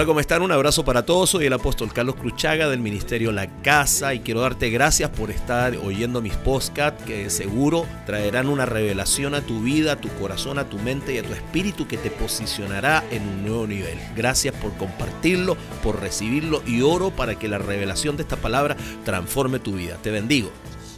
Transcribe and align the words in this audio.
Hola, 0.00 0.06
¿cómo 0.06 0.20
están? 0.20 0.40
Un 0.40 0.50
abrazo 0.50 0.82
para 0.82 1.04
todos. 1.04 1.28
Soy 1.28 1.44
el 1.44 1.52
apóstol 1.52 1.92
Carlos 1.92 2.16
Cruchaga 2.16 2.70
del 2.70 2.80
Ministerio 2.80 3.32
La 3.32 3.60
Casa 3.60 4.14
y 4.14 4.20
quiero 4.20 4.40
darte 4.40 4.70
gracias 4.70 5.10
por 5.10 5.30
estar 5.30 5.76
oyendo 5.76 6.22
mis 6.22 6.32
podcasts 6.36 7.04
que 7.04 7.28
seguro 7.28 7.86
traerán 8.06 8.48
una 8.48 8.64
revelación 8.64 9.34
a 9.34 9.42
tu 9.42 9.60
vida, 9.60 9.92
a 9.92 10.00
tu 10.00 10.08
corazón, 10.18 10.58
a 10.58 10.70
tu 10.70 10.78
mente 10.78 11.12
y 11.12 11.18
a 11.18 11.22
tu 11.22 11.34
espíritu 11.34 11.86
que 11.86 11.98
te 11.98 12.10
posicionará 12.10 13.04
en 13.10 13.28
un 13.28 13.42
nuevo 13.42 13.66
nivel. 13.66 13.98
Gracias 14.16 14.54
por 14.54 14.74
compartirlo, 14.78 15.58
por 15.82 16.00
recibirlo 16.00 16.62
y 16.66 16.80
oro 16.80 17.14
para 17.14 17.38
que 17.38 17.48
la 17.48 17.58
revelación 17.58 18.16
de 18.16 18.22
esta 18.22 18.36
palabra 18.36 18.78
transforme 19.04 19.58
tu 19.58 19.74
vida. 19.74 19.98
Te 20.02 20.10
bendigo. 20.10 20.50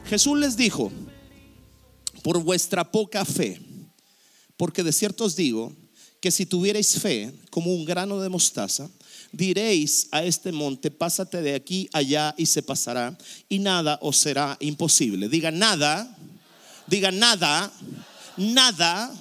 Jesús 0.06 0.38
les 0.38 0.56
dijo, 0.56 0.92
por 2.22 2.40
vuestra 2.40 2.92
poca 2.92 3.24
fe, 3.24 3.60
porque 4.56 4.84
de 4.84 4.92
cierto 4.92 5.24
os 5.24 5.34
digo, 5.34 5.72
que 6.22 6.30
si 6.30 6.46
tuvierais 6.46 7.00
fe 7.00 7.34
como 7.50 7.74
un 7.74 7.84
grano 7.84 8.20
de 8.20 8.28
mostaza, 8.28 8.88
diréis 9.32 10.06
a 10.12 10.22
este 10.22 10.52
monte, 10.52 10.88
pásate 10.88 11.42
de 11.42 11.52
aquí 11.52 11.88
allá 11.92 12.32
y 12.38 12.46
se 12.46 12.62
pasará, 12.62 13.18
y 13.48 13.58
nada 13.58 13.98
os 14.00 14.18
será 14.18 14.56
imposible. 14.60 15.28
Diga 15.28 15.50
nada, 15.50 16.16
diga 16.86 17.10
nada, 17.10 17.72
nada 18.36 19.12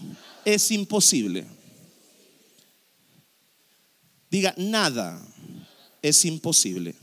es 0.45 0.69
imposible. 0.69 1.47
Diga 4.29 4.53
nada 4.57 5.19
es 6.03 6.23
imposible. 6.23 6.93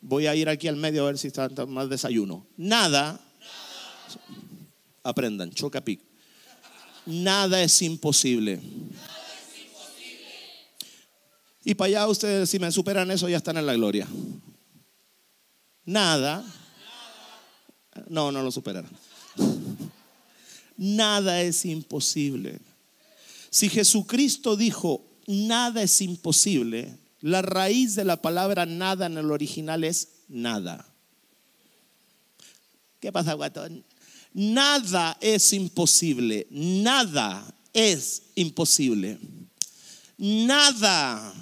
Voy 0.00 0.28
a 0.28 0.36
ir 0.36 0.48
aquí 0.48 0.68
al 0.68 0.76
medio 0.76 1.02
a 1.02 1.06
ver 1.06 1.18
si 1.18 1.26
está 1.26 1.48
más 1.66 1.90
desayuno. 1.90 2.46
Nada, 2.56 3.20
aprendan, 5.02 5.50
nada 7.06 7.62
es 7.62 7.82
imposible. 7.82 8.60
Y 11.64 11.74
para 11.74 11.88
allá 11.88 12.08
ustedes, 12.08 12.48
si 12.48 12.58
me 12.58 12.72
superan 12.72 13.10
eso, 13.10 13.28
ya 13.28 13.36
están 13.36 13.56
en 13.56 13.66
la 13.66 13.74
gloria. 13.74 14.08
Nada. 15.84 16.44
No, 18.08 18.32
no 18.32 18.42
lo 18.42 18.50
superarán. 18.50 18.90
Nada 20.76 21.42
es 21.42 21.64
imposible. 21.66 22.58
Si 23.50 23.68
Jesucristo 23.68 24.56
dijo, 24.56 25.04
nada 25.26 25.82
es 25.82 26.00
imposible, 26.00 26.96
la 27.20 27.42
raíz 27.42 27.94
de 27.96 28.04
la 28.04 28.22
palabra 28.22 28.64
nada 28.64 29.06
en 29.06 29.18
el 29.18 29.30
original 29.30 29.84
es 29.84 30.08
nada. 30.28 30.86
¿Qué 33.00 33.12
pasa, 33.12 33.34
guatón? 33.34 33.84
Nada 34.32 35.16
es 35.20 35.52
imposible, 35.52 36.46
nada 36.50 37.52
es 37.72 38.22
imposible. 38.36 39.18
Nada 40.16 41.32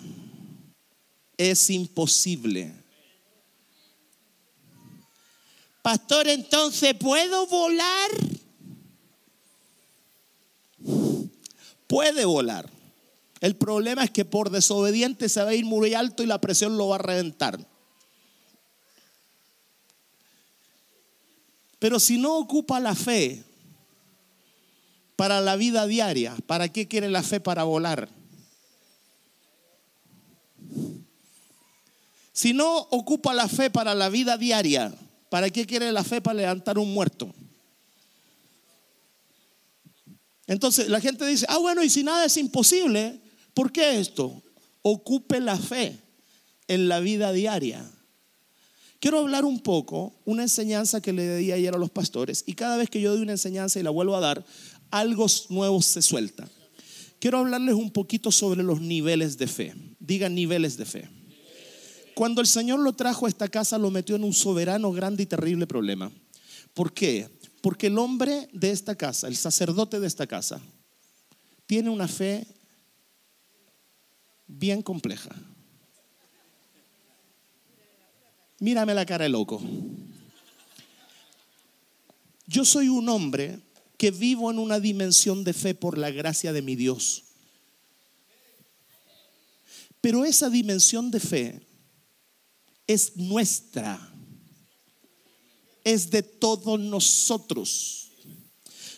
es 1.36 1.70
imposible. 1.70 2.72
Pastor, 5.82 6.28
entonces, 6.28 6.94
¿puedo 6.94 7.46
volar? 7.46 8.10
Puede 11.86 12.24
volar. 12.24 12.70
El 13.40 13.56
problema 13.56 14.04
es 14.04 14.10
que 14.10 14.24
por 14.24 14.50
desobediente 14.50 15.28
se 15.28 15.42
va 15.42 15.50
a 15.50 15.54
ir 15.54 15.64
muy 15.64 15.94
alto 15.94 16.22
y 16.22 16.26
la 16.26 16.40
presión 16.40 16.76
lo 16.76 16.88
va 16.88 16.96
a 16.96 16.98
reventar. 16.98 17.58
Pero 21.78 22.00
si 22.00 22.18
no 22.18 22.36
ocupa 22.36 22.80
la 22.80 22.94
fe 22.94 23.44
para 25.16 25.40
la 25.40 25.56
vida 25.56 25.86
diaria, 25.86 26.36
¿para 26.46 26.68
qué 26.68 26.88
quiere 26.88 27.08
la 27.08 27.22
fe 27.22 27.40
para 27.40 27.64
volar? 27.64 28.08
Si 32.32 32.52
no 32.52 32.78
ocupa 32.90 33.34
la 33.34 33.48
fe 33.48 33.68
para 33.68 33.94
la 33.94 34.08
vida 34.08 34.38
diaria, 34.38 34.94
¿para 35.28 35.50
qué 35.50 35.66
quiere 35.66 35.90
la 35.90 36.04
fe 36.04 36.20
para 36.20 36.34
levantar 36.34 36.78
un 36.78 36.92
muerto? 36.92 37.34
Entonces 40.46 40.88
la 40.88 41.00
gente 41.00 41.26
dice, 41.26 41.46
ah, 41.48 41.58
bueno, 41.58 41.82
y 41.82 41.90
si 41.90 42.02
nada 42.02 42.24
es 42.24 42.36
imposible, 42.36 43.20
¿por 43.54 43.70
qué 43.70 43.98
esto? 44.00 44.42
Ocupe 44.82 45.40
la 45.40 45.58
fe 45.58 45.98
en 46.68 46.88
la 46.88 47.00
vida 47.00 47.32
diaria. 47.32 47.84
Quiero 49.00 49.20
hablar 49.20 49.44
un 49.44 49.60
poco, 49.60 50.12
una 50.24 50.42
enseñanza 50.42 51.00
que 51.00 51.12
le 51.12 51.36
di 51.36 51.52
ayer 51.52 51.74
a 51.74 51.78
los 51.78 51.90
pastores, 51.90 52.42
y 52.46 52.54
cada 52.54 52.76
vez 52.76 52.90
que 52.90 53.00
yo 53.00 53.12
doy 53.12 53.22
una 53.22 53.32
enseñanza 53.32 53.78
y 53.78 53.84
la 53.84 53.90
vuelvo 53.90 54.16
a 54.16 54.20
dar, 54.20 54.44
algo 54.90 55.26
nuevo 55.50 55.80
se 55.82 56.02
suelta. 56.02 56.48
Quiero 57.20 57.38
hablarles 57.38 57.74
un 57.74 57.90
poquito 57.90 58.32
sobre 58.32 58.62
los 58.62 58.80
niveles 58.80 59.38
de 59.38 59.46
fe. 59.46 59.74
Digan 59.98 60.34
niveles 60.34 60.76
de 60.76 60.84
fe. 60.84 61.08
Cuando 62.14 62.40
el 62.40 62.46
Señor 62.48 62.80
lo 62.80 62.94
trajo 62.94 63.26
a 63.26 63.28
esta 63.28 63.48
casa, 63.48 63.78
lo 63.78 63.90
metió 63.90 64.16
en 64.16 64.24
un 64.24 64.32
soberano, 64.32 64.90
grande 64.92 65.22
y 65.22 65.26
terrible 65.26 65.66
problema. 65.66 66.10
¿Por 66.74 66.92
qué? 66.92 67.28
Porque 67.60 67.88
el 67.88 67.98
hombre 67.98 68.48
de 68.52 68.70
esta 68.70 68.96
casa, 68.96 69.28
el 69.28 69.36
sacerdote 69.36 70.00
de 70.00 70.06
esta 70.06 70.26
casa, 70.26 70.60
tiene 71.66 71.90
una 71.90 72.08
fe 72.08 72.46
bien 74.46 74.82
compleja. 74.82 75.30
Mírame 78.60 78.94
la 78.94 79.06
cara 79.06 79.24
de 79.24 79.30
loco. 79.30 79.62
Yo 82.46 82.64
soy 82.64 82.88
un 82.88 83.08
hombre 83.08 83.60
que 83.96 84.10
vivo 84.10 84.50
en 84.50 84.58
una 84.58 84.80
dimensión 84.80 85.44
de 85.44 85.52
fe 85.52 85.74
por 85.74 85.98
la 85.98 86.10
gracia 86.10 86.52
de 86.52 86.62
mi 86.62 86.76
Dios. 86.76 87.24
Pero 90.00 90.24
esa 90.24 90.48
dimensión 90.48 91.10
de 91.10 91.20
fe 91.20 91.60
es 92.86 93.16
nuestra. 93.16 93.98
Es 95.84 96.10
de 96.10 96.22
todos 96.22 96.80
nosotros. 96.80 98.10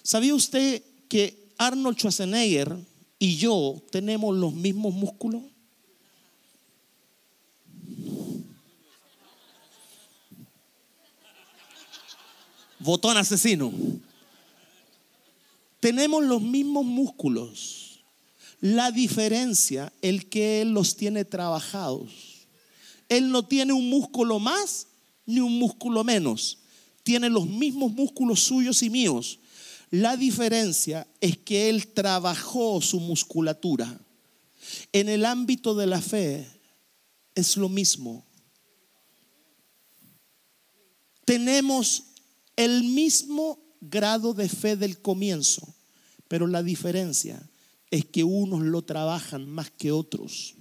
¿Sabía 0.03 0.35
usted 0.35 0.83
que 1.09 1.53
Arnold 1.59 1.97
Schwarzenegger 1.97 2.77
y 3.19 3.37
yo 3.37 3.83
tenemos 3.91 4.37
los 4.37 4.55
mismos 4.55 4.95
músculos? 4.95 5.43
Botón 12.81 13.17
asesino. 13.17 13.73
Tenemos 15.79 16.25
los 16.25 16.43
mismos 16.43 16.85
músculos. 16.85 18.01
La 18.61 18.91
diferencia, 18.91 19.93
el 20.03 20.29
que 20.29 20.61
Él 20.61 20.73
los 20.73 20.97
tiene 20.97 21.25
trabajados. 21.25 22.11
Él 23.09 23.31
no 23.31 23.45
tiene 23.45 23.73
un 23.73 23.89
músculo 23.89 24.39
más 24.39 24.87
ni 25.25 25.41
un 25.41 25.59
músculo 25.59 26.05
menos. 26.05 26.59
Tiene 27.03 27.31
los 27.31 27.47
mismos 27.47 27.93
músculos 27.93 28.41
suyos 28.41 28.83
y 28.83 28.91
míos. 28.91 29.39
La 29.91 30.17
diferencia 30.17 31.07
es 31.21 31.39
que 31.39 31.71
Él 31.71 31.89
trabajó 31.89 32.81
su 32.83 33.01
musculatura. 33.01 33.99
En 34.93 35.09
el 35.09 35.25
ámbito 35.25 35.75
de 35.75 35.87
la 35.87 36.01
fe 36.01 36.47
es 37.35 37.57
lo 37.57 37.69
mismo. 37.69 38.25
Tenemos 41.25 42.10
el 42.61 42.85
mismo 42.85 43.59
grado 43.81 44.35
de 44.35 44.47
fe 44.47 44.77
del 44.77 45.01
comienzo, 45.01 45.67
pero 46.29 46.47
la 46.47 46.63
diferencia 46.63 47.41
es 47.91 48.05
que 48.05 48.23
unos 48.23 48.61
lo 48.61 48.83
trabajan 48.83 49.49
más 49.49 49.71
que 49.71 49.91
otros. 49.91 50.57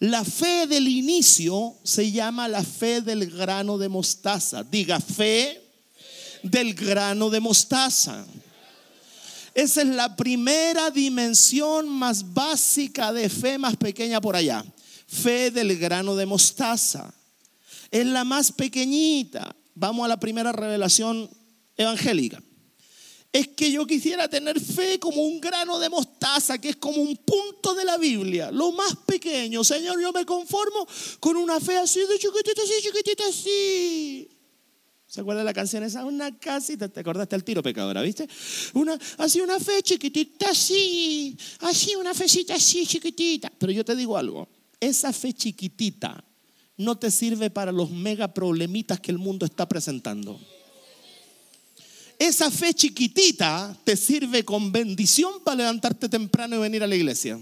La 0.00 0.24
fe 0.24 0.66
del 0.66 0.88
inicio 0.88 1.76
se 1.84 2.10
llama 2.10 2.48
la 2.48 2.64
fe 2.64 3.00
del 3.00 3.30
grano 3.30 3.78
de 3.78 3.88
mostaza. 3.88 4.64
Diga 4.64 4.98
fe 4.98 5.62
del 6.42 6.74
grano 6.74 7.30
de 7.30 7.38
mostaza. 7.38 8.26
Esa 9.54 9.82
es 9.82 9.88
la 9.88 10.16
primera 10.16 10.90
dimensión 10.90 11.88
más 11.88 12.34
básica 12.34 13.12
de 13.12 13.28
fe, 13.28 13.56
más 13.56 13.76
pequeña 13.76 14.20
por 14.20 14.34
allá. 14.34 14.64
Fe 15.06 15.52
del 15.52 15.78
grano 15.78 16.16
de 16.16 16.26
mostaza. 16.26 17.14
Es 17.90 18.06
la 18.06 18.24
más 18.24 18.50
pequeñita 18.50 19.54
vamos 19.80 20.04
a 20.04 20.08
la 20.08 20.20
primera 20.20 20.52
revelación 20.52 21.28
evangélica. 21.74 22.40
Es 23.32 23.48
que 23.48 23.72
yo 23.72 23.86
quisiera 23.86 24.28
tener 24.28 24.60
fe 24.60 24.98
como 24.98 25.22
un 25.22 25.40
grano 25.40 25.78
de 25.78 25.88
mostaza, 25.88 26.58
que 26.58 26.70
es 26.70 26.76
como 26.76 27.00
un 27.00 27.16
punto 27.16 27.74
de 27.74 27.84
la 27.84 27.96
Biblia, 27.96 28.50
lo 28.50 28.72
más 28.72 28.94
pequeño. 29.06 29.64
Señor, 29.64 30.00
yo 30.00 30.12
me 30.12 30.26
conformo 30.26 30.86
con 31.18 31.36
una 31.36 31.60
fe 31.60 31.76
así 31.78 32.00
de 32.00 32.18
chiquitita, 32.18 32.62
así, 32.62 32.72
chiquitita, 32.82 33.22
así. 33.28 34.28
¿Se 35.06 35.20
acuerda 35.22 35.40
de 35.40 35.44
la 35.44 35.54
canción 35.54 35.82
esa? 35.82 36.04
Una 36.04 36.38
casita, 36.38 36.88
te 36.88 37.00
acordaste 37.00 37.34
al 37.36 37.44
tiro 37.44 37.62
pecadora, 37.62 38.02
¿viste? 38.02 38.28
Una, 38.74 38.98
así 39.18 39.40
una 39.40 39.58
fe 39.58 39.80
chiquitita, 39.82 40.50
así, 40.50 41.36
así 41.60 41.94
una 41.94 42.12
fecita 42.12 42.54
así 42.54 42.86
chiquitita. 42.86 43.50
Pero 43.58 43.72
yo 43.72 43.84
te 43.84 43.96
digo 43.96 44.18
algo, 44.18 44.48
esa 44.78 45.12
fe 45.12 45.32
chiquitita 45.32 46.22
no 46.80 46.96
te 46.96 47.10
sirve 47.10 47.50
para 47.50 47.72
los 47.72 47.90
mega 47.90 48.32
problemitas 48.32 48.98
que 49.00 49.10
el 49.10 49.18
mundo 49.18 49.44
está 49.44 49.68
presentando. 49.68 50.40
Esa 52.18 52.50
fe 52.50 52.72
chiquitita 52.72 53.76
te 53.84 53.96
sirve 53.96 54.44
con 54.46 54.72
bendición 54.72 55.44
para 55.44 55.58
levantarte 55.58 56.08
temprano 56.08 56.56
y 56.56 56.58
venir 56.58 56.82
a 56.82 56.86
la 56.86 56.96
iglesia. 56.96 57.38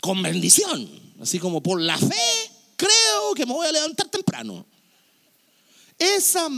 con 0.00 0.22
bendición. 0.22 0.88
Así 1.20 1.38
como 1.38 1.60
por 1.60 1.80
la 1.80 1.98
fe, 1.98 2.50
creo 2.76 3.34
que 3.34 3.44
me 3.44 3.52
voy 3.52 3.66
a 3.66 3.72
levantar 3.72 4.08
temprano. 4.08 4.64
Esa 5.98 6.48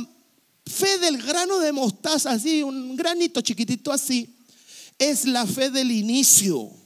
fe 0.66 0.98
del 0.98 1.20
grano 1.20 1.58
de 1.58 1.72
mostaza, 1.72 2.30
así, 2.30 2.62
un 2.62 2.94
granito 2.94 3.40
chiquitito 3.40 3.90
así, 3.90 4.36
es 4.98 5.24
la 5.24 5.46
fe 5.46 5.70
del 5.70 5.90
inicio. 5.90 6.79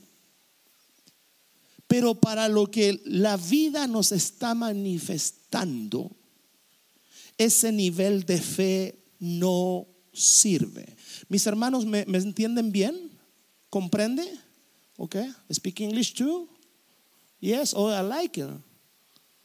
Pero 1.94 2.16
para 2.16 2.48
lo 2.48 2.66
que 2.66 3.00
la 3.04 3.36
vida 3.36 3.86
nos 3.86 4.10
está 4.10 4.52
manifestando, 4.52 6.10
ese 7.38 7.70
nivel 7.70 8.24
de 8.24 8.38
fe 8.38 8.98
no 9.20 9.86
sirve. 10.12 10.96
Mis 11.28 11.46
hermanos, 11.46 11.86
¿me, 11.86 12.04
me 12.06 12.18
entienden 12.18 12.72
bien? 12.72 13.12
¿Comprende? 13.70 14.24
¿Ok? 14.96 15.18
Speak 15.52 15.82
English 15.82 16.14
too? 16.14 16.48
Yes, 17.38 17.72
oh, 17.76 17.88
I 17.88 18.02
like 18.02 18.40
it. 18.40 18.50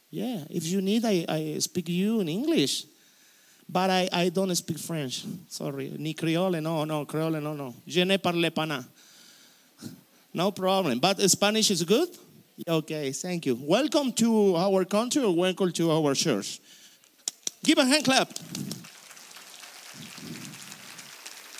Yeah, 0.10 0.44
if 0.50 0.66
you 0.66 0.81
need, 0.81 1.06
I, 1.06 1.60
speak 1.60 1.88
you 1.88 2.19
in 2.22 2.30
English. 2.30 2.88
But 3.68 3.92
I, 3.92 4.10
I 4.12 4.30
don't 4.30 4.56
speak 4.56 4.80
French. 4.80 5.24
Sorry. 5.50 5.94
Ni 6.00 6.16
creole, 6.16 6.60
no, 6.62 6.84
no, 6.84 7.06
creole, 7.06 7.40
no, 7.40 7.54
no. 7.54 7.75
Je 7.86 8.04
ne 8.06 8.18
parle 8.18 8.50
pas. 8.50 8.84
No 10.34 10.52
problem. 10.52 10.98
But 10.98 11.22
Spanish 11.30 11.69
is 11.69 11.84
good? 11.84 12.10
Okay, 12.68 13.14
thank 13.14 13.46
you. 13.46 13.56
Welcome 13.56 14.12
to 14.14 14.58
our 14.58 14.84
country 14.84 15.26
welcome 15.26 15.72
to 15.72 15.92
our 15.92 16.14
church. 16.14 16.60
Give 17.64 17.78
a 17.78 17.86
hand 17.86 18.04
clap. 18.04 18.30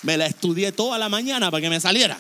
Me 0.04 0.18
la 0.18 0.26
estudié 0.26 0.74
toda 0.74 0.98
la 0.98 1.08
mañana 1.08 1.50
para 1.52 1.62
que 1.62 1.70
me 1.70 1.80
saliera. 1.80 2.20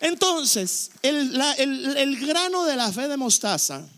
Entonces, 0.00 0.90
el 1.02 2.26
grano 2.26 2.64
de 2.64 2.76
la 2.76 2.90
fe 2.90 3.06
de 3.06 3.16
mostaza, 3.16 3.88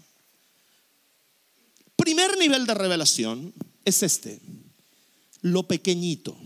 primer 1.96 2.37
nivel 2.37 2.66
de 2.66 2.75
revelación 2.75 3.54
es 3.87 4.02
este, 4.02 4.38
lo 5.40 5.62
pequeñito. 5.62 6.37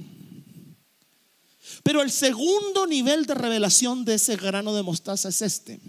Pero 1.82 2.02
el 2.02 2.10
segundo 2.12 2.86
nivel 2.86 3.26
de 3.26 3.34
revelación 3.34 4.04
de 4.04 4.14
ese 4.14 4.36
grano 4.36 4.74
de 4.74 4.82
mostaza 4.84 5.28
es 5.28 5.42
este. 5.42 5.80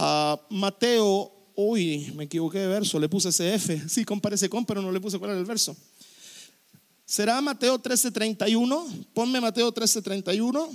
A 0.00 0.40
Mateo, 0.50 1.50
uy, 1.56 2.12
me 2.14 2.22
equivoqué 2.22 2.60
de 2.60 2.68
verso, 2.68 3.00
le 3.00 3.08
puse 3.08 3.28
ese 3.30 3.52
F. 3.52 3.88
Sí, 3.88 4.04
comparece 4.04 4.48
con, 4.48 4.64
pero 4.64 4.80
no 4.80 4.92
le 4.92 5.00
puse 5.00 5.18
cuál 5.18 5.32
era 5.32 5.40
el 5.40 5.44
verso. 5.44 5.76
¿Será 7.04 7.40
Mateo 7.40 7.82
13:31? 7.82 9.06
Ponme 9.12 9.40
Mateo 9.40 9.74
13:31. 9.74 10.70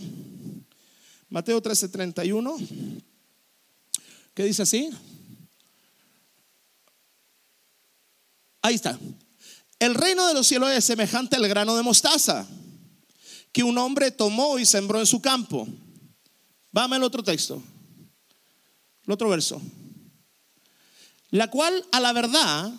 Mateo 1.29 1.63
13:31. 1.63 3.01
¿Qué 4.33 4.43
dice 4.43 4.63
así? 4.63 4.89
Ahí 8.61 8.75
está. 8.75 8.99
El 9.79 9.95
reino 9.95 10.27
de 10.27 10.33
los 10.33 10.47
cielos 10.47 10.69
es 10.71 10.83
semejante 10.83 11.37
al 11.37 11.47
grano 11.47 11.77
de 11.77 11.83
mostaza 11.83 12.45
que 13.53 13.63
un 13.63 13.77
hombre 13.77 14.11
tomó 14.11 14.59
y 14.59 14.65
sembró 14.65 14.99
en 14.99 15.05
su 15.05 15.21
campo. 15.21 15.65
Vame 16.73 16.97
el 16.97 17.03
otro 17.03 17.23
texto. 17.23 17.63
El 19.05 19.13
otro 19.13 19.29
verso. 19.29 19.61
La 21.29 21.49
cual 21.49 21.85
a 21.91 21.99
la 21.99 22.13
verdad 22.13 22.71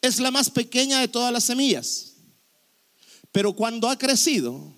es 0.00 0.20
la 0.20 0.30
más 0.30 0.50
pequeña 0.50 1.00
de 1.00 1.08
todas 1.08 1.32
las 1.32 1.44
semillas 1.44 2.10
pero 3.32 3.52
cuando 3.52 3.88
ha 3.88 3.96
crecido, 3.96 4.74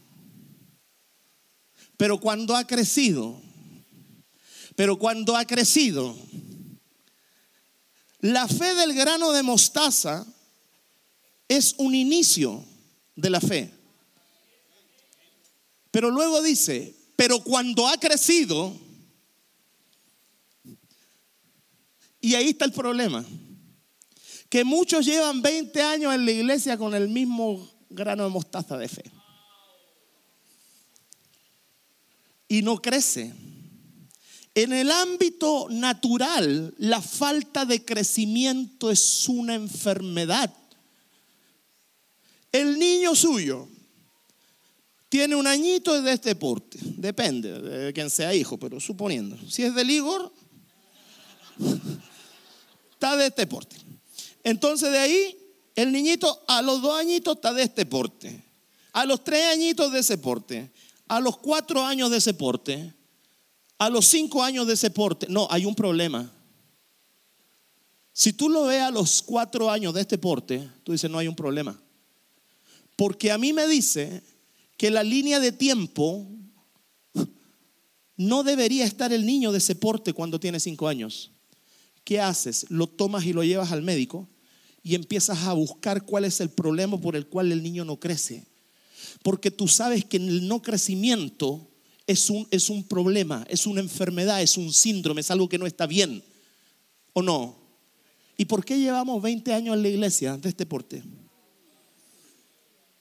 pero 1.97 2.21
cuando 2.21 2.55
ha 2.55 2.67
crecido, 2.67 3.41
pero 4.77 4.99
cuando 4.99 5.37
ha 5.37 5.47
crecido, 5.47 6.17
la 8.21 8.47
fe 8.47 8.75
del 8.75 8.95
grano 8.95 9.33
de 9.33 9.43
mostaza 9.43 10.27
es 11.49 11.75
un 11.79 11.95
inicio 11.95 12.65
de 13.17 13.31
la 13.31 13.41
fe. 13.41 13.73
Pero 15.91 16.11
luego 16.11 16.43
dice, 16.43 16.95
pero 17.17 17.43
cuando 17.43 17.89
ha 17.89 17.99
crecido, 17.99 18.75
y 22.23 22.37
ahí 22.37 22.51
está 22.51 22.65
el 22.65 22.73
problema, 22.73 23.25
que 24.49 24.65
muchos 24.65 25.05
llevan 25.05 25.43
20 25.43 25.83
años 25.83 26.15
en 26.15 26.25
la 26.25 26.31
iglesia 26.31 26.79
con 26.79 26.95
el 26.95 27.09
mismo 27.09 27.69
grano 27.91 28.23
de 28.23 28.31
mostaza 28.31 28.79
de 28.79 28.89
fe. 28.89 29.03
Y 32.47 32.63
no 32.63 32.81
crece. 32.81 33.35
En 34.55 34.73
el 34.73 34.91
ámbito 34.91 35.67
natural, 35.69 36.75
la 36.79 37.03
falta 37.03 37.65
de 37.65 37.85
crecimiento 37.85 38.91
es 38.91 39.29
una 39.29 39.55
enfermedad. 39.55 40.55
El 42.53 42.79
niño 42.79 43.17
suyo 43.17 43.67
tiene 45.09 45.35
un 45.35 45.47
añito 45.49 46.01
de 46.01 46.13
este 46.13 46.37
porte, 46.37 46.79
depende 46.83 47.61
de 47.61 47.93
quien 47.93 48.11
sea 48.11 48.33
hijo, 48.33 48.59
pero 48.59 48.79
suponiendo, 48.79 49.37
si 49.51 49.65
es 49.65 49.75
del 49.75 49.91
Igor, 49.91 50.33
está 53.03 53.17
de 53.17 53.27
este 53.27 53.49
porte. 53.49 53.77
Entonces 54.45 54.93
de 54.93 54.99
ahí 54.99 55.37
el 55.75 55.91
niñito 55.91 56.45
a 56.47 56.63
los 56.63 56.81
dos 56.81 56.97
añitos 56.97 57.35
está 57.35 57.53
de 57.53 57.65
este 57.65 57.85
porte. 57.85 58.45
A 58.93 59.05
los 59.05 59.25
tres 59.25 59.45
añitos 59.49 59.91
de 59.91 59.99
ese 59.99 60.19
porte. 60.19 60.71
A 61.09 61.19
los 61.19 61.39
cuatro 61.39 61.85
años 61.85 62.11
de 62.13 62.19
ese 62.19 62.33
porte. 62.33 62.95
A 63.79 63.91
los 63.91 64.07
cinco 64.07 64.45
años 64.45 64.69
de 64.69 64.75
ese 64.75 64.91
porte. 64.91 65.27
No, 65.29 65.49
hay 65.51 65.65
un 65.65 65.75
problema. 65.75 66.31
Si 68.13 68.33
tú 68.33 68.49
lo 68.49 68.67
ves 68.67 68.83
a 68.83 68.91
los 68.93 69.21
cuatro 69.23 69.69
años 69.69 69.95
de 69.95 70.03
este 70.03 70.19
porte, 70.19 70.69
tú 70.85 70.93
dices, 70.93 71.11
no 71.11 71.19
hay 71.19 71.27
un 71.27 71.35
problema. 71.35 71.81
Porque 72.95 73.33
a 73.33 73.39
mí 73.39 73.53
me 73.53 73.67
dice 73.67 74.23
que 74.77 74.91
la 74.91 75.03
línea 75.03 75.41
de 75.41 75.51
tiempo 75.51 76.29
no 78.17 78.45
debería 78.45 78.85
estar 78.85 79.13
el 79.13 79.27
niño 79.27 79.51
de 79.51 79.59
ese 79.59 79.75
porte 79.75 80.13
cuando 80.13 80.39
tiene 80.39 80.61
cinco 80.61 80.87
años. 80.87 81.33
¿Qué 82.05 82.21
haces? 82.21 82.67
Lo 82.69 82.87
tomas 82.87 83.25
y 83.25 83.33
lo 83.33 83.45
llevas 83.45 83.73
al 83.73 83.83
médico 83.83 84.29
y 84.83 84.95
empiezas 84.95 85.45
a 85.45 85.53
buscar 85.53 86.05
cuál 86.05 86.25
es 86.25 86.41
el 86.41 86.51
problema 86.51 87.01
por 87.01 87.15
el 87.15 87.27
cual 87.27 87.53
el 87.53 87.63
niño 87.63 87.85
no 87.85 87.99
crece. 87.99 88.45
Porque 89.23 89.51
tú 89.51 89.69
sabes 89.69 90.05
que 90.05 90.17
el 90.17 90.49
no 90.49 90.61
crecimiento 90.63 91.69
es 92.07 92.29
un, 92.31 92.47
es 92.51 92.69
un 92.69 92.83
problema, 92.85 93.45
es 93.49 93.67
una 93.67 93.81
enfermedad, 93.81 94.43
es 94.43 94.57
un 94.57 94.73
síndrome, 94.73 95.21
es 95.21 95.31
algo 95.31 95.49
que 95.49 95.59
no 95.59 95.67
está 95.67 95.87
bien. 95.87 96.23
¿O 97.13 97.23
no? 97.23 97.57
¿Y 98.37 98.45
por 98.47 98.65
qué 98.65 98.79
llevamos 98.79 99.23
20 99.23 99.53
años 99.53 99.77
en 99.77 99.83
la 99.83 99.89
iglesia 99.89 100.37
de 100.37 100.49
este 100.49 100.67
porte? 100.67 101.03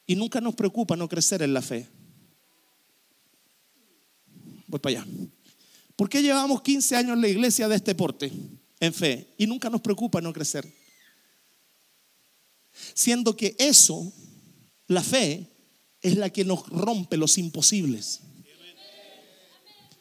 Y 0.05 0.15
nunca 0.15 0.41
nos 0.41 0.53
preocupa 0.53 0.95
no 0.95 1.07
crecer 1.07 1.41
en 1.41 1.53
la 1.53 1.61
fe. 1.61 1.87
Voy 4.67 4.79
para 4.79 5.01
allá. 5.01 5.11
¿Por 5.95 6.09
qué 6.09 6.21
llevamos 6.21 6.61
15 6.61 6.95
años 6.95 7.13
en 7.13 7.21
la 7.21 7.27
iglesia 7.27 7.67
de 7.67 7.75
este 7.75 7.95
porte? 7.95 8.31
En 8.81 8.93
fe. 8.93 9.27
Y 9.37 9.47
nunca 9.47 9.69
nos 9.69 9.79
preocupa 9.79 10.19
no 10.19 10.33
crecer. 10.33 10.69
Siendo 12.93 13.37
que 13.37 13.55
eso, 13.57 14.11
la 14.87 15.01
fe, 15.01 15.47
es 16.01 16.17
la 16.17 16.29
que 16.29 16.43
nos 16.43 16.67
rompe 16.67 17.15
los 17.15 17.37
imposibles. 17.37 18.21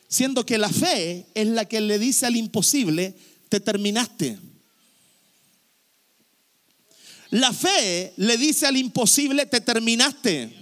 Siendo 0.08 0.44
que 0.44 0.58
la 0.58 0.70
fe 0.70 1.26
es 1.34 1.46
la 1.46 1.66
que 1.66 1.80
le 1.80 1.98
dice 1.98 2.26
al 2.26 2.36
imposible, 2.36 3.14
te 3.48 3.60
terminaste. 3.60 4.38
La 7.30 7.52
fe 7.52 8.12
le 8.16 8.36
dice 8.36 8.66
al 8.66 8.76
imposible, 8.76 9.46
te 9.46 9.60
terminaste. 9.60 10.52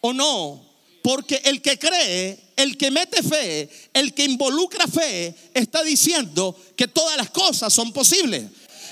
¿O 0.00 0.12
no? 0.12 0.64
Porque 1.02 1.40
el 1.44 1.60
que 1.62 1.78
cree, 1.78 2.38
el 2.58 2.76
que 2.76 2.90
mete 2.90 3.22
fe, 3.22 3.70
el 3.94 4.12
que 4.12 4.24
involucra 4.24 4.88
fe, 4.88 5.32
está 5.54 5.84
diciendo 5.84 6.56
que 6.76 6.88
todas 6.88 7.16
las 7.16 7.30
cosas 7.30 7.72
son 7.72 7.92
posibles. 7.92 8.46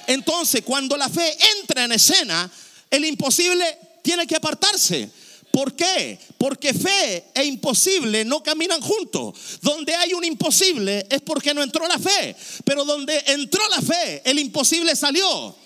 Entonces, 0.06 0.62
cuando 0.64 0.96
la 0.96 1.08
fe 1.08 1.37
entra 1.58 1.82
en 1.82 1.90
escena, 1.90 2.49
el 2.88 3.04
imposible 3.04 3.64
tiene 4.02 4.25
que 4.25 4.37
apartarse. 4.37 5.11
¿Por 5.50 5.75
qué? 5.75 6.16
Porque 6.38 6.73
fe 6.75 7.25
e 7.35 7.44
imposible 7.44 8.25
no 8.25 8.40
caminan 8.40 8.80
juntos. 8.80 9.35
Donde 9.62 9.96
hay 9.96 10.14
un 10.14 10.25
imposible 10.25 11.04
es 11.11 11.20
porque 11.23 11.52
no 11.52 11.61
entró 11.61 11.88
la 11.88 11.99
fe. 11.99 12.37
Pero 12.64 12.85
donde 12.85 13.20
entró 13.26 13.68
la 13.68 13.82
fe, 13.82 14.23
el 14.25 14.38
imposible 14.38 14.94
salió. 14.94 15.56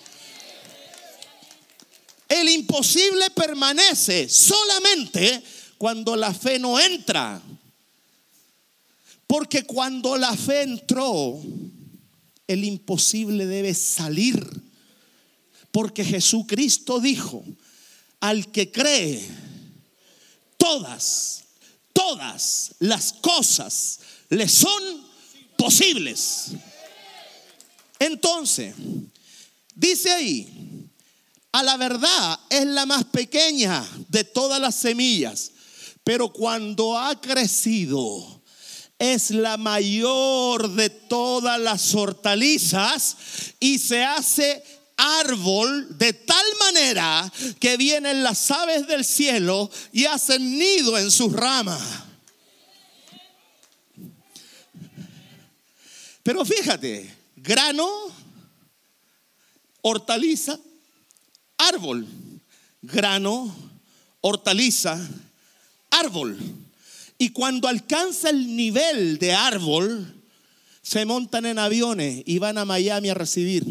El 2.27 2.49
imposible 2.49 3.29
permanece 3.29 4.27
solamente 4.27 5.43
cuando 5.77 6.15
la 6.15 6.33
fe 6.33 6.57
no 6.57 6.79
entra. 6.79 7.39
Porque 9.31 9.63
cuando 9.63 10.17
la 10.17 10.35
fe 10.35 10.63
entró, 10.63 11.41
el 12.47 12.65
imposible 12.65 13.45
debe 13.45 13.73
salir. 13.73 14.45
Porque 15.71 16.03
Jesucristo 16.03 16.99
dijo, 16.99 17.41
al 18.19 18.51
que 18.51 18.73
cree, 18.73 19.25
todas, 20.57 21.45
todas 21.93 22.75
las 22.79 23.13
cosas 23.13 24.01
le 24.27 24.49
son 24.49 24.83
posibles. 25.57 26.47
Entonces, 27.99 28.75
dice 29.73 30.11
ahí, 30.11 30.89
a 31.53 31.63
la 31.63 31.77
verdad 31.77 32.37
es 32.49 32.65
la 32.65 32.85
más 32.85 33.05
pequeña 33.05 33.87
de 34.09 34.25
todas 34.25 34.59
las 34.59 34.75
semillas, 34.75 35.53
pero 36.03 36.33
cuando 36.33 36.99
ha 36.99 37.21
crecido 37.21 38.40
es 39.01 39.31
la 39.31 39.57
mayor 39.57 40.69
de 40.69 40.91
todas 40.91 41.59
las 41.59 41.95
hortalizas 41.95 43.17
y 43.59 43.79
se 43.79 44.03
hace 44.03 44.63
árbol 44.95 45.97
de 45.97 46.13
tal 46.13 46.45
manera 46.59 47.33
que 47.59 47.77
vienen 47.77 48.21
las 48.21 48.51
aves 48.51 48.85
del 48.85 49.03
cielo 49.03 49.71
y 49.91 50.05
hacen 50.05 50.55
nido 50.55 50.99
en 50.99 51.09
sus 51.09 51.33
ramas. 51.33 51.81
Pero 56.21 56.45
fíjate, 56.45 57.11
grano, 57.37 57.89
hortaliza, 59.81 60.59
árbol. 61.57 62.05
Grano, 62.83 63.55
hortaliza, 64.21 64.99
árbol. 65.89 66.37
Y 67.21 67.29
cuando 67.29 67.67
alcanza 67.67 68.31
el 68.31 68.55
nivel 68.55 69.19
de 69.19 69.31
árbol, 69.31 70.11
se 70.81 71.05
montan 71.05 71.45
en 71.45 71.59
aviones 71.59 72.23
y 72.25 72.39
van 72.39 72.57
a 72.57 72.65
Miami 72.65 73.09
a 73.09 73.13
recibir. 73.13 73.63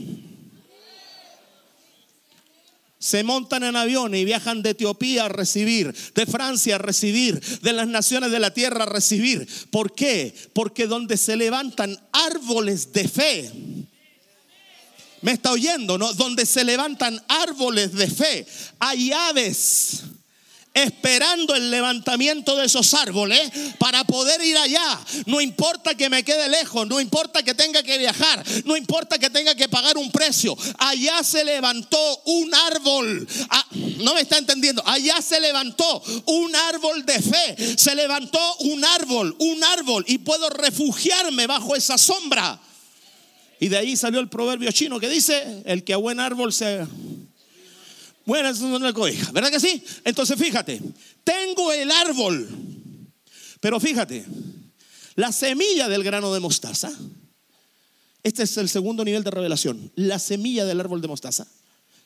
Se 3.01 3.25
montan 3.25 3.65
en 3.65 3.75
aviones 3.75 4.21
y 4.21 4.25
viajan 4.25 4.63
de 4.63 4.71
Etiopía 4.71 5.25
a 5.25 5.29
recibir, 5.29 5.93
de 6.15 6.27
Francia 6.27 6.77
a 6.77 6.79
recibir, 6.79 7.41
de 7.41 7.73
las 7.73 7.89
naciones 7.89 8.31
de 8.31 8.39
la 8.39 8.55
tierra 8.55 8.85
a 8.85 8.87
recibir. 8.87 9.49
¿Por 9.73 9.97
qué? 9.97 10.33
Porque 10.53 10.87
donde 10.87 11.17
se 11.17 11.35
levantan 11.35 11.99
árboles 12.13 12.93
de 12.93 13.09
fe, 13.09 13.51
me 15.23 15.33
está 15.33 15.51
oyendo, 15.51 15.99
¿no? 15.99 16.13
Donde 16.13 16.47
se 16.47 16.63
levantan 16.63 17.21
árboles 17.27 17.95
de 17.95 18.07
fe, 18.07 18.47
hay 18.79 19.11
aves 19.11 20.05
esperando 20.73 21.55
el 21.55 21.71
levantamiento 21.71 22.57
de 22.57 22.67
esos 22.67 22.95
árboles 22.95 23.51
para 23.79 24.05
poder 24.05 24.41
ir 24.45 24.57
allá. 24.57 25.01
No 25.27 25.41
importa 25.41 25.95
que 25.95 26.09
me 26.09 26.23
quede 26.23 26.49
lejos, 26.49 26.87
no 26.87 27.01
importa 27.01 27.43
que 27.43 27.55
tenga 27.55 27.83
que 27.83 27.99
viajar, 27.99 28.45
no 28.65 28.77
importa 28.77 29.19
que 29.19 29.31
tenga 29.31 29.55
que 29.55 29.69
pagar 29.69 29.97
un 29.99 30.11
precio. 30.13 30.57
Allá 30.79 31.23
se 31.23 31.45
levantó 31.45 32.23
un 32.27 32.55
árbol. 32.55 33.27
Ah, 33.49 33.67
no 33.99 34.15
me 34.15 34.21
está 34.21 34.39
entendiendo. 34.39 34.83
Allá 34.87 35.21
se 35.21 35.41
levantó 35.41 36.03
un 36.27 36.55
árbol 36.55 37.05
de 37.05 37.21
fe. 37.21 37.77
Se 37.77 37.95
levantó 37.95 38.41
un 38.61 38.85
árbol, 38.85 39.35
un 39.39 39.63
árbol 39.65 40.05
y 40.07 40.19
puedo 40.19 40.49
refugiarme 40.51 41.47
bajo 41.47 41.75
esa 41.75 41.99
sombra. 41.99 42.61
Y 43.59 43.69
de 43.69 43.77
ahí 43.77 43.97
salió 43.97 44.21
el 44.21 44.29
proverbio 44.29 44.73
chino 44.73 44.99
que 44.99 45.09
dice, 45.09 45.63
el 45.67 45.85
que 45.85 45.93
a 45.93 45.99
buen 45.99 46.19
árbol 46.19 46.53
se 46.53 46.87
bueno, 48.27 48.49
eso 48.49 48.79
no 48.79 48.87
es 48.87 48.95
cobija, 48.95 49.33
¿verdad 49.33 49.51
que 49.51 49.61
sí? 49.61 49.83
Entonces 50.05 50.39
fíjate, 50.39 50.81
tengo 51.25 51.73
el 51.73 51.91
árbol, 51.91 52.49
pero 53.61 53.81
fíjate, 53.81 54.25
la 55.17 55.33
semilla 55.33 55.89
del 55.89 56.05
grano 56.05 56.33
de 56.33 56.41
mostaza, 56.41 56.93
este 58.23 58.43
es 58.43 58.57
el 58.57 58.69
segundo 58.69 59.05
nivel 59.05 59.25
de 59.25 59.31
revelación, 59.31 59.91
la 59.97 60.19
semilla 60.19 60.65
del 60.65 60.81
árbol 60.81 61.01
de 61.01 61.09
mostaza 61.09 61.47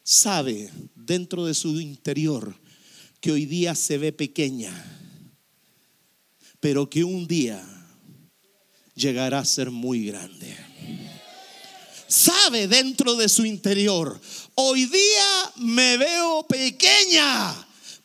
sabe 0.02 0.71
dentro 0.94 1.47
de 1.47 1.54
su 1.54 1.80
interior 1.80 2.54
que 3.21 3.33
hoy 3.33 3.47
día 3.47 3.75
se 3.75 3.99
ve 3.99 4.12
pequeña, 4.12 4.73
pero 6.61 6.88
que 6.88 7.04
un 7.04 7.26
día 7.26 7.62
llegará 8.94 9.40
a 9.40 9.44
ser 9.44 9.71
muy 9.71 10.06
grande 10.06 10.54
sabe 12.14 12.68
dentro 12.68 13.16
de 13.16 13.28
su 13.28 13.44
interior, 13.44 14.21
hoy 14.54 14.87
día 14.87 15.52
me 15.56 15.96
veo 15.96 16.46
pequeña, 16.46 17.54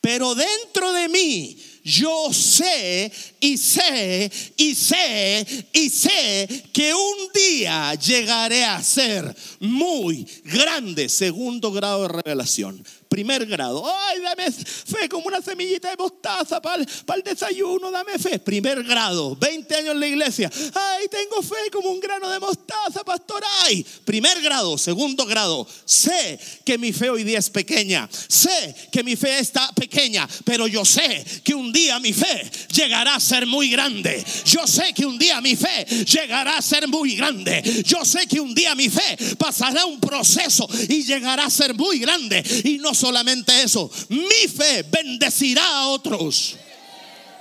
pero 0.01 0.35
dentro 0.35 0.93
de 0.93 1.09
mí 1.09 1.57
yo 1.83 2.31
sé 2.31 3.11
y 3.39 3.57
sé 3.57 4.31
y 4.57 4.75
sé 4.75 5.45
y 5.73 5.89
sé 5.89 6.63
que 6.71 6.93
un 6.93 7.31
día 7.33 7.95
llegaré 7.95 8.63
a 8.63 8.81
ser 8.83 9.35
muy 9.59 10.27
grande, 10.43 11.09
segundo 11.09 11.71
grado 11.71 12.03
de 12.03 12.21
revelación. 12.21 12.83
Primer 13.19 13.45
grado, 13.45 13.83
ay, 13.85 14.21
dame 14.21 14.49
fe 14.49 15.09
como 15.09 15.27
una 15.27 15.41
semillita 15.41 15.89
de 15.89 15.97
mostaza 15.97 16.61
para 16.61 16.81
el, 16.81 17.21
desayuno, 17.21 17.91
dame 17.91 18.17
fe. 18.17 18.39
Primer 18.39 18.81
grado, 18.81 19.35
20 19.35 19.75
años 19.75 19.91
en 19.93 19.99
la 19.99 20.07
iglesia, 20.07 20.49
ay, 20.73 21.09
tengo 21.09 21.41
fe 21.41 21.69
como 21.69 21.89
un 21.89 21.99
grano 21.99 22.29
de 22.29 22.39
mostaza, 22.39 23.03
pastor, 23.03 23.43
ay. 23.65 23.85
Primer 24.05 24.41
grado, 24.41 24.77
segundo 24.77 25.25
grado, 25.25 25.67
sé 25.83 26.39
que 26.63 26.77
mi 26.77 26.93
fe 26.93 27.09
hoy 27.09 27.25
día 27.25 27.39
es 27.39 27.49
pequeña, 27.49 28.07
sé 28.29 28.73
que 28.89 29.03
mi 29.03 29.17
fe 29.17 29.39
está 29.39 29.69
pequeña, 29.73 30.25
pero 30.45 30.65
yo 30.67 30.85
sé 30.85 31.25
que 31.43 31.53
un 31.53 31.73
día 31.73 31.99
mi 31.99 32.13
fe 32.13 32.49
llegará 32.73 33.15
a 33.15 33.19
ser 33.19 33.45
muy 33.45 33.69
grande. 33.69 34.23
Yo 34.45 34.65
sé 34.65 34.93
que 34.93 35.05
un 35.05 35.19
día 35.19 35.41
mi 35.41 35.57
fe 35.57 35.85
llegará 36.05 36.57
a 36.57 36.61
ser 36.61 36.87
muy 36.87 37.17
grande. 37.17 37.83
Yo 37.85 38.05
sé 38.05 38.27
que 38.27 38.39
un 38.39 38.55
día 38.55 38.75
mi 38.75 38.87
fe 38.87 39.17
pasará 39.37 39.85
un 39.85 39.99
proceso 39.99 40.69
y 40.87 41.03
llegará 41.03 41.47
a 41.47 41.49
ser 41.49 41.73
muy 41.73 41.99
grande. 41.99 42.41
Y 42.63 42.77
no 42.77 42.93
solamente 43.09 43.63
eso, 43.63 43.89
mi 44.09 44.47
fe 44.47 44.83
bendecirá 44.83 45.67
a 45.67 45.87
otros. 45.87 46.55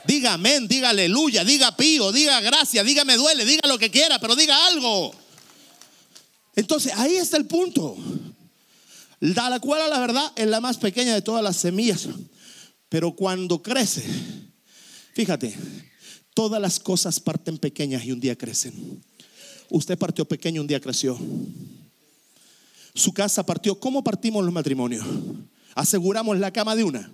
Diga 0.07 0.33
amén, 0.33 0.67
diga 0.67 0.89
aleluya, 0.89 1.45
diga 1.45 1.77
pío, 1.77 2.11
diga 2.11 2.41
gracias, 2.41 2.85
diga 2.87 3.05
me 3.05 3.17
duele, 3.17 3.45
diga 3.45 3.69
lo 3.69 3.79
que 3.79 3.91
quiera, 3.91 4.19
pero 4.19 4.35
diga 4.35 4.67
algo. 4.67 5.15
Entonces 6.57 6.93
ahí 6.97 7.17
está 7.17 7.37
el 7.37 7.45
punto. 7.45 7.97
La 9.21 9.61
cual 9.61 9.91
la 9.91 9.99
verdad 9.99 10.33
es 10.37 10.47
la 10.47 10.61
más 10.61 10.79
pequeña 10.79 11.13
de 11.13 11.21
todas 11.21 11.43
las 11.43 11.57
semillas. 11.59 12.09
Pero 12.89 13.13
cuando 13.13 13.63
crece, 13.63 14.03
fíjate, 15.13 15.55
todas 16.33 16.63
las 16.63 16.81
cosas 16.81 17.21
parten 17.21 17.59
pequeñas 17.59 18.05
y 18.07 18.13
un 18.13 18.21
día 18.21 18.37
crecen. 18.37 19.03
Usted 19.69 19.99
partió 19.99 20.25
pequeño, 20.25 20.63
un 20.63 20.67
día 20.67 20.81
creció. 20.81 21.19
Su 22.95 23.13
casa 23.13 23.45
partió. 23.45 23.79
¿Cómo 23.79 24.03
partimos 24.03 24.43
los 24.43 24.55
matrimonios? 24.55 25.05
Aseguramos 25.79 26.37
la 26.41 26.51
cama 26.51 26.75
de 26.75 26.83
una. 26.83 27.09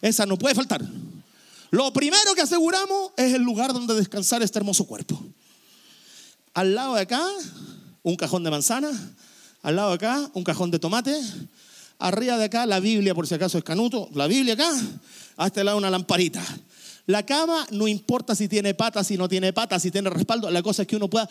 Esa 0.00 0.24
no 0.24 0.38
puede 0.38 0.54
faltar. 0.54 0.80
Lo 1.72 1.92
primero 1.92 2.32
que 2.36 2.42
aseguramos 2.42 3.10
es 3.16 3.34
el 3.34 3.42
lugar 3.42 3.72
donde 3.72 3.92
descansar 3.94 4.40
este 4.40 4.60
hermoso 4.60 4.84
cuerpo. 4.84 5.20
Al 6.54 6.76
lado 6.76 6.94
de 6.94 7.00
acá, 7.00 7.20
un 8.04 8.14
cajón 8.14 8.44
de 8.44 8.52
manzana. 8.52 8.88
Al 9.62 9.74
lado 9.74 9.88
de 9.88 9.96
acá, 9.96 10.30
un 10.34 10.44
cajón 10.44 10.70
de 10.70 10.78
tomate. 10.78 11.20
Arriba 11.98 12.38
de 12.38 12.44
acá, 12.44 12.66
la 12.66 12.78
Biblia, 12.78 13.16
por 13.16 13.26
si 13.26 13.34
acaso 13.34 13.58
es 13.58 13.64
canuto. 13.64 14.08
La 14.14 14.28
Biblia 14.28 14.54
acá. 14.54 14.70
A 15.36 15.48
este 15.48 15.64
lado, 15.64 15.76
una 15.76 15.90
lamparita. 15.90 16.44
La 17.06 17.26
cama 17.26 17.66
no 17.72 17.88
importa 17.88 18.36
si 18.36 18.46
tiene 18.46 18.74
patas, 18.74 19.08
si 19.08 19.16
no 19.16 19.28
tiene 19.28 19.52
patas, 19.52 19.82
si 19.82 19.90
tiene 19.90 20.08
respaldo. 20.08 20.48
La 20.52 20.62
cosa 20.62 20.82
es 20.82 20.88
que 20.88 20.94
uno 20.94 21.10
pueda 21.10 21.28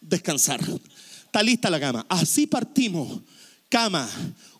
descansar. 0.00 0.60
Está 0.60 1.42
lista 1.42 1.68
la 1.68 1.80
cama. 1.80 2.06
Así 2.08 2.46
partimos. 2.46 3.22
Cama, 3.68 4.08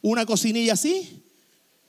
una 0.05 0.27
cocinilla 0.27 0.75
así. 0.75 1.23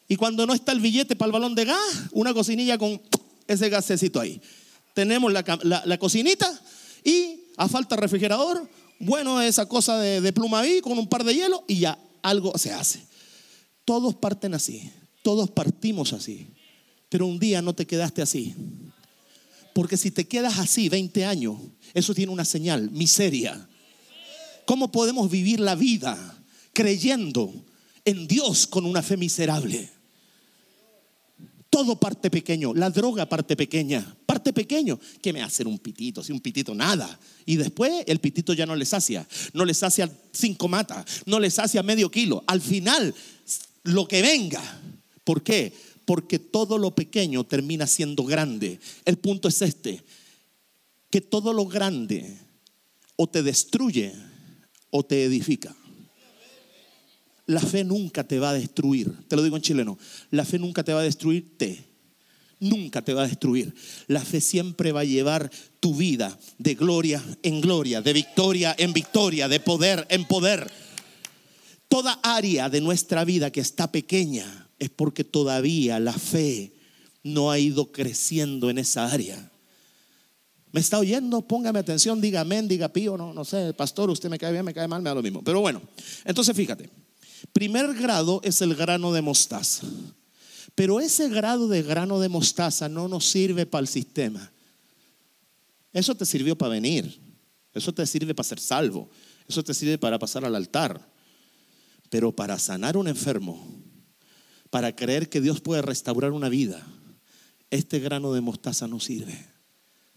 Y 0.08 0.16
cuando 0.16 0.48
no 0.48 0.54
está 0.54 0.72
el 0.72 0.80
billete 0.80 1.16
para 1.16 1.28
el 1.28 1.34
balón 1.34 1.54
de 1.54 1.66
gas, 1.66 1.80
una 2.12 2.34
cocinilla 2.34 2.78
con 2.78 3.02
ese 3.46 3.70
gasecito 3.70 4.22
ahí. 4.22 4.42
Tenemos 4.94 5.34
la, 5.34 5.98
cocinita 6.00 6.50
y 7.04 7.42
a 7.58 7.68
falta 7.68 7.98
refrigerador, 7.98 8.70
bueno, 9.00 9.42
esa 9.42 9.68
cosa 9.68 10.00
de, 10.00 10.22
de 10.22 10.32
pluma 10.32 10.62
ahí 10.62 10.80
con 10.80 10.98
un 10.98 11.10
par 11.10 11.26
de 11.26 11.36
hielo 11.36 11.66
y 11.68 11.80
ya 11.80 12.00
algo 12.22 12.58
se 12.58 12.72
hace. 12.72 13.06
Todos 13.84 14.16
parten 14.16 14.54
así, 14.54 14.90
todos 15.22 15.52
partimos 15.52 16.14
así. 16.14 16.48
Pero 17.10 17.26
un 17.26 17.38
día 17.38 17.62
no 17.62 17.76
te 17.76 17.86
quedaste 17.86 18.22
así. 18.22 18.56
Porque 19.74 19.98
si 19.98 20.12
te 20.12 20.26
quedas 20.26 20.58
así 20.58 20.88
20 20.88 21.26
años, 21.26 21.58
eso 21.94 22.16
tiene 22.16 22.32
una 22.32 22.46
señal, 22.46 22.92
miseria. 22.92 23.68
¿Cómo 24.66 24.90
podemos 24.90 25.30
vivir 25.30 25.60
la 25.60 25.76
vida 25.76 26.18
creyendo 26.72 27.54
en 28.06 28.28
Dios 28.28 28.68
con 28.68 28.86
una 28.86 29.02
fe 29.02 29.18
miserable? 29.18 29.90
Todo 31.70 32.00
parte 32.00 32.30
pequeño, 32.30 32.74
la 32.74 32.90
droga 32.90 33.28
parte 33.28 33.58
pequeña, 33.58 34.16
parte 34.26 34.54
pequeño. 34.54 34.98
¿Qué 35.22 35.34
me 35.34 35.42
hace 35.42 35.66
un 35.66 35.78
pitito? 35.78 36.24
Si 36.24 36.32
un 36.32 36.40
pitito 36.40 36.74
nada. 36.74 37.20
Y 37.46 37.58
después 37.58 38.06
el 38.08 38.20
pitito 38.20 38.54
ya 38.54 38.66
no 38.66 38.78
le 38.78 38.86
sacia, 38.86 39.28
no 39.52 39.66
le 39.66 39.74
sacia 39.74 40.10
cinco 40.32 40.70
matas, 40.70 41.24
no 41.26 41.38
le 41.40 41.50
sacia 41.50 41.84
medio 41.84 42.10
kilo. 42.10 42.44
Al 42.48 42.62
final, 42.62 43.14
lo 43.84 44.08
que 44.08 44.22
venga. 44.22 44.62
¿Por 45.26 45.44
qué? 45.44 45.74
Porque 46.06 46.40
todo 46.40 46.78
lo 46.78 46.96
pequeño 46.96 47.44
termina 47.44 47.88
siendo 47.88 48.24
grande. 48.24 48.80
El 49.04 49.18
punto 49.18 49.50
es 49.50 49.62
este, 49.62 50.02
que 51.10 51.20
todo 51.20 51.52
lo 51.52 51.66
grande 51.66 52.38
o 53.16 53.28
te 53.28 53.44
destruye 53.44 54.14
o 54.92 55.04
te 55.04 55.26
edifica. 55.26 55.76
La 57.48 57.62
fe 57.62 57.84
nunca 57.84 58.24
te 58.24 58.40
va 58.40 58.50
a 58.50 58.54
destruir. 58.54 59.12
Te 59.28 59.36
lo 59.36 59.44
digo 59.44 59.56
en 59.56 59.62
chileno. 59.62 59.98
La 60.32 60.46
fe 60.46 60.58
nunca 60.58 60.84
te 60.84 60.94
va 60.94 61.02
a 61.02 61.04
destruirte. 61.04 61.86
nunca 62.60 63.02
te 63.02 63.14
va 63.14 63.24
a 63.24 63.28
destruir. 63.28 63.74
La 64.08 64.22
fe 64.22 64.42
siempre 64.42 64.92
va 64.92 65.02
a 65.02 65.06
llevar 65.06 65.52
tu 65.80 65.96
vida 65.96 66.38
de 66.58 66.76
gloria 66.76 67.24
en 67.44 67.62
gloria, 67.62 68.02
de 68.02 68.14
victoria 68.14 68.76
en 68.78 68.94
victoria, 68.94 69.48
de 69.48 69.60
poder 69.60 70.06
en 70.10 70.26
poder. 70.26 70.72
Toda 71.88 72.20
área 72.24 72.70
de 72.70 72.82
nuestra 72.82 73.24
vida 73.26 73.52
que 73.52 73.62
está 73.62 73.92
pequeña 73.92 74.68
es 74.80 74.90
porque 74.90 75.24
todavía 75.24 76.00
la 76.00 76.14
fe 76.14 76.74
no 77.24 77.52
ha 77.52 77.60
ido 77.60 77.92
creciendo 77.92 78.70
en 78.70 78.78
esa 78.78 79.12
área. 79.12 79.52
¿Me 80.72 80.82
está 80.82 81.00
oyendo? 81.00 81.42
Póngame 81.42 81.80
atención, 81.80 82.20
diga 82.20 82.42
amén, 82.42 82.68
diga 82.68 82.90
pío, 82.90 83.18
no, 83.18 83.34
no 83.34 83.46
sé, 83.46 83.74
pastor, 83.74 84.10
usted 84.10 84.30
me 84.30 84.38
cae 84.38 84.52
bien, 84.52 84.66
me 84.66 84.74
cae 84.74 84.88
mal, 84.88 85.02
me 85.02 85.10
da 85.10 85.16
lo 85.16 85.24
mismo. 85.24 85.42
Pero 85.42 85.62
bueno, 85.62 85.82
entonces 86.26 86.54
fíjate, 86.56 86.90
primer 87.52 87.94
grado 87.94 88.42
es 88.44 88.62
el 88.62 88.76
grano 88.76 89.14
de 89.14 89.22
mostaza. 89.22 89.86
Pero 90.74 91.00
ese 91.00 91.30
grado 91.30 91.68
de 91.68 91.84
grano 91.84 92.20
de 92.20 92.30
mostaza 92.30 92.90
no 92.90 93.08
nos 93.08 93.26
sirve 93.26 93.66
para 93.66 93.82
el 93.82 93.88
sistema. 93.88 94.52
Eso 95.94 96.16
te 96.16 96.26
sirvió 96.26 96.58
para 96.58 96.72
venir. 96.72 97.20
Eso 97.74 97.94
te 97.94 98.06
sirve 98.06 98.36
para 98.36 98.48
ser 98.48 98.60
salvo. 98.60 99.10
Eso 99.48 99.64
te 99.64 99.74
sirve 99.74 99.98
para 99.98 100.20
pasar 100.20 100.44
al 100.44 100.56
altar. 100.56 101.14
Pero 102.10 102.36
para 102.36 102.60
sanar 102.60 102.98
un 102.98 103.08
enfermo, 103.08 103.66
para 104.70 104.96
creer 104.96 105.30
que 105.30 105.42
Dios 105.42 105.62
puede 105.62 105.82
restaurar 105.82 106.32
una 106.32 106.50
vida, 106.50 106.86
este 107.70 108.00
grano 108.00 108.34
de 108.34 108.42
mostaza 108.42 108.88
no 108.88 109.00
sirve 109.00 109.56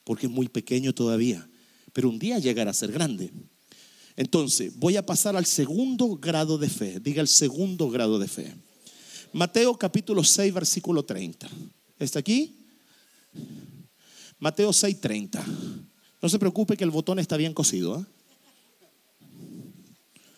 porque 0.09 0.25
es 0.25 0.33
muy 0.33 0.49
pequeño 0.49 0.95
todavía, 0.95 1.47
pero 1.93 2.09
un 2.09 2.19
día 2.19 2.39
llegará 2.39 2.71
a 2.71 2.75
ser 2.75 2.91
grande. 2.91 3.31
Entonces, 4.19 4.77
voy 4.77 4.97
a 4.97 5.07
pasar 5.07 5.37
al 5.37 5.47
segundo 5.47 6.17
grado 6.17 6.59
de 6.59 6.69
fe. 6.69 6.99
Diga 6.99 7.23
el 7.23 7.29
segundo 7.29 7.89
grado 7.89 8.19
de 8.19 8.27
fe. 8.27 8.53
Mateo 9.33 9.79
capítulo 9.79 10.25
6, 10.25 10.53
versículo 10.53 11.05
30. 11.05 11.49
¿Está 12.01 12.19
aquí? 12.19 12.57
Mateo 14.41 14.73
6, 14.73 15.01
30. 15.01 15.47
No 16.21 16.29
se 16.29 16.37
preocupe 16.41 16.77
que 16.77 16.83
el 16.83 16.91
botón 16.91 17.21
está 17.21 17.37
bien 17.37 17.55
cosido. 17.55 18.01
¿eh? 18.01 18.05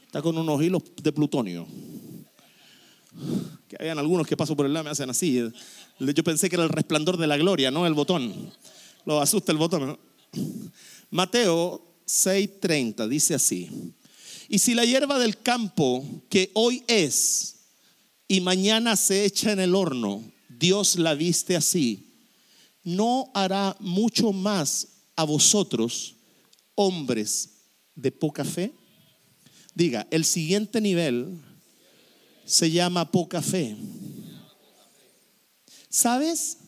Está 0.04 0.20
con 0.20 0.37
unos 0.37 0.62
hilos 0.62 0.82
de 1.02 1.12
plutonio. 1.12 1.66
Que 3.66 3.78
hayan 3.80 3.99
algunos 3.99 4.26
que 4.26 4.37
paso 4.37 4.54
por 4.54 4.66
el 4.66 4.75
lado 4.75 4.84
me 4.84 4.90
hacen 4.90 5.08
así. 5.08 5.42
Yo 5.99 6.22
pensé 6.22 6.50
que 6.50 6.56
era 6.56 6.64
el 6.64 6.70
resplandor 6.70 7.16
de 7.16 7.26
la 7.26 7.38
gloria, 7.38 7.70
no 7.70 7.87
el 7.87 7.94
botón. 7.94 8.52
Lo 9.06 9.22
asusta 9.22 9.52
el 9.52 9.58
botón. 9.58 9.99
Mateo 11.10 11.89
6:30 12.11 13.09
dice 13.09 13.35
así. 13.35 13.71
Y 14.49 14.59
si 14.59 14.75
la 14.75 14.85
hierba 14.85 15.19
del 15.19 15.38
campo 15.38 16.05
que 16.29 16.50
hoy 16.55 16.83
es 16.88 17.55
y 18.26 18.40
mañana 18.40 18.97
se 18.97 19.25
echa 19.25 19.52
en 19.52 19.61
el 19.61 19.75
horno, 19.75 20.25
Dios 20.49 20.97
la 20.97 21.14
viste 21.14 21.57
así, 21.57 22.11
¿no 22.83 23.31
hará 23.33 23.76
mucho 23.79 24.33
más 24.33 24.88
a 25.14 25.25
vosotros, 25.25 26.17
hombres 26.75 27.50
de 27.95 28.11
poca 28.11 28.45
fe? 28.45 28.73
Diga, 29.75 30.07
el 30.11 30.25
siguiente 30.25 30.81
nivel 30.81 31.40
se 32.45 32.71
llama 32.71 33.11
poca 33.11 33.40
fe. 33.40 33.76
¿Sabes? 35.88 36.59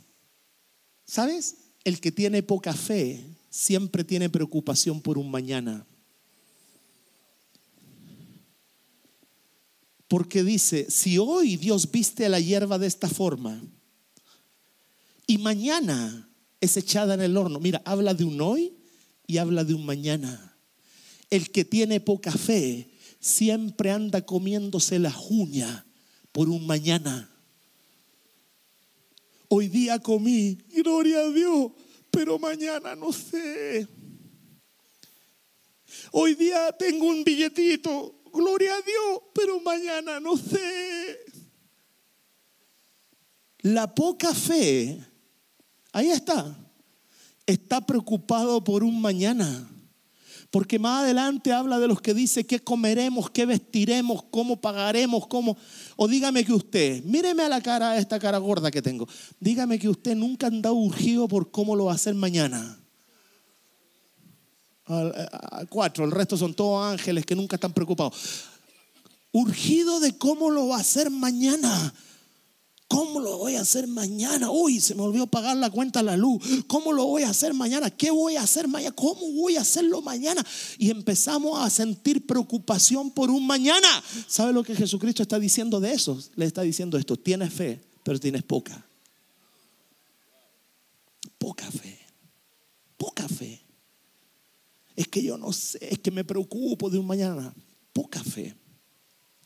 ¿Sabes? 1.04 1.56
El 1.82 2.00
que 2.00 2.12
tiene 2.12 2.44
poca 2.44 2.72
fe 2.72 3.31
siempre 3.52 4.02
tiene 4.02 4.30
preocupación 4.30 5.02
por 5.02 5.18
un 5.18 5.30
mañana. 5.30 5.86
Porque 10.08 10.42
dice, 10.42 10.90
si 10.90 11.18
hoy 11.18 11.56
Dios 11.56 11.90
viste 11.90 12.24
a 12.24 12.30
la 12.30 12.40
hierba 12.40 12.78
de 12.78 12.86
esta 12.86 13.08
forma 13.08 13.62
y 15.26 15.36
mañana 15.36 16.28
es 16.62 16.78
echada 16.78 17.12
en 17.12 17.20
el 17.20 17.36
horno, 17.36 17.60
mira, 17.60 17.82
habla 17.84 18.14
de 18.14 18.24
un 18.24 18.40
hoy 18.40 18.72
y 19.26 19.36
habla 19.36 19.64
de 19.64 19.74
un 19.74 19.84
mañana. 19.84 20.56
El 21.28 21.50
que 21.50 21.66
tiene 21.66 22.00
poca 22.00 22.32
fe 22.32 22.90
siempre 23.20 23.90
anda 23.90 24.24
comiéndose 24.24 24.98
la 24.98 25.14
uña 25.28 25.84
por 26.32 26.48
un 26.48 26.66
mañana. 26.66 27.28
Hoy 29.48 29.68
día 29.68 29.98
comí, 29.98 30.58
gloria 30.74 31.20
a 31.20 31.30
Dios, 31.30 31.72
pero 32.12 32.38
mañana 32.38 32.94
no 32.94 33.10
sé. 33.12 33.88
Hoy 36.12 36.34
día 36.34 36.70
tengo 36.78 37.06
un 37.06 37.24
billetito, 37.24 38.22
gloria 38.32 38.74
a 38.74 38.82
Dios, 38.82 39.22
pero 39.34 39.60
mañana 39.60 40.20
no 40.20 40.36
sé. 40.36 41.18
La 43.60 43.92
poca 43.94 44.34
fe, 44.34 45.00
ahí 45.92 46.10
está, 46.10 46.54
está 47.46 47.80
preocupado 47.80 48.62
por 48.62 48.84
un 48.84 49.00
mañana. 49.00 49.71
Porque 50.52 50.78
más 50.78 51.02
adelante 51.02 51.50
habla 51.50 51.78
de 51.78 51.88
los 51.88 52.02
que 52.02 52.12
dice 52.12 52.44
qué 52.44 52.60
comeremos, 52.60 53.30
qué 53.30 53.46
vestiremos, 53.46 54.22
cómo 54.30 54.60
pagaremos, 54.60 55.26
cómo... 55.26 55.56
O 55.96 56.06
dígame 56.06 56.44
que 56.44 56.52
usted, 56.52 57.02
míreme 57.04 57.42
a 57.42 57.48
la 57.48 57.62
cara, 57.62 57.96
esta 57.96 58.20
cara 58.20 58.36
gorda 58.36 58.70
que 58.70 58.82
tengo. 58.82 59.08
Dígame 59.40 59.78
que 59.78 59.88
usted 59.88 60.14
nunca 60.14 60.46
ha 60.46 60.50
andado 60.50 60.74
urgido 60.74 61.26
por 61.26 61.50
cómo 61.50 61.74
lo 61.74 61.86
va 61.86 61.92
a 61.92 61.94
hacer 61.94 62.14
mañana. 62.14 62.78
cuatro, 65.70 66.04
el 66.04 66.10
resto 66.10 66.36
son 66.36 66.52
todos 66.52 66.84
ángeles 66.84 67.24
que 67.24 67.34
nunca 67.34 67.56
están 67.56 67.72
preocupados. 67.72 68.44
Urgido 69.32 70.00
de 70.00 70.18
cómo 70.18 70.50
lo 70.50 70.68
va 70.68 70.76
a 70.76 70.80
hacer 70.80 71.08
mañana. 71.08 71.94
¿Cómo 72.92 73.20
lo 73.20 73.38
voy 73.38 73.54
a 73.56 73.62
hacer 73.62 73.86
mañana? 73.86 74.50
Uy, 74.50 74.78
se 74.78 74.94
me 74.94 75.00
olvidó 75.00 75.26
pagar 75.26 75.56
la 75.56 75.70
cuenta 75.70 76.00
a 76.00 76.02
la 76.02 76.14
luz. 76.14 76.42
¿Cómo 76.66 76.92
lo 76.92 77.06
voy 77.06 77.22
a 77.22 77.30
hacer 77.30 77.54
mañana? 77.54 77.88
¿Qué 77.88 78.10
voy 78.10 78.36
a 78.36 78.42
hacer 78.42 78.68
mañana? 78.68 78.94
¿Cómo 78.94 79.32
voy 79.32 79.56
a 79.56 79.62
hacerlo 79.62 80.02
mañana? 80.02 80.44
Y 80.76 80.90
empezamos 80.90 81.58
a 81.58 81.70
sentir 81.70 82.26
preocupación 82.26 83.10
por 83.10 83.30
un 83.30 83.46
mañana. 83.46 83.88
¿Sabe 84.28 84.52
lo 84.52 84.62
que 84.62 84.76
Jesucristo 84.76 85.22
está 85.22 85.38
diciendo 85.38 85.80
de 85.80 85.90
eso? 85.90 86.22
Le 86.34 86.44
está 86.44 86.60
diciendo 86.60 86.98
esto, 86.98 87.16
tienes 87.16 87.50
fe, 87.54 87.80
pero 88.02 88.20
tienes 88.20 88.42
poca. 88.42 88.84
Poca 91.38 91.70
fe. 91.70 91.98
Poca 92.98 93.26
fe. 93.26 93.58
Es 94.94 95.08
que 95.08 95.22
yo 95.22 95.38
no 95.38 95.50
sé, 95.54 95.78
es 95.80 95.98
que 95.98 96.10
me 96.10 96.24
preocupo 96.24 96.90
de 96.90 96.98
un 96.98 97.06
mañana. 97.06 97.54
Poca 97.94 98.22
fe. 98.22 98.54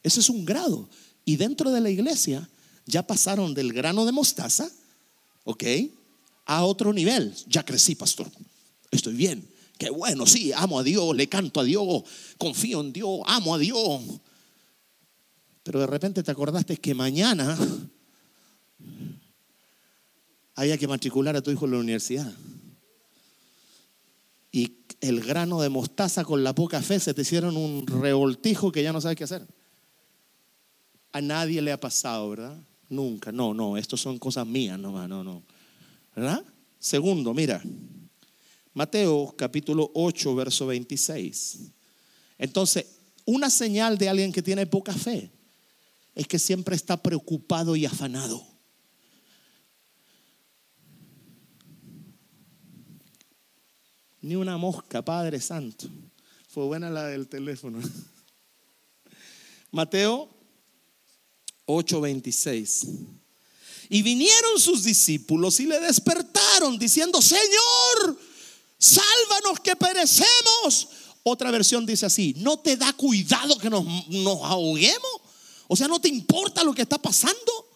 Ese 0.02 0.18
es 0.18 0.28
un 0.30 0.44
grado. 0.44 0.88
Y 1.24 1.36
dentro 1.36 1.70
de 1.70 1.80
la 1.80 1.90
iglesia 1.90 2.50
ya 2.86 3.06
pasaron 3.06 3.52
del 3.52 3.72
grano 3.72 4.06
de 4.06 4.12
mostaza, 4.12 4.70
¿ok? 5.44 5.64
A 6.46 6.64
otro 6.64 6.92
nivel. 6.92 7.34
Ya 7.48 7.64
crecí, 7.64 7.96
pastor. 7.96 8.30
Estoy 8.90 9.14
bien. 9.14 9.46
Qué 9.78 9.90
bueno, 9.90 10.24
sí, 10.24 10.52
amo 10.52 10.78
a 10.78 10.82
Dios, 10.82 11.14
le 11.14 11.28
canto 11.28 11.60
a 11.60 11.64
Dios, 11.64 12.04
confío 12.38 12.80
en 12.80 12.92
Dios, 12.92 13.20
amo 13.26 13.54
a 13.54 13.58
Dios. 13.58 14.00
Pero 15.62 15.80
de 15.80 15.86
repente 15.86 16.22
te 16.22 16.30
acordaste 16.30 16.78
que 16.78 16.94
mañana 16.94 17.58
había 20.54 20.78
que 20.78 20.88
matricular 20.88 21.36
a 21.36 21.42
tu 21.42 21.50
hijo 21.50 21.66
en 21.66 21.72
la 21.72 21.78
universidad. 21.78 22.32
Y 24.50 24.78
el 25.02 25.20
grano 25.20 25.60
de 25.60 25.68
mostaza 25.68 26.24
con 26.24 26.42
la 26.42 26.54
poca 26.54 26.80
fe 26.80 26.98
se 26.98 27.12
te 27.12 27.22
hicieron 27.22 27.56
un 27.58 27.86
revoltijo 27.86 28.72
que 28.72 28.82
ya 28.82 28.92
no 28.92 29.02
sabes 29.02 29.18
qué 29.18 29.24
hacer. 29.24 29.46
A 31.12 31.20
nadie 31.20 31.60
le 31.60 31.72
ha 31.72 31.80
pasado, 31.80 32.30
¿verdad? 32.30 32.58
Nunca, 32.88 33.32
no, 33.32 33.52
no, 33.52 33.76
estos 33.76 34.00
son 34.00 34.18
cosas 34.18 34.46
mías 34.46 34.78
nomás, 34.78 35.08
no, 35.08 35.24
no. 35.24 35.42
¿Verdad? 36.14 36.44
Segundo, 36.78 37.34
mira, 37.34 37.62
Mateo 38.74 39.34
capítulo 39.36 39.90
8, 39.94 40.34
verso 40.34 40.66
26. 40.66 41.72
Entonces, 42.38 42.86
una 43.24 43.50
señal 43.50 43.98
de 43.98 44.08
alguien 44.08 44.32
que 44.32 44.42
tiene 44.42 44.66
poca 44.66 44.92
fe 44.92 45.32
es 46.14 46.28
que 46.28 46.38
siempre 46.38 46.76
está 46.76 47.02
preocupado 47.02 47.74
y 47.74 47.86
afanado. 47.86 48.46
Ni 54.20 54.36
una 54.36 54.56
mosca, 54.58 55.04
Padre 55.04 55.40
Santo. 55.40 55.88
Fue 56.48 56.64
buena 56.64 56.90
la 56.90 57.06
del 57.06 57.28
teléfono. 57.28 57.80
Mateo 59.70 60.35
8:26. 61.66 62.86
Y 63.88 64.02
vinieron 64.02 64.58
sus 64.58 64.82
discípulos 64.82 65.60
y 65.60 65.66
le 65.66 65.78
despertaron 65.80 66.78
diciendo, 66.78 67.22
Señor, 67.22 68.18
sálvanos 68.78 69.60
que 69.62 69.76
perecemos. 69.76 70.88
Otra 71.22 71.50
versión 71.50 71.86
dice 71.86 72.06
así, 72.06 72.34
¿no 72.38 72.58
te 72.58 72.76
da 72.76 72.92
cuidado 72.92 73.58
que 73.58 73.70
nos, 73.70 73.84
nos 74.08 74.42
ahoguemos? 74.42 75.20
O 75.68 75.76
sea, 75.76 75.88
¿no 75.88 76.00
te 76.00 76.08
importa 76.08 76.64
lo 76.64 76.74
que 76.74 76.82
está 76.82 76.98
pasando? 76.98 77.66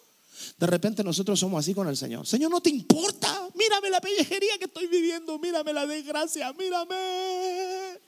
De 0.58 0.66
repente 0.66 1.02
nosotros 1.02 1.40
somos 1.40 1.58
así 1.58 1.72
con 1.72 1.88
el 1.88 1.96
Señor. 1.96 2.26
Señor, 2.26 2.50
¿no 2.50 2.60
te 2.60 2.70
importa? 2.70 3.48
Mírame 3.54 3.88
la 3.88 4.00
pellejería 4.00 4.58
que 4.58 4.66
estoy 4.66 4.86
viviendo, 4.88 5.38
mírame 5.38 5.72
la 5.72 5.86
desgracia, 5.86 6.52
mírame. 6.52 7.98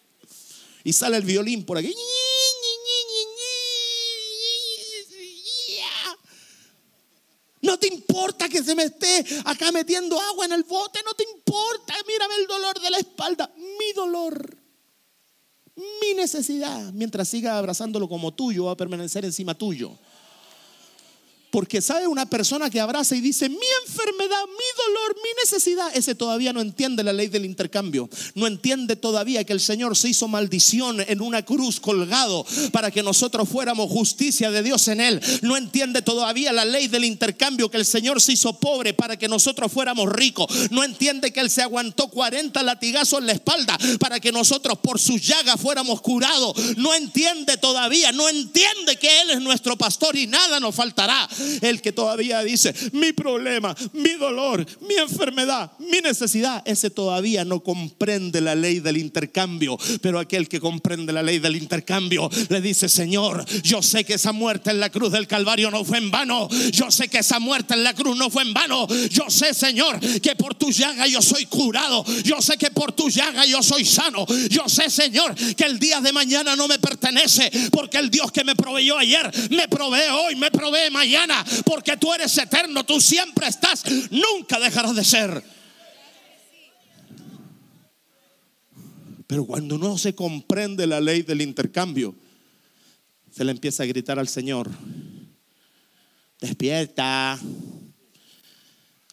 Y 0.84 0.92
sale 0.92 1.16
el 1.16 1.24
violín 1.24 1.64
por 1.64 1.78
aquí. 1.78 1.94
¿No 7.62 7.78
te 7.78 7.86
importa 7.86 8.48
que 8.48 8.62
se 8.62 8.74
me 8.74 8.82
esté 8.82 9.24
acá 9.44 9.70
metiendo 9.70 10.20
agua 10.20 10.46
en 10.46 10.52
el 10.52 10.64
bote, 10.64 10.98
no 11.04 11.14
te 11.14 11.24
importa, 11.36 11.94
mírame 12.08 12.34
el 12.40 12.46
dolor 12.48 12.80
de 12.80 12.90
la 12.90 12.98
espalda, 12.98 13.52
mi 13.56 13.92
dolor, 13.94 14.58
mi 15.76 16.14
necesidad, 16.14 16.92
mientras 16.92 17.28
siga 17.28 17.56
abrazándolo 17.56 18.08
como 18.08 18.34
tuyo, 18.34 18.64
va 18.64 18.72
a 18.72 18.76
permanecer 18.76 19.24
encima 19.24 19.54
tuyo. 19.54 19.96
Porque 21.52 21.82
sabe 21.82 22.06
una 22.06 22.24
persona 22.24 22.70
que 22.70 22.80
abraza 22.80 23.14
y 23.14 23.20
dice, 23.20 23.50
mi 23.50 23.58
enfermedad, 23.86 24.42
mi 24.46 24.84
dolor, 24.84 25.16
mi 25.22 25.30
necesidad, 25.42 25.94
ese 25.94 26.14
todavía 26.14 26.54
no 26.54 26.62
entiende 26.62 27.04
la 27.04 27.12
ley 27.12 27.28
del 27.28 27.44
intercambio. 27.44 28.08
No 28.34 28.46
entiende 28.46 28.96
todavía 28.96 29.44
que 29.44 29.52
el 29.52 29.60
Señor 29.60 29.94
se 29.94 30.08
hizo 30.08 30.28
maldición 30.28 31.04
en 31.06 31.20
una 31.20 31.42
cruz 31.42 31.78
colgado 31.78 32.46
para 32.72 32.90
que 32.90 33.02
nosotros 33.02 33.50
fuéramos 33.50 33.90
justicia 33.90 34.50
de 34.50 34.62
Dios 34.62 34.88
en 34.88 35.02
él. 35.02 35.20
No 35.42 35.58
entiende 35.58 36.00
todavía 36.00 36.54
la 36.54 36.64
ley 36.64 36.88
del 36.88 37.04
intercambio 37.04 37.70
que 37.70 37.76
el 37.76 37.84
Señor 37.84 38.22
se 38.22 38.32
hizo 38.32 38.58
pobre 38.58 38.94
para 38.94 39.18
que 39.18 39.28
nosotros 39.28 39.70
fuéramos 39.70 40.10
ricos. 40.10 40.46
No 40.70 40.82
entiende 40.82 41.34
que 41.34 41.40
Él 41.40 41.50
se 41.50 41.60
aguantó 41.60 42.08
40 42.08 42.62
latigazos 42.62 43.18
en 43.18 43.26
la 43.26 43.32
espalda 43.32 43.78
para 44.00 44.20
que 44.20 44.32
nosotros 44.32 44.78
por 44.78 44.98
sus 44.98 45.20
llagas 45.20 45.60
fuéramos 45.60 46.00
curados. 46.00 46.56
No 46.78 46.94
entiende 46.94 47.58
todavía, 47.58 48.10
no 48.12 48.26
entiende 48.30 48.96
que 48.96 49.20
Él 49.20 49.30
es 49.32 49.40
nuestro 49.42 49.76
pastor 49.76 50.16
y 50.16 50.26
nada 50.26 50.58
nos 50.58 50.74
faltará. 50.74 51.28
El 51.60 51.80
que 51.80 51.92
todavía 51.92 52.42
dice, 52.42 52.74
mi 52.92 53.12
problema, 53.12 53.74
mi 53.92 54.12
dolor, 54.14 54.64
mi 54.80 54.94
enfermedad, 54.94 55.72
mi 55.78 56.00
necesidad, 56.00 56.62
ese 56.64 56.90
todavía 56.90 57.44
no 57.44 57.60
comprende 57.60 58.40
la 58.40 58.54
ley 58.54 58.80
del 58.80 58.96
intercambio. 58.96 59.78
Pero 60.00 60.18
aquel 60.18 60.48
que 60.48 60.60
comprende 60.60 61.12
la 61.12 61.22
ley 61.22 61.38
del 61.38 61.56
intercambio 61.56 62.30
le 62.48 62.60
dice, 62.60 62.88
Señor, 62.88 63.44
yo 63.62 63.82
sé 63.82 64.04
que 64.04 64.14
esa 64.14 64.32
muerte 64.32 64.70
en 64.70 64.80
la 64.80 64.90
cruz 64.90 65.12
del 65.12 65.26
Calvario 65.26 65.70
no 65.70 65.84
fue 65.84 65.98
en 65.98 66.10
vano. 66.10 66.48
Yo 66.70 66.90
sé 66.90 67.08
que 67.08 67.18
esa 67.18 67.38
muerte 67.38 67.74
en 67.74 67.84
la 67.84 67.94
cruz 67.94 68.16
no 68.16 68.30
fue 68.30 68.42
en 68.42 68.54
vano. 68.54 68.86
Yo 69.10 69.28
sé, 69.28 69.54
Señor, 69.54 70.00
que 70.20 70.34
por 70.36 70.54
tu 70.54 70.70
llaga 70.70 71.06
yo 71.06 71.22
soy 71.22 71.46
curado. 71.46 72.04
Yo 72.24 72.40
sé 72.40 72.56
que 72.56 72.70
por 72.70 72.92
tu 72.92 73.08
llaga 73.08 73.44
yo 73.46 73.62
soy 73.62 73.84
sano. 73.84 74.26
Yo 74.48 74.68
sé, 74.68 74.90
Señor, 74.90 75.34
que 75.54 75.64
el 75.64 75.78
día 75.78 76.00
de 76.00 76.12
mañana 76.12 76.56
no 76.56 76.68
me 76.68 76.78
pertenece 76.78 77.50
porque 77.70 77.98
el 77.98 78.10
Dios 78.10 78.30
que 78.32 78.44
me 78.44 78.54
proveyó 78.54 78.98
ayer 78.98 79.30
me 79.50 79.68
provee 79.68 80.10
hoy, 80.12 80.36
me 80.36 80.50
provee 80.50 80.90
mañana 80.90 81.31
porque 81.64 81.96
tú 81.96 82.12
eres 82.12 82.36
eterno, 82.38 82.84
tú 82.84 83.00
siempre 83.00 83.48
estás, 83.48 83.84
nunca 84.10 84.58
dejarás 84.58 84.94
de 84.94 85.04
ser. 85.04 85.42
Pero 89.26 89.46
cuando 89.46 89.78
no 89.78 89.96
se 89.96 90.14
comprende 90.14 90.86
la 90.86 91.00
ley 91.00 91.22
del 91.22 91.40
intercambio, 91.40 92.14
se 93.30 93.44
le 93.44 93.52
empieza 93.52 93.82
a 93.82 93.86
gritar 93.86 94.18
al 94.18 94.28
Señor, 94.28 94.70
despierta, 96.38 97.38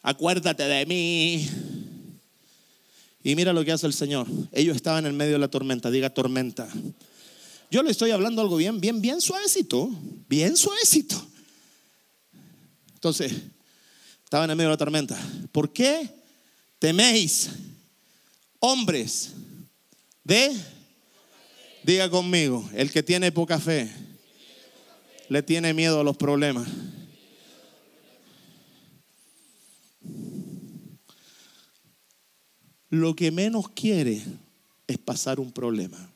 acuérdate 0.02 0.64
de 0.64 0.86
mí. 0.86 1.48
Y 3.24 3.36
mira 3.36 3.54
lo 3.54 3.64
que 3.64 3.72
hace 3.72 3.88
el 3.88 3.94
Señor. 3.94 4.28
Ellos 4.52 4.76
estaban 4.76 5.06
en 5.06 5.16
medio 5.16 5.34
de 5.34 5.40
la 5.40 5.50
tormenta, 5.50 5.92
diga 5.92 6.10
tormenta. 6.10 6.68
Yo 7.72 7.84
le 7.84 7.92
estoy 7.92 8.12
hablando 8.12 8.42
algo 8.42 8.58
bien, 8.58 8.82
bien, 8.82 9.02
bien 9.02 9.22
suavecito, 9.22 9.90
bien 10.28 10.58
suavecito. 10.58 11.16
Entonces, 13.00 13.32
estaban 14.26 14.52
en 14.52 14.58
medio 14.58 14.68
de 14.68 14.74
la 14.74 14.78
tormenta. 14.78 15.18
¿Por 15.54 15.72
qué 15.72 16.10
teméis, 16.80 17.50
hombres 18.60 19.32
de... 20.22 20.54
Diga 21.82 22.10
conmigo, 22.10 22.70
el 22.74 22.92
que 22.92 23.02
tiene 23.02 23.32
poca 23.32 23.58
fe 23.58 23.90
le 25.30 25.42
tiene 25.42 25.74
miedo 25.74 26.02
a 26.02 26.04
los 26.04 26.18
problemas. 26.18 26.68
Lo 32.90 33.16
que 33.16 33.32
menos 33.32 33.70
quiere 33.70 34.22
es 34.88 34.98
pasar 34.98 35.40
un 35.40 35.54
problema. 35.54 36.12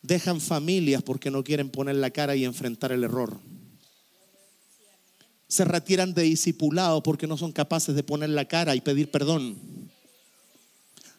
Dejan 0.00 0.40
familias 0.40 1.02
porque 1.02 1.30
no 1.30 1.44
quieren 1.44 1.68
poner 1.68 1.96
la 1.96 2.08
cara 2.08 2.34
y 2.34 2.46
enfrentar 2.46 2.92
el 2.92 3.04
error 3.04 3.38
se 5.56 5.64
retiran 5.64 6.12
de 6.12 6.22
discipulado 6.22 7.02
porque 7.02 7.26
no 7.26 7.38
son 7.38 7.50
capaces 7.50 7.94
de 7.94 8.02
poner 8.02 8.28
la 8.28 8.44
cara 8.44 8.76
y 8.76 8.82
pedir 8.82 9.10
perdón. 9.10 9.56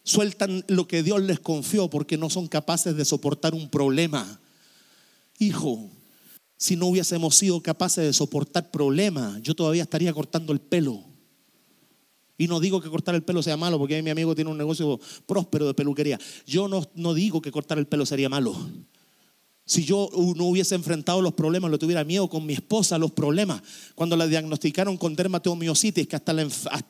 Sueltan 0.04 0.64
lo 0.68 0.88
que 0.88 1.02
Dios 1.02 1.24
les 1.24 1.40
confió 1.40 1.90
porque 1.90 2.18
no 2.18 2.30
son 2.30 2.48
capaces 2.48 2.96
de 2.96 3.04
soportar 3.04 3.56
un 3.56 3.68
problema. 3.68 4.40
Hijo, 5.40 5.90
si 6.56 6.76
no 6.76 6.86
hubiésemos 6.86 7.36
sido 7.36 7.64
capaces 7.64 8.06
de 8.06 8.14
soportar 8.14 8.70
problemas, 8.70 9.42
yo 9.42 9.56
todavía 9.56 9.82
estaría 9.82 10.14
cortando 10.14 10.54
el 10.54 10.62
pelo. 10.62 11.04
Y 12.38 12.48
no 12.48 12.60
digo 12.60 12.80
que 12.80 12.90
cortar 12.92 13.16
el 13.16 13.24
pelo 13.24 13.42
sea 13.42 13.58
malo, 13.58 13.80
porque 13.80 14.04
mi 14.04 14.12
amigo 14.12 14.36
tiene 14.36 14.52
un 14.52 14.58
negocio 14.60 15.00
próspero 15.26 15.66
de 15.66 15.74
peluquería. 15.74 16.20
Yo 16.46 16.68
no, 16.68 16.88
no 16.94 17.16
digo 17.16 17.42
que 17.42 17.52
cortar 17.52 17.80
el 17.80 17.88
pelo 17.88 18.06
sería 18.06 18.30
malo. 18.30 18.56
Si 19.68 19.84
yo 19.84 20.10
no 20.38 20.46
hubiese 20.46 20.76
enfrentado 20.76 21.22
los 21.22 21.34
problemas, 21.34 21.70
lo 21.70 21.78
tuviera 21.78 22.06
miedo 22.06 22.30
con 22.30 22.46
mi 22.46 22.54
esposa, 22.54 22.98
los 22.98 23.12
problemas. 23.12 23.62
Cuando 23.96 24.16
la 24.16 24.26
diagnosticaron 24.26 24.96
con 24.96 25.14
dermatomiositis, 25.14 26.08
que 26.08 26.16
hasta, 26.16 26.32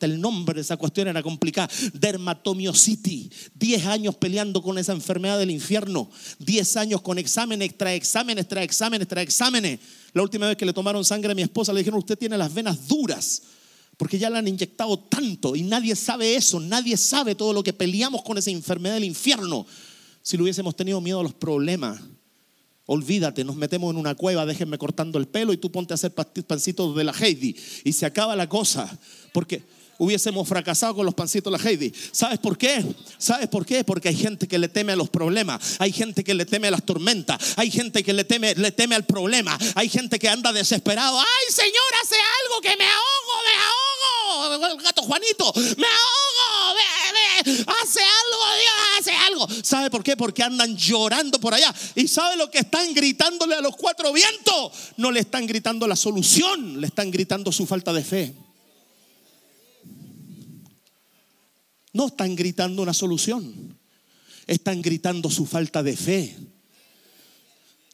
el 0.05 0.21
nombre 0.21 0.53
de 0.53 0.61
esa 0.61 0.77
cuestión 0.77 1.07
era 1.07 1.23
complicada. 1.23 1.67
Dermatomiositis. 1.93 3.49
Diez 3.55 3.83
años 3.87 4.13
peleando 4.13 4.61
con 4.61 4.77
esa 4.77 4.93
enfermedad 4.93 5.39
del 5.39 5.49
infierno. 5.49 6.11
Diez 6.37 6.77
años 6.77 7.01
con 7.01 7.17
exámenes, 7.17 7.75
tras 7.75 7.93
exámenes, 7.93 8.47
tras 8.47 8.63
exámenes, 8.63 9.07
tras 9.07 9.23
exámenes. 9.23 9.79
La 10.13 10.21
última 10.21 10.47
vez 10.47 10.55
que 10.55 10.67
le 10.67 10.71
tomaron 10.71 11.03
sangre 11.03 11.31
a 11.31 11.35
mi 11.35 11.41
esposa, 11.41 11.73
le 11.73 11.79
dijeron, 11.79 11.97
usted 11.97 12.15
tiene 12.15 12.37
las 12.37 12.53
venas 12.53 12.87
duras. 12.87 13.41
Porque 13.97 14.19
ya 14.19 14.29
la 14.29 14.37
han 14.37 14.47
inyectado 14.47 14.99
tanto 14.99 15.55
y 15.55 15.63
nadie 15.63 15.95
sabe 15.95 16.35
eso. 16.35 16.59
Nadie 16.59 16.95
sabe 16.95 17.33
todo 17.33 17.53
lo 17.53 17.63
que 17.63 17.73
peleamos 17.73 18.21
con 18.21 18.37
esa 18.37 18.51
enfermedad 18.51 18.93
del 18.93 19.05
infierno. 19.05 19.65
Si 20.21 20.37
lo 20.37 20.43
hubiésemos 20.43 20.75
tenido 20.75 21.01
miedo 21.01 21.21
a 21.21 21.23
los 21.23 21.33
problemas 21.33 21.99
Olvídate, 22.87 23.43
nos 23.43 23.57
metemos 23.57 23.91
en 23.91 23.99
una 23.99 24.15
cueva, 24.15 24.45
déjenme 24.45 24.77
cortando 24.77 25.19
el 25.19 25.27
pelo 25.27 25.51
y 25.51 25.57
tú 25.57 25.69
ponte 25.69 25.93
a 25.93 25.95
hacer 25.95 26.13
pancitos 26.13 26.95
de 26.95 27.03
la 27.03 27.11
Heidi. 27.11 27.53
Y 27.83 27.91
se 27.91 28.05
acaba 28.05 28.33
la 28.35 28.47
cosa. 28.47 28.97
Porque 29.33 29.61
hubiésemos 29.97 30.47
fracasado 30.47 30.95
con 30.95 31.05
los 31.05 31.13
pancitos 31.13 31.51
de 31.51 31.57
la 31.57 31.69
Heidi. 31.69 31.93
¿Sabes 32.11 32.39
por 32.39 32.57
qué? 32.57 32.83
¿Sabes 33.17 33.47
por 33.47 33.65
qué? 33.65 33.83
Porque 33.83 34.09
hay 34.09 34.15
gente 34.15 34.47
que 34.47 34.57
le 34.57 34.69
teme 34.69 34.93
a 34.93 34.95
los 34.95 35.09
problemas, 35.09 35.75
hay 35.79 35.91
gente 35.91 36.23
que 36.23 36.33
le 36.33 36.45
teme 36.45 36.67
a 36.67 36.71
las 36.71 36.83
tormentas, 36.83 37.53
hay 37.55 37.71
gente 37.71 38.03
que 38.03 38.13
le 38.13 38.23
teme, 38.23 38.55
le 38.55 38.71
teme 38.71 38.95
al 38.95 39.05
problema, 39.05 39.57
hay 39.75 39.89
gente 39.89 40.19
que 40.19 40.29
anda 40.29 40.53
desesperado. 40.53 41.19
¡Ay, 41.19 41.53
Señor, 41.53 41.73
hace 42.03 42.15
algo 42.43 42.61
que 42.61 42.75
me 42.77 42.85
ahogo, 42.85 43.43
me 43.45 43.53
ahogo! 43.63 44.67
El 44.67 44.81
gato 44.81 45.01
Juanito, 45.01 45.53
me 45.55 45.87
ahogo, 45.87 46.77
hace 47.47 47.99
algo, 48.01 48.43
Dios, 48.59 48.99
hace 48.99 49.11
algo. 49.11 49.47
¿Sabe 49.63 49.89
por 49.89 50.03
qué? 50.03 50.17
Porque 50.17 50.43
andan 50.43 50.75
llorando 50.75 51.39
por 51.39 51.53
allá. 51.53 51.73
¿Y 51.95 52.07
sabe 52.07 52.35
lo 52.35 52.49
que 52.49 52.59
están 52.59 52.93
gritándole 52.93 53.55
a 53.55 53.61
los 53.61 53.75
cuatro 53.75 54.11
vientos? 54.13 54.71
No 54.97 55.11
le 55.11 55.21
están 55.21 55.47
gritando 55.47 55.87
la 55.87 55.95
solución, 55.95 56.81
le 56.81 56.87
están 56.87 57.11
gritando 57.11 57.51
su 57.51 57.65
falta 57.65 57.93
de 57.93 58.03
fe. 58.03 58.46
No 61.93 62.07
están 62.07 62.35
gritando 62.35 62.81
una 62.81 62.93
solución, 62.93 63.77
están 64.45 64.81
gritando 64.81 65.29
su 65.29 65.45
falta 65.45 65.83
de 65.83 65.95
fe. 65.95 66.37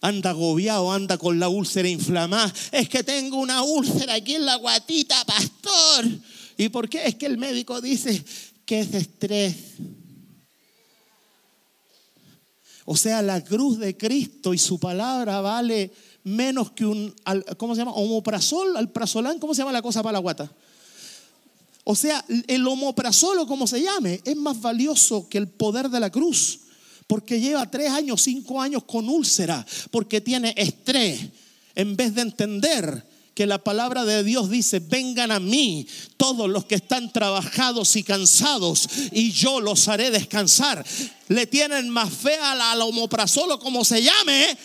Anda 0.02 0.32
agobiado, 0.32 0.92
anda 0.92 1.18
con 1.18 1.40
la 1.40 1.48
úlcera 1.48 1.88
inflamada. 1.88 2.54
Es 2.72 2.90
que 2.90 3.04
tengo 3.04 3.38
una 3.38 3.64
úlcera 3.64 4.16
aquí 4.16 4.36
en 4.36 4.46
la 4.46 4.56
guatita, 4.56 5.24
pastor. 5.24 6.06
¿Y 6.58 6.70
por 6.70 6.90
qué? 6.90 7.06
Es 7.06 7.16
que 7.16 7.26
el 7.26 7.38
médico 7.38 7.80
dice 7.80 8.24
que 8.66 8.82
es 8.82 8.94
estrés. 8.94 9.56
O 12.86 12.98
sea, 12.98 13.22
la 13.22 13.42
cruz 13.44 13.80
de 13.80 13.96
Cristo 13.96 14.54
y 14.54 14.58
su 14.58 14.78
palabra 14.80 15.40
vale 15.40 15.94
menos 16.24 16.72
que 16.72 16.86
un, 16.86 17.16
¿cómo 17.58 17.76
se 17.76 17.80
llama? 17.80 17.94
Homoprazol, 17.94 18.76
alprazolam, 18.76 19.40
¿cómo 19.40 19.54
se 19.54 19.60
llama 19.60 19.72
la 19.72 19.82
cosa 19.82 20.04
para 20.04 20.14
la 20.14 20.20
guata? 20.20 20.52
O 21.84 21.96
sea, 21.96 22.24
el 22.48 22.65
homoprazol 22.67 23.39
o 23.39 23.48
como 23.48 23.67
se 23.67 23.82
llame, 23.82 24.22
es 24.24 24.36
más 24.36 24.62
valioso 24.62 25.28
que 25.28 25.38
el 25.38 25.48
poder 25.48 25.89
de 25.89 26.00
la 26.00 26.10
cruz. 26.10 26.60
Porque 27.08 27.39
lleva 27.39 27.69
tres 27.69 27.89
años, 27.89 28.22
cinco 28.22 28.62
años 28.62 28.84
con 28.86 29.10
úlcera, 29.10 29.65
porque 29.91 30.22
tiene 30.22 30.54
estrés. 30.58 31.19
En 31.76 31.96
vez 31.98 32.15
de 32.15 32.22
entender 32.22 33.06
que 33.36 33.48
la 33.48 33.58
palabra 33.58 34.06
de 34.06 34.24
Dios 34.24 34.50
dice, 34.50 34.80
vengan 34.80 35.32
a 35.32 35.39
mí 35.39 35.88
todos 36.17 36.50
los 36.50 36.65
que 36.65 36.76
están 36.76 37.12
trabajados 37.12 37.96
y 37.96 38.04
cansados 38.04 38.88
y 39.12 39.32
yo 39.32 39.60
los 39.60 39.88
haré 39.88 40.12
descansar. 40.12 40.86
Le 41.28 41.48
tienen 41.48 41.89
más 41.89 42.13
fe 42.13 42.36
al, 42.36 42.62
al 42.62 42.82
omoprazol 42.82 43.52
o 43.52 43.60
como 43.60 43.84
se 43.84 44.04
llame 44.04 44.58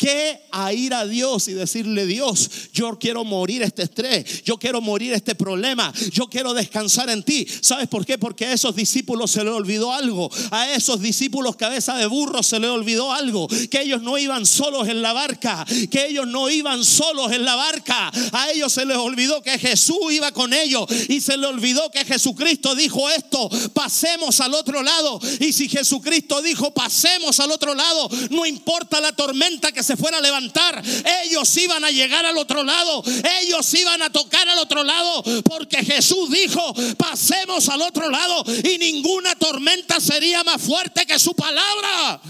que 0.00 0.40
a 0.50 0.72
ir 0.72 0.94
a 0.94 1.04
Dios 1.04 1.46
y 1.48 1.52
decirle, 1.52 2.06
Dios, 2.06 2.50
yo 2.72 2.98
quiero 2.98 3.22
morir 3.22 3.60
este 3.60 3.82
estrés, 3.82 4.42
yo 4.44 4.56
quiero 4.56 4.80
morir 4.80 5.12
este 5.12 5.34
problema, 5.34 5.92
yo 6.10 6.26
quiero 6.26 6.54
descansar 6.54 7.10
en 7.10 7.22
ti. 7.22 7.46
¿Sabes 7.60 7.86
por 7.86 8.06
qué? 8.06 8.16
Porque 8.16 8.46
a 8.46 8.54
esos 8.54 8.74
discípulos 8.74 9.30
se 9.30 9.44
le 9.44 9.50
olvidó 9.50 9.92
algo. 9.92 10.30
A 10.52 10.72
esos 10.72 11.02
discípulos 11.02 11.54
cabeza 11.56 11.98
de 11.98 12.06
burro 12.06 12.42
se 12.42 12.58
le 12.58 12.70
olvidó 12.70 13.12
algo. 13.12 13.46
Que 13.70 13.82
ellos 13.82 14.00
no 14.00 14.16
iban 14.16 14.46
solos 14.46 14.88
en 14.88 15.02
la 15.02 15.12
barca, 15.12 15.66
que 15.90 16.06
ellos 16.06 16.26
no 16.26 16.48
iban 16.48 16.82
solos 16.82 17.30
en 17.32 17.44
la 17.44 17.56
barca. 17.56 18.10
A 18.32 18.50
ellos 18.52 18.72
se 18.72 18.86
les 18.86 18.96
olvidó 18.96 19.42
que 19.42 19.58
Jesús 19.58 19.98
iba 20.12 20.32
con 20.32 20.54
ellos 20.54 20.86
y 21.10 21.20
se 21.20 21.36
les 21.36 21.50
olvidó 21.50 21.90
que 21.90 22.06
Jesucristo 22.06 22.74
dijo 22.74 23.10
esto, 23.10 23.50
pasemos 23.74 24.40
al 24.40 24.54
otro 24.54 24.82
lado. 24.82 25.20
Y 25.40 25.52
si 25.52 25.68
Jesucristo 25.68 26.40
dijo, 26.40 26.72
pasemos 26.72 27.38
al 27.38 27.50
otro 27.50 27.74
lado, 27.74 28.08
no 28.30 28.46
importa 28.46 28.98
la 29.02 29.12
tormenta 29.12 29.72
que 29.72 29.82
se 29.82 29.89
fuera 29.96 30.18
a 30.18 30.20
levantar, 30.20 30.82
ellos 31.24 31.56
iban 31.56 31.84
a 31.84 31.90
llegar 31.90 32.24
al 32.26 32.36
otro 32.36 32.64
lado, 32.64 33.02
ellos 33.40 33.74
iban 33.74 34.02
a 34.02 34.10
tocar 34.10 34.48
al 34.48 34.58
otro 34.58 34.84
lado, 34.84 35.22
porque 35.44 35.84
Jesús 35.84 36.30
dijo, 36.30 36.74
pasemos 36.96 37.68
al 37.68 37.82
otro 37.82 38.10
lado 38.10 38.44
y 38.64 38.78
ninguna 38.78 39.34
tormenta 39.36 40.00
sería 40.00 40.42
más 40.44 40.60
fuerte 40.60 41.06
que 41.06 41.18
su 41.18 41.34
palabra. 41.34 42.20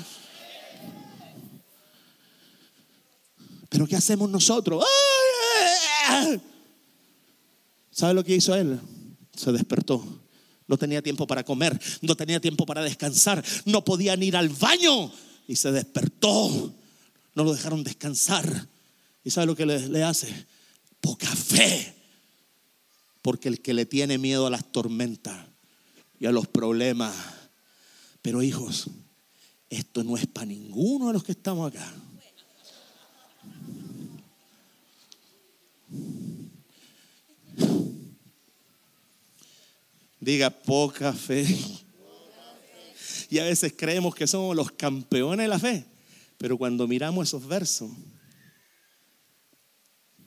Pero 3.68 3.86
¿qué 3.86 3.96
hacemos 3.96 4.28
nosotros? 4.28 4.84
¿Sabe 7.90 8.14
lo 8.14 8.24
que 8.24 8.34
hizo 8.34 8.54
él? 8.54 8.80
Se 9.36 9.52
despertó. 9.52 10.04
No 10.66 10.76
tenía 10.76 11.02
tiempo 11.02 11.26
para 11.26 11.44
comer, 11.44 11.80
no 12.00 12.14
tenía 12.14 12.40
tiempo 12.40 12.64
para 12.64 12.82
descansar, 12.82 13.44
no 13.64 13.84
podían 13.84 14.22
ir 14.22 14.36
al 14.36 14.48
baño 14.48 15.12
y 15.48 15.56
se 15.56 15.72
despertó. 15.72 16.72
No 17.34 17.44
lo 17.44 17.54
dejaron 17.54 17.84
descansar. 17.84 18.68
¿Y 19.24 19.30
sabe 19.30 19.46
lo 19.46 19.56
que 19.56 19.66
le, 19.66 20.02
hace? 20.02 20.46
Poca 21.00 21.28
fe. 21.28 21.94
Porque 23.22 23.48
el 23.48 23.60
que 23.60 23.74
le 23.74 23.86
tiene 23.86 24.18
miedo 24.18 24.46
a 24.46 24.50
las 24.50 24.70
tormentas 24.72 25.46
y 26.18 26.26
a 26.26 26.32
los 26.32 26.46
problemas. 26.46 27.14
Pero 28.22 28.42
hijos, 28.42 28.90
esto 29.68 30.02
no 30.04 30.16
es 30.16 30.26
para 30.26 30.46
ninguno 30.46 31.08
de 31.08 31.12
los 31.12 31.24
que 31.24 31.32
estamos 31.32 31.70
acá. 31.70 31.92
Diga 40.20 40.50
poca 40.50 41.12
fe. 41.12 41.46
Y 43.30 43.38
a 43.38 43.44
veces 43.44 43.72
creemos 43.76 44.14
que 44.14 44.26
somos 44.26 44.54
los 44.56 44.72
campeones 44.72 45.44
de 45.44 45.48
la 45.48 45.58
fe. 45.58 45.89
Pero 46.40 46.56
cuando 46.56 46.88
miramos 46.88 47.28
esos 47.28 47.46
versos, 47.46 47.90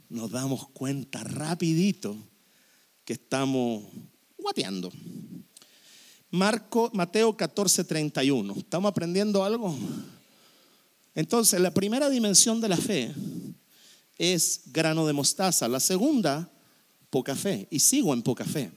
nos 0.09 0.29
damos 0.29 0.69
cuenta 0.69 1.23
rapidito 1.23 2.15
que 3.03 3.13
estamos 3.13 3.85
guateando. 4.37 4.91
Marco, 6.29 6.91
Mateo 6.93 7.35
14, 7.35 7.83
31. 7.85 8.53
¿Estamos 8.55 8.91
aprendiendo 8.91 9.43
algo? 9.43 9.75
Entonces, 11.15 11.59
la 11.59 11.73
primera 11.73 12.11
dimensión 12.11 12.61
de 12.61 12.69
la 12.69 12.77
fe 12.77 13.11
es 14.15 14.61
grano 14.67 15.07
de 15.07 15.13
mostaza. 15.13 15.67
La 15.67 15.79
segunda, 15.79 16.47
poca 17.09 17.35
fe. 17.35 17.67
Y 17.71 17.79
sigo 17.79 18.13
en 18.13 18.21
poca 18.21 18.45
fe. 18.45 18.69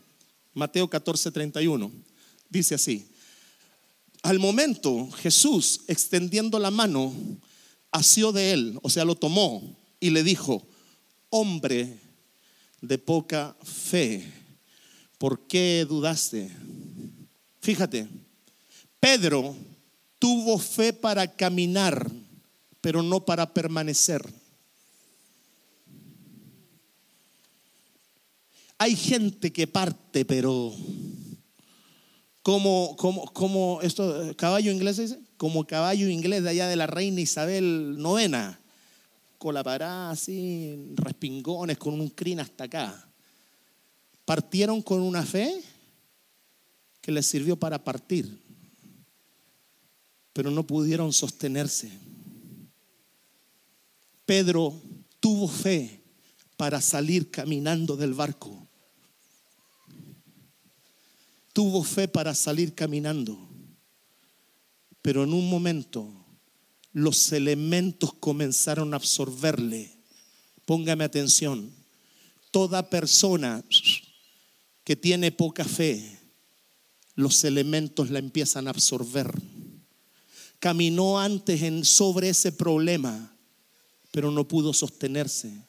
Mateo 0.55 0.88
14, 0.88 1.31
31. 1.31 1.92
Dice 2.49 2.77
así. 2.77 3.11
Al 4.27 4.41
momento, 4.41 5.09
Jesús, 5.12 5.83
extendiendo 5.87 6.59
la 6.59 6.73
mano, 6.73 7.15
asió 7.93 8.33
de 8.33 8.51
él, 8.51 8.77
o 8.83 8.91
sea, 8.91 9.05
lo 9.05 9.15
tomó 9.15 9.79
y 10.01 10.11
le 10.11 10.25
dijo, 10.25 10.67
hombre 11.31 12.01
de 12.81 12.99
poca 12.99 13.57
fe, 13.62 14.29
¿por 15.17 15.47
qué 15.47 15.87
dudaste? 15.89 16.51
Fíjate, 17.61 18.09
Pedro 18.99 19.55
tuvo 20.19 20.59
fe 20.59 20.93
para 20.93 21.37
caminar, 21.37 22.11
pero 22.81 23.05
no 23.05 23.25
para 23.25 23.55
permanecer. 23.55 24.29
Hay 28.77 28.97
gente 28.97 29.53
que 29.53 29.69
parte, 29.69 30.25
pero 30.25 30.75
como, 32.47 32.95
como, 32.95 33.25
como 33.33 33.81
esto, 33.83 34.33
caballo 34.37 34.71
inglés 34.71 34.99
dice, 34.99 35.19
como 35.37 35.67
caballo 35.67 36.09
inglés 36.09 36.45
de 36.45 36.51
allá 36.51 36.69
de 36.69 36.77
la 36.77 36.87
reina 36.87 37.21
Isabel 37.21 37.97
la 39.53 39.65
parada 39.65 40.11
así, 40.11 40.95
respingones, 40.95 41.77
con 41.77 42.01
un 42.01 42.09
crin 42.09 42.39
hasta 42.39 42.63
acá. 42.63 43.11
Partieron 44.25 44.81
con 44.81 45.03
una 45.03 45.25
fe 45.25 45.61
que 47.01 47.11
les 47.11 47.27
sirvió 47.27 47.57
para 47.57 47.83
partir, 47.83 48.41
pero 50.33 50.49
no 50.53 50.65
pudieron 50.65 51.13
sostenerse. 51.13 51.91
Pedro 54.25 54.73
tuvo 55.19 55.49
fe 55.49 56.01
para 56.57 56.81
salir 56.81 57.29
caminando 57.29 57.97
del 57.97 58.15
barco 58.15 58.65
tuvo 61.57 61.83
fe 61.83 62.07
para 62.07 62.35
salir 62.35 62.75
caminando, 62.75 63.49
pero 65.01 65.25
en 65.25 65.33
un 65.33 65.49
momento 65.49 66.12
los 66.92 67.33
elementos 67.33 68.12
comenzaron 68.12 68.92
a 68.92 68.99
absorberle. 68.99 69.90
Póngame 70.66 71.05
atención, 71.05 71.73
toda 72.51 72.90
persona 72.90 73.64
que 74.85 74.97
tiene 74.97 75.33
poca 75.33 75.64
fe, 75.64 76.21
los 77.14 77.42
elementos 77.42 78.11
la 78.11 78.19
empiezan 78.19 78.66
a 78.66 78.73
absorber. 78.73 79.33
Caminó 80.59 81.19
antes 81.19 81.88
sobre 81.88 82.29
ese 82.29 82.53
problema, 82.53 83.35
pero 84.11 84.31
no 84.31 84.47
pudo 84.47 84.75
sostenerse. 84.75 85.64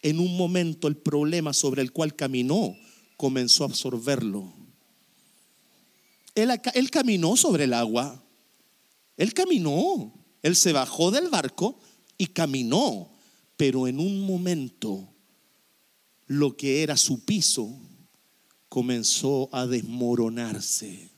En 0.00 0.18
un 0.18 0.34
momento 0.34 0.88
el 0.88 0.96
problema 0.96 1.52
sobre 1.52 1.82
el 1.82 1.92
cual 1.92 2.16
caminó 2.16 2.74
comenzó 3.18 3.64
a 3.64 3.66
absorberlo 3.66 4.64
él, 6.36 6.90
caminó 6.90 7.36
sobre 7.36 7.64
el 7.64 7.72
agua. 7.72 8.22
Él 9.16 9.32
caminó. 9.32 10.12
Él 10.42 10.54
se 10.54 10.72
bajó 10.72 11.10
del 11.10 11.28
barco 11.28 11.80
y 12.18 12.26
caminó. 12.26 13.10
Pero 13.56 13.88
en 13.88 13.98
un 13.98 14.20
momento 14.20 15.08
lo 16.26 16.56
que 16.56 16.82
era 16.82 16.96
su 16.96 17.24
piso 17.24 17.80
comenzó 18.68 19.48
a 19.50 19.66
desmoronarse. 19.66 21.10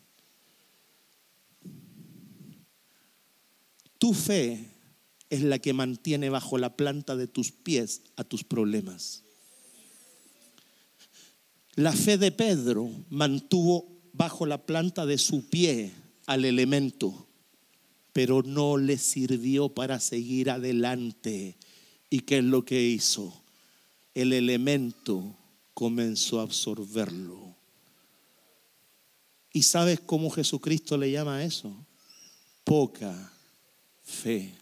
Tu 3.98 4.14
fe 4.14 4.70
es 5.30 5.42
la 5.42 5.58
que 5.58 5.72
mantiene 5.72 6.30
bajo 6.30 6.58
la 6.58 6.76
planta 6.76 7.16
de 7.16 7.26
tus 7.26 7.50
pies 7.50 8.02
a 8.14 8.22
tus 8.22 8.44
problemas. 8.44 9.24
La 11.74 11.92
fe 11.92 12.18
de 12.18 12.30
Pedro 12.30 12.88
mantuvo 13.08 13.97
bajo 14.12 14.46
la 14.46 14.64
planta 14.66 15.06
de 15.06 15.18
su 15.18 15.48
pie 15.48 15.92
al 16.26 16.44
elemento, 16.44 17.26
pero 18.12 18.42
no 18.42 18.76
le 18.76 18.98
sirvió 18.98 19.68
para 19.68 20.00
seguir 20.00 20.50
adelante. 20.50 21.56
¿Y 22.10 22.20
qué 22.20 22.38
es 22.38 22.44
lo 22.44 22.64
que 22.64 22.82
hizo? 22.82 23.42
El 24.14 24.32
elemento 24.32 25.36
comenzó 25.74 26.40
a 26.40 26.42
absorberlo. 26.42 27.56
¿Y 29.52 29.62
sabes 29.62 30.00
cómo 30.00 30.30
Jesucristo 30.30 30.96
le 30.96 31.10
llama 31.10 31.36
a 31.36 31.44
eso? 31.44 31.74
Poca 32.64 33.32
fe. 34.02 34.54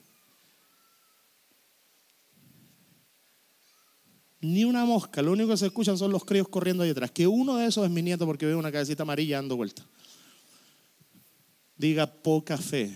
Ni 4.40 4.64
una 4.64 4.84
mosca, 4.84 5.22
lo 5.22 5.32
único 5.32 5.50
que 5.50 5.56
se 5.56 5.66
escuchan 5.66 5.96
son 5.96 6.12
los 6.12 6.24
críos 6.24 6.48
corriendo 6.48 6.82
ahí 6.82 6.90
atrás. 6.90 7.10
Que 7.10 7.26
uno 7.26 7.56
de 7.56 7.66
esos 7.66 7.84
es 7.84 7.90
mi 7.90 8.02
nieto 8.02 8.26
porque 8.26 8.46
veo 8.46 8.58
una 8.58 8.70
cabecita 8.70 9.02
amarilla 9.02 9.36
dando 9.36 9.56
vuelta. 9.56 9.84
Diga 11.76 12.06
poca 12.06 12.58
fe. 12.58 12.94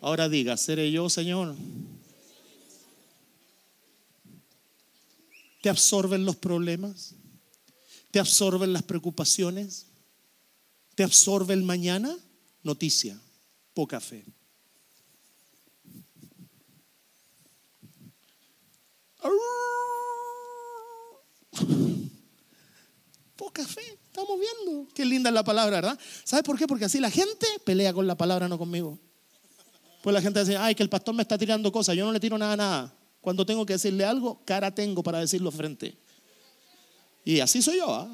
Ahora 0.00 0.28
diga, 0.28 0.56
¿seré 0.56 0.90
yo, 0.92 1.10
Señor? 1.10 1.56
¿Te 5.60 5.68
absorben 5.68 6.24
los 6.24 6.36
problemas? 6.36 7.14
¿Te 8.10 8.20
absorben 8.20 8.72
las 8.72 8.84
preocupaciones? 8.84 9.86
¿Te 10.94 11.02
absorbe 11.02 11.54
el 11.54 11.62
mañana? 11.62 12.16
Noticia, 12.62 13.20
poca 13.74 14.00
fe. 14.00 14.24
Poca 23.36 23.64
fe, 23.66 23.98
estamos 24.06 24.38
viendo. 24.38 24.88
Qué 24.94 25.04
linda 25.04 25.30
es 25.30 25.34
la 25.34 25.44
palabra, 25.44 25.76
¿verdad? 25.76 25.98
¿Sabe 26.24 26.42
por 26.42 26.58
qué? 26.58 26.66
Porque 26.66 26.84
así 26.84 26.98
la 26.98 27.10
gente 27.10 27.46
pelea 27.64 27.92
con 27.92 28.06
la 28.06 28.16
palabra, 28.16 28.48
no 28.48 28.58
conmigo. 28.58 28.98
Pues 30.02 30.14
la 30.14 30.20
gente 30.20 30.40
dice, 30.40 30.56
ay, 30.56 30.74
que 30.74 30.82
el 30.82 30.88
pastor 30.88 31.14
me 31.14 31.22
está 31.22 31.38
tirando 31.38 31.70
cosas. 31.70 31.96
Yo 31.96 32.04
no 32.04 32.12
le 32.12 32.20
tiro 32.20 32.36
nada, 32.38 32.56
nada. 32.56 32.94
Cuando 33.20 33.44
tengo 33.44 33.66
que 33.66 33.74
decirle 33.74 34.04
algo, 34.04 34.40
cara 34.44 34.74
tengo 34.74 35.02
para 35.02 35.18
decirlo 35.18 35.50
frente. 35.50 35.96
Y 37.24 37.40
así 37.40 37.60
soy 37.62 37.78
yo. 37.78 37.92
¿ah? 37.92 38.08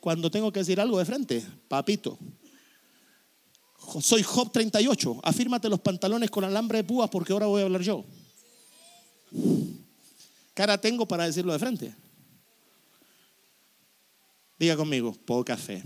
Cuando 0.00 0.30
tengo 0.30 0.52
que 0.52 0.60
decir 0.60 0.80
algo 0.80 0.98
de 0.98 1.04
frente, 1.04 1.44
papito. 1.68 2.18
Soy 4.00 4.22
Job 4.22 4.50
38. 4.52 5.20
Afírmate 5.22 5.68
los 5.68 5.80
pantalones 5.80 6.30
con 6.30 6.44
alambre 6.44 6.78
de 6.78 6.84
púas 6.84 7.08
porque 7.10 7.32
ahora 7.32 7.46
voy 7.46 7.62
a 7.62 7.64
hablar 7.64 7.82
yo. 7.82 8.04
Cara 10.54 10.80
tengo 10.80 11.06
para 11.06 11.26
decirlo 11.26 11.52
de 11.52 11.58
frente. 11.58 11.94
Diga 14.58 14.76
conmigo, 14.76 15.12
poca 15.12 15.56
fe. 15.56 15.82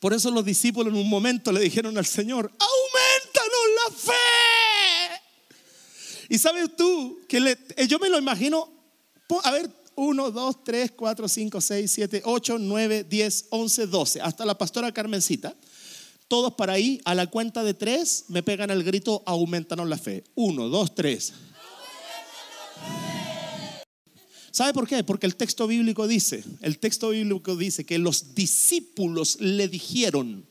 Por 0.00 0.14
eso 0.14 0.30
los 0.30 0.44
discípulos 0.44 0.92
en 0.92 0.98
un 0.98 1.08
momento 1.08 1.52
le 1.52 1.60
dijeron 1.60 1.96
al 1.98 2.06
Señor, 2.06 2.50
aumentanos 2.58 3.60
la 3.76 3.96
fe. 3.96 4.12
Y 6.30 6.38
sabes 6.38 6.74
tú, 6.76 7.20
que 7.28 7.38
eh, 7.76 7.86
yo 7.86 7.98
me 7.98 8.08
lo 8.08 8.18
imagino, 8.18 8.72
a 9.44 9.50
ver, 9.50 9.70
1, 9.96 10.30
2, 10.30 10.64
3, 10.64 10.92
4, 10.92 11.28
5, 11.28 11.60
6, 11.60 11.90
7, 11.90 12.22
8, 12.24 12.58
9, 12.58 13.04
10, 13.04 13.46
11, 13.50 13.86
12, 13.86 14.20
hasta 14.22 14.44
la 14.44 14.56
pastora 14.56 14.92
Carmencita. 14.92 15.54
Todos 16.28 16.54
para 16.54 16.74
ahí, 16.74 17.00
a 17.04 17.14
la 17.14 17.26
cuenta 17.26 17.64
de 17.64 17.74
tres, 17.74 18.26
me 18.28 18.44
pegan 18.44 18.70
el 18.70 18.84
grito, 18.84 19.22
aumentanos 19.26 19.88
la 19.88 19.98
fe. 19.98 20.24
1, 20.36 20.68
2, 20.68 20.94
3. 20.94 21.32
¿Sabe 24.50 24.72
por 24.72 24.88
qué? 24.88 25.04
Porque 25.04 25.26
el 25.26 25.36
texto 25.36 25.66
bíblico 25.66 26.08
dice, 26.08 26.42
el 26.60 26.78
texto 26.78 27.10
bíblico 27.10 27.56
dice 27.56 27.84
que 27.84 27.98
los 27.98 28.34
discípulos 28.34 29.38
le 29.40 29.68
dijeron, 29.68 30.44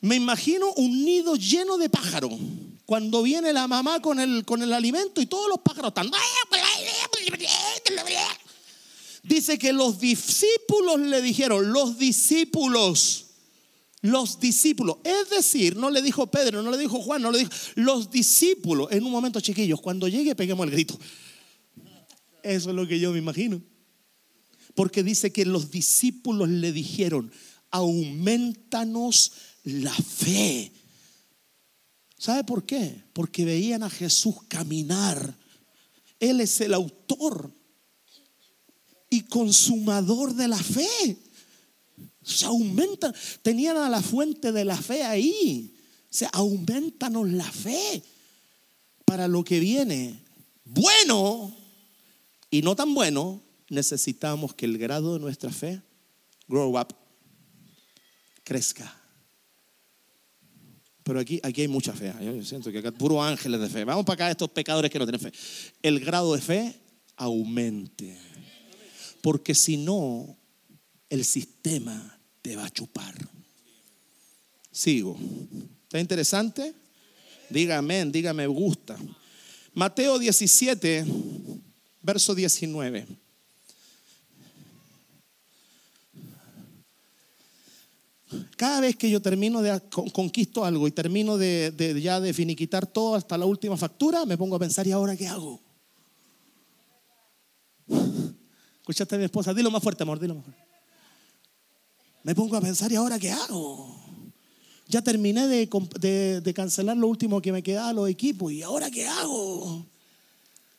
me 0.00 0.16
imagino 0.16 0.72
un 0.72 1.04
nido 1.04 1.36
lleno 1.36 1.78
de 1.78 1.88
pájaros. 1.88 2.32
Cuando 2.86 3.22
viene 3.22 3.52
la 3.52 3.68
mamá 3.68 4.02
con 4.02 4.18
el, 4.18 4.44
con 4.44 4.60
el 4.60 4.72
alimento 4.72 5.20
y 5.20 5.26
todos 5.26 5.48
los 5.48 5.60
pájaros 5.60 5.90
están... 5.90 6.10
Dice 9.22 9.56
que 9.56 9.72
los 9.72 10.00
discípulos 10.00 10.98
le 10.98 11.22
dijeron, 11.22 11.72
los 11.72 11.96
discípulos, 11.96 13.21
los 14.02 14.40
discípulos. 14.40 14.98
Es 15.04 15.30
decir, 15.30 15.76
no 15.76 15.88
le 15.88 16.02
dijo 16.02 16.26
Pedro, 16.26 16.62
no 16.62 16.70
le 16.70 16.78
dijo 16.78 17.00
Juan, 17.00 17.22
no 17.22 17.30
le 17.30 17.38
dijo. 17.38 17.50
Los 17.76 18.10
discípulos, 18.10 18.88
en 18.90 19.04
un 19.04 19.12
momento 19.12 19.40
chiquillos, 19.40 19.80
cuando 19.80 20.08
llegue 20.08 20.34
peguemos 20.34 20.66
el 20.66 20.72
grito. 20.72 20.98
Eso 22.42 22.70
es 22.70 22.76
lo 22.76 22.86
que 22.86 22.98
yo 22.98 23.12
me 23.12 23.18
imagino. 23.18 23.62
Porque 24.74 25.02
dice 25.02 25.32
que 25.32 25.46
los 25.46 25.70
discípulos 25.70 26.48
le 26.48 26.72
dijeron, 26.72 27.30
aumentanos 27.70 29.32
la 29.64 29.94
fe. 29.94 30.72
¿Sabe 32.18 32.44
por 32.44 32.64
qué? 32.64 33.04
Porque 33.12 33.44
veían 33.44 33.82
a 33.82 33.90
Jesús 33.90 34.36
caminar. 34.48 35.38
Él 36.18 36.40
es 36.40 36.60
el 36.60 36.74
autor 36.74 37.52
y 39.10 39.22
consumador 39.22 40.34
de 40.34 40.48
la 40.48 40.58
fe. 40.58 41.21
Se 42.22 42.46
aumenta, 42.46 43.12
tenían 43.42 43.76
a 43.76 43.88
la 43.88 44.00
fuente 44.00 44.52
de 44.52 44.64
la 44.64 44.76
fe 44.76 45.02
ahí. 45.02 45.74
Se 46.10 46.28
aumentanos 46.32 47.30
la 47.30 47.50
fe 47.50 48.02
para 49.04 49.28
lo 49.28 49.44
que 49.44 49.60
viene. 49.60 50.22
Bueno 50.64 51.54
y 52.52 52.60
no 52.60 52.76
tan 52.76 52.92
bueno, 52.94 53.42
necesitamos 53.70 54.52
que 54.52 54.66
el 54.66 54.76
grado 54.76 55.14
de 55.14 55.20
nuestra 55.20 55.50
fe 55.50 55.80
grow 56.46 56.78
up, 56.78 56.94
crezca. 58.44 58.94
Pero 61.02 61.18
aquí, 61.18 61.40
aquí 61.42 61.62
hay 61.62 61.68
mucha 61.68 61.94
fe. 61.94 62.12
Yo 62.20 62.44
siento 62.44 62.70
que 62.70 62.78
acá 62.78 62.92
puro 62.92 63.22
ángeles 63.22 63.58
de 63.58 63.70
fe. 63.70 63.84
Vamos 63.84 64.04
para 64.04 64.14
acá 64.26 64.30
estos 64.30 64.50
pecadores 64.50 64.90
que 64.90 64.98
no 64.98 65.06
tienen 65.06 65.20
fe. 65.20 65.32
El 65.82 65.98
grado 66.00 66.34
de 66.34 66.42
fe 66.42 66.78
aumente. 67.16 68.18
Porque 69.22 69.54
si 69.54 69.78
no, 69.78 70.36
el 71.08 71.24
sistema 71.24 72.11
te 72.42 72.56
va 72.56 72.66
a 72.66 72.70
chupar. 72.70 73.14
Sigo. 74.70 75.16
¿Está 75.84 76.00
interesante? 76.00 76.74
Dígame, 77.48 78.04
dígame, 78.06 78.46
gusta. 78.46 78.98
Mateo 79.74 80.18
17, 80.18 81.04
verso 82.02 82.34
19. 82.34 83.06
Cada 88.56 88.80
vez 88.80 88.96
que 88.96 89.10
yo 89.10 89.20
termino 89.20 89.60
de 89.60 89.80
conquisto 89.90 90.64
algo 90.64 90.88
y 90.88 90.90
termino 90.90 91.36
de, 91.36 91.70
de, 91.70 92.00
ya 92.00 92.20
de 92.20 92.32
finiquitar 92.32 92.86
todo 92.86 93.14
hasta 93.14 93.36
la 93.36 93.44
última 93.44 93.76
factura, 93.76 94.24
me 94.24 94.38
pongo 94.38 94.56
a 94.56 94.58
pensar, 94.58 94.86
¿y 94.86 94.92
ahora 94.92 95.16
qué 95.16 95.28
hago? 95.28 95.60
Escuchaste 98.80 99.16
a 99.16 99.18
mi 99.18 99.24
esposa, 99.24 99.52
dilo 99.52 99.70
más 99.70 99.82
fuerte, 99.82 100.02
amor, 100.02 100.18
dilo 100.18 100.34
más 100.36 100.44
fuerte. 100.44 100.71
Me 102.22 102.34
pongo 102.34 102.56
a 102.56 102.60
pensar, 102.60 102.92
¿y 102.92 102.96
ahora 102.96 103.18
qué 103.18 103.30
hago? 103.30 103.96
Ya 104.88 105.02
terminé 105.02 105.46
de, 105.48 106.52
cancelar 106.54 106.96
lo 106.96 107.08
último 107.08 107.40
que 107.40 107.52
me 107.52 107.62
quedaba, 107.62 107.92
los 107.92 108.08
equipos, 108.08 108.52
¿y 108.52 108.62
ahora 108.62 108.90
qué 108.90 109.06
hago? 109.06 109.86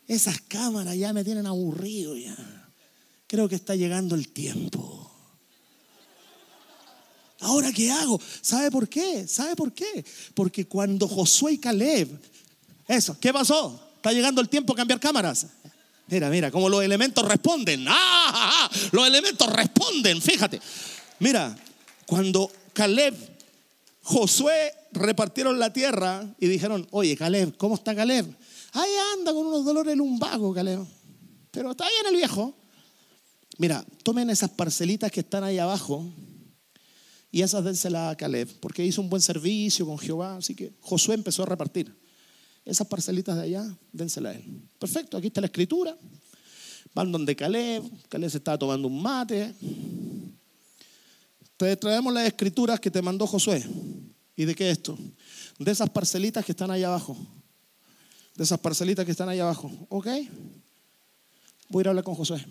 Esas 0.08 0.39
cámaras 0.41 0.95
ya 0.95 1.13
me 1.13 1.23
tienen 1.23 1.47
aburrido 1.47 2.15
ya. 2.15 2.36
Creo 3.27 3.49
que 3.49 3.56
está 3.56 3.75
llegando 3.75 4.15
el 4.15 4.29
tiempo. 4.29 5.10
¿Ahora 7.39 7.73
qué 7.73 7.91
hago? 7.91 8.21
¿Sabe 8.41 8.71
por 8.71 8.88
qué? 8.88 9.27
¿Sabe 9.27 9.56
por 9.56 9.73
qué? 9.73 10.06
Porque 10.34 10.67
cuando 10.67 11.08
Josué 11.08 11.53
y 11.53 11.58
Caleb, 11.58 12.08
eso, 12.88 13.17
¿qué 13.19 13.34
pasó? 13.34 13.89
Está 13.95 14.12
llegando 14.12 14.39
el 14.41 14.49
tiempo 14.49 14.73
de 14.73 14.77
cambiar 14.77 14.99
cámaras. 14.99 15.47
Mira, 16.08 16.29
mira, 16.29 16.51
como 16.51 16.69
los 16.69 16.84
elementos 16.84 17.25
responden. 17.27 17.86
¡Ah, 17.88 17.93
ah, 17.95 18.51
ah! 18.53 18.69
Los 18.91 19.08
elementos 19.08 19.47
responden, 19.51 20.21
fíjate. 20.21 20.62
Mira, 21.24 21.56
cuando 22.06 22.52
Caleb, 22.74 23.16
Josué 24.02 24.74
repartieron 24.92 25.58
la 25.58 25.72
tierra 25.72 26.36
y 26.38 26.48
dijeron, 26.48 26.86
oye, 26.92 27.16
Caleb, 27.16 27.56
¿cómo 27.56 27.76
está 27.76 27.96
Caleb? 27.96 28.26
Ahí 28.74 28.92
anda 29.18 29.32
con 29.32 29.48
unos 29.48 29.64
dolores 29.64 29.96
lumbago, 29.96 30.54
Caleb. 30.54 30.86
Pero 31.50 31.72
está 31.72 31.86
bien 31.88 32.14
el 32.14 32.18
viejo. 32.18 32.54
Mira, 33.58 33.86
tomen 34.04 34.30
esas 34.32 34.50
parcelitas 34.50 35.14
que 35.14 35.22
están 35.22 35.46
ahí 35.46 35.60
abajo 35.60 36.06
y 37.32 37.42
esas 37.42 37.64
dénselas 37.64 38.12
a 38.12 38.18
Caleb, 38.18 38.50
porque 38.60 38.86
hizo 38.86 39.00
un 39.00 39.10
buen 39.10 39.22
servicio 39.22 39.86
con 39.86 39.98
Jehová. 39.98 40.36
Así 40.36 40.54
que 40.54 40.74
Josué 40.82 41.16
empezó 41.16 41.44
a 41.44 41.46
repartir. 41.46 41.96
Esas 42.66 42.86
parcelitas 42.86 43.38
de 43.38 43.44
allá, 43.44 43.78
dénselas 43.94 44.36
a 44.36 44.40
él. 44.40 44.62
Perfecto, 44.78 45.16
aquí 45.16 45.28
está 45.28 45.40
la 45.40 45.48
escritura. 45.48 45.98
Van 46.94 47.14
donde 47.14 47.34
Caleb, 47.34 47.82
Caleb 48.10 48.30
se 48.30 48.40
estaba 48.40 48.58
tomando 48.58 48.90
un 48.90 49.02
mate. 49.02 49.56
Traemos 51.80 52.13
las 52.13 52.28
escrituras 52.28 52.80
que 52.80 52.91
te 52.91 53.02
mandó 53.02 53.28
Josué. 53.28 53.63
¿Y 54.36 54.45
de 54.45 54.56
qué 54.56 54.69
es 54.69 54.78
esto? 54.78 54.97
De 55.60 55.71
esas 55.71 55.89
parcelitas 55.89 56.43
que 56.43 56.52
están 56.52 56.71
ahí 56.71 56.84
abajo. 56.84 57.17
De 58.36 58.43
esas 58.43 58.60
parcelitas 58.60 59.06
que 59.06 59.12
están 59.12 59.30
ahí 59.30 59.39
abajo. 59.39 59.71
¿Ok? 59.89 60.08
Voy 61.69 61.80
a 61.80 61.82
ir 61.82 61.88
a 61.88 61.89
hablar 61.91 62.04
con 62.04 62.15
Josué. 62.15 62.45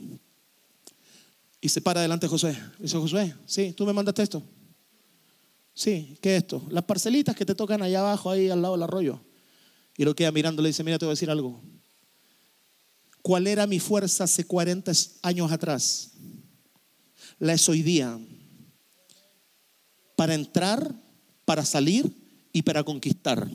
Y 1.61 1.69
se 1.69 1.81
para 1.81 2.01
delante 2.01 2.27
de 2.27 2.31
Josué. 2.31 2.57
Dice 2.79 2.97
Josué, 2.97 3.35
sí, 3.47 3.73
tú 3.73 3.87
me 3.87 3.93
mandaste 3.93 4.23
esto. 4.23 4.43
Sí, 5.75 6.17
¿qué 6.21 6.37
es 6.37 6.43
esto? 6.43 6.67
Las 6.71 6.85
parcelitas 6.85 7.35
que 7.35 7.47
te 7.47 7.55
tocan 7.55 7.83
allá 7.83 8.01
abajo, 8.01 8.31
ahí 8.31 8.51
al 8.51 8.61
lado 8.61 8.75
del 8.75 8.83
arroyo. 8.83 9.21
Y 9.97 10.05
lo 10.05 10.15
queda 10.15 10.33
mirando, 10.33 10.63
le 10.63 10.69
dice, 10.69 10.83
mira, 10.85 10.99
te 10.99 11.05
voy 11.05 11.13
a 11.13 11.15
decir 11.15 11.31
algo. 11.31 11.61
¿Cuál 13.23 13.47
era 13.47 13.67
mi 13.67 13.79
fuerza 13.79 14.25
hace 14.25 14.45
40 14.45 14.93
años 15.23 15.53
atrás? 15.53 16.11
La 17.39 17.53
es 17.55 17.69
hoy 17.69 17.83
día. 17.83 18.19
Para 20.23 20.35
entrar, 20.35 20.95
para 21.45 21.65
salir 21.65 22.09
y 22.53 22.63
para 22.63 22.85
conquistar. 22.85 23.51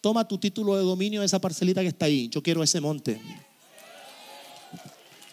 Toma 0.00 0.26
tu 0.26 0.36
título 0.36 0.74
de 0.74 0.82
dominio 0.82 1.20
de 1.20 1.26
esa 1.26 1.40
parcelita 1.40 1.80
que 1.80 1.86
está 1.86 2.06
ahí. 2.06 2.28
Yo 2.28 2.42
quiero 2.42 2.60
ese 2.60 2.80
monte. 2.80 3.20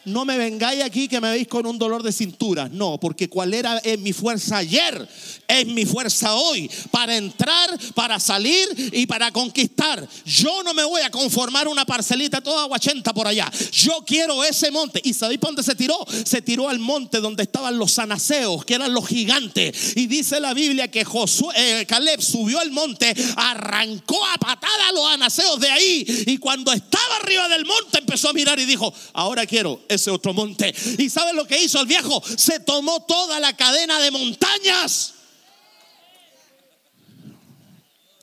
No 0.06 0.26
me 0.26 0.38
vengáis 0.38 0.84
aquí 0.84 1.08
que 1.08 1.20
me 1.20 1.32
veis 1.32 1.48
con 1.48 1.66
un 1.66 1.78
dolor 1.78 2.04
de 2.04 2.12
cintura. 2.12 2.70
No, 2.72 3.00
porque 3.00 3.30
cuál 3.30 3.54
era 3.54 3.82
mi 4.00 4.14
fuerza 4.14 4.58
ayer, 4.58 5.08
es 5.48 5.68
mi 5.68 5.86
fuerza 5.86 6.36
hoy. 6.36 6.70
Para 6.92 7.18
entrar, 7.18 7.78
para 7.94 8.20
salir 8.20 8.92
y 8.94 9.06
para 9.06 9.32
conquistar. 9.32 10.08
Yo 10.26 10.64
no 10.64 10.74
me 10.74 10.84
voy 10.84 11.02
a 11.02 11.10
conformar 11.10 11.68
una 11.68 11.86
parcelita 11.86 12.42
toda 12.42 12.64
aguachenta 12.64 13.14
por 13.14 13.28
allá. 13.28 13.52
Yo 13.72 14.04
quiero 14.06 14.44
ese 14.44 14.72
monte. 14.72 15.02
¿Y 15.04 15.14
sabéis 15.14 15.40
por 15.40 15.50
dónde 15.50 15.64
se 15.64 15.76
tiró? 15.76 15.98
Se 16.26 16.42
tiró 16.42 16.70
al 16.70 16.80
monte 16.80 17.20
donde 17.20 17.44
estaban 17.44 17.78
los 17.78 17.98
anaseos, 18.00 18.66
que 18.66 18.76
eran 18.76 18.94
los 18.94 19.08
gigantes. 19.08 19.96
Y 19.96 20.08
dice 20.08 20.40
la 20.40 20.54
Biblia 20.54 20.90
que 20.90 21.04
Josué, 21.04 21.54
eh, 21.56 21.86
Caleb 21.88 22.22
subió 22.22 22.60
al 22.60 22.72
monte, 22.72 23.14
arrancó 23.36 24.24
a 24.26 24.38
patada 24.38 24.90
a 24.90 24.92
los 24.92 25.06
anaseos 25.08 25.60
de 25.60 25.70
ahí. 25.70 26.06
Y 26.28 26.38
cuando 26.38 26.72
estaba 26.72 27.18
arriba 27.22 27.48
del 27.50 27.66
monte 27.66 28.00
empezó 28.00 28.30
a 28.30 28.34
mirar 28.34 28.60
y 28.60 28.66
dijo, 28.66 28.94
ahora 29.14 29.46
quiero 29.46 29.82
ese 29.96 30.12
otro 30.12 30.34
monte. 30.34 30.74
¿Y 30.98 31.10
sabe 31.10 31.34
lo 31.34 31.46
que 31.46 31.64
hizo 31.64 31.82
el 31.82 31.88
viejo? 31.88 32.22
Se 32.38 32.60
tomó 32.60 33.04
toda 33.04 33.40
la 33.40 33.56
cadena 33.56 34.00
de 34.00 34.12
montañas. 34.12 35.14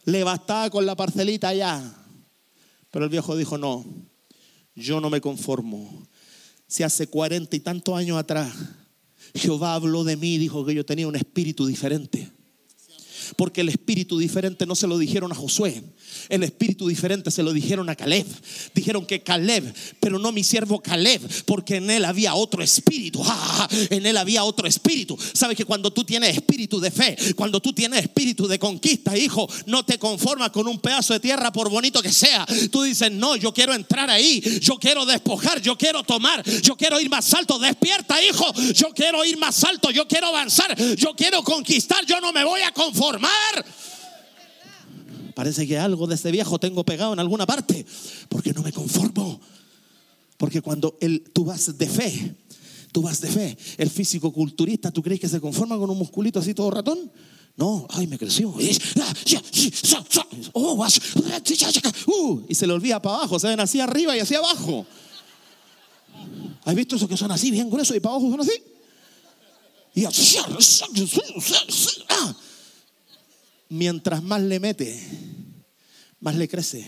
Le 0.04 0.24
bastaba 0.24 0.70
con 0.70 0.86
la 0.86 0.96
parcelita 0.96 1.52
ya. 1.54 1.82
Pero 2.90 3.04
el 3.04 3.10
viejo 3.10 3.36
dijo, 3.36 3.58
no, 3.58 3.84
yo 4.74 5.00
no 5.00 5.10
me 5.10 5.20
conformo. 5.20 6.06
Si 6.66 6.82
hace 6.82 7.06
cuarenta 7.06 7.56
y 7.56 7.60
tantos 7.60 7.96
años 7.96 8.18
atrás 8.18 8.52
Jehová 9.34 9.74
habló 9.74 10.04
de 10.04 10.16
mí 10.16 10.38
dijo 10.38 10.64
que 10.64 10.74
yo 10.74 10.84
tenía 10.84 11.08
un 11.08 11.16
espíritu 11.16 11.66
diferente. 11.66 12.30
Porque 13.36 13.62
el 13.62 13.68
espíritu 13.68 14.18
diferente 14.18 14.66
no 14.66 14.74
se 14.74 14.86
lo 14.86 14.98
dijeron 14.98 15.32
a 15.32 15.34
Josué, 15.34 15.82
el 16.28 16.42
espíritu 16.42 16.88
diferente 16.88 17.30
se 17.30 17.42
lo 17.42 17.52
dijeron 17.52 17.88
a 17.90 17.96
Caleb. 17.96 18.26
Dijeron 18.74 19.06
que 19.06 19.22
Caleb, 19.22 19.74
pero 20.00 20.18
no 20.18 20.32
mi 20.32 20.44
siervo 20.44 20.80
Caleb, 20.80 21.20
porque 21.44 21.76
en 21.76 21.90
él 21.90 22.04
había 22.04 22.34
otro 22.34 22.62
espíritu. 22.62 23.22
en 23.90 24.06
él 24.06 24.16
había 24.16 24.44
otro 24.44 24.66
espíritu. 24.66 25.18
Sabes 25.32 25.56
que 25.56 25.64
cuando 25.64 25.92
tú 25.92 26.04
tienes 26.04 26.36
espíritu 26.36 26.80
de 26.80 26.90
fe, 26.90 27.16
cuando 27.36 27.60
tú 27.60 27.72
tienes 27.72 28.02
espíritu 28.02 28.46
de 28.46 28.58
conquista, 28.58 29.16
hijo, 29.16 29.48
no 29.66 29.84
te 29.84 29.98
conformas 29.98 30.50
con 30.50 30.66
un 30.66 30.78
pedazo 30.78 31.14
de 31.14 31.20
tierra 31.20 31.52
por 31.52 31.70
bonito 31.70 32.02
que 32.02 32.12
sea. 32.12 32.46
Tú 32.70 32.82
dices, 32.82 33.10
no, 33.10 33.36
yo 33.36 33.52
quiero 33.52 33.74
entrar 33.74 34.10
ahí, 34.10 34.40
yo 34.60 34.76
quiero 34.76 35.04
despojar, 35.04 35.60
yo 35.60 35.76
quiero 35.76 36.02
tomar, 36.02 36.42
yo 36.62 36.76
quiero 36.76 37.00
ir 37.00 37.08
más 37.08 37.32
alto. 37.34 37.58
Despierta, 37.58 38.22
hijo, 38.22 38.52
yo 38.74 38.90
quiero 38.94 39.24
ir 39.24 39.36
más 39.38 39.62
alto, 39.64 39.90
yo 39.90 40.06
quiero 40.06 40.28
avanzar, 40.28 40.76
yo 40.96 41.14
quiero 41.14 41.42
conquistar, 41.42 42.04
yo 42.06 42.20
no 42.20 42.32
me 42.32 42.44
voy 42.44 42.60
a 42.62 42.72
conformar. 42.72 43.11
Parece 45.34 45.66
que 45.66 45.78
algo 45.78 46.06
de 46.06 46.14
ese 46.14 46.30
viejo 46.30 46.58
tengo 46.58 46.84
pegado 46.84 47.12
en 47.12 47.20
alguna 47.20 47.46
parte, 47.46 47.86
porque 48.28 48.52
no 48.52 48.62
me 48.62 48.72
conformo. 48.72 49.40
Porque 50.36 50.60
cuando 50.60 50.98
tú 51.32 51.44
vas 51.44 51.78
de 51.78 51.88
fe, 51.88 52.34
tú 52.90 53.02
vas 53.02 53.20
de 53.20 53.28
fe, 53.28 53.56
el 53.78 53.90
físico 53.90 54.32
culturista, 54.32 54.90
¿tú 54.90 55.02
crees 55.02 55.20
que 55.20 55.28
se 55.28 55.40
conforma 55.40 55.78
con 55.78 55.88
un 55.88 55.98
musculito 55.98 56.40
así 56.40 56.52
todo 56.54 56.70
ratón? 56.70 57.10
No, 57.56 57.86
ay, 57.90 58.06
me 58.06 58.18
creció. 58.18 58.54
y 62.48 62.54
se 62.54 62.66
le 62.66 62.72
olvida 62.72 63.00
para 63.00 63.16
abajo, 63.16 63.38
se 63.38 63.48
ven 63.48 63.60
así 63.60 63.80
arriba 63.80 64.16
y 64.16 64.20
así 64.20 64.34
abajo. 64.34 64.86
¿Has 66.64 66.74
visto 66.74 66.96
esos 66.96 67.08
que 67.08 67.16
son 67.16 67.30
así, 67.30 67.50
bien 67.50 67.68
gruesos 67.70 67.96
y 67.96 68.00
para 68.00 68.14
abajo 68.14 68.30
son 68.30 68.40
así? 68.40 68.62
Y 69.94 70.04
mientras 73.72 74.22
más 74.22 74.42
le 74.42 74.60
mete, 74.60 75.00
más 76.20 76.36
le 76.36 76.46
crece. 76.46 76.86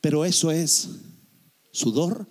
Pero 0.00 0.24
eso 0.24 0.50
es 0.50 0.88
sudor, 1.70 2.26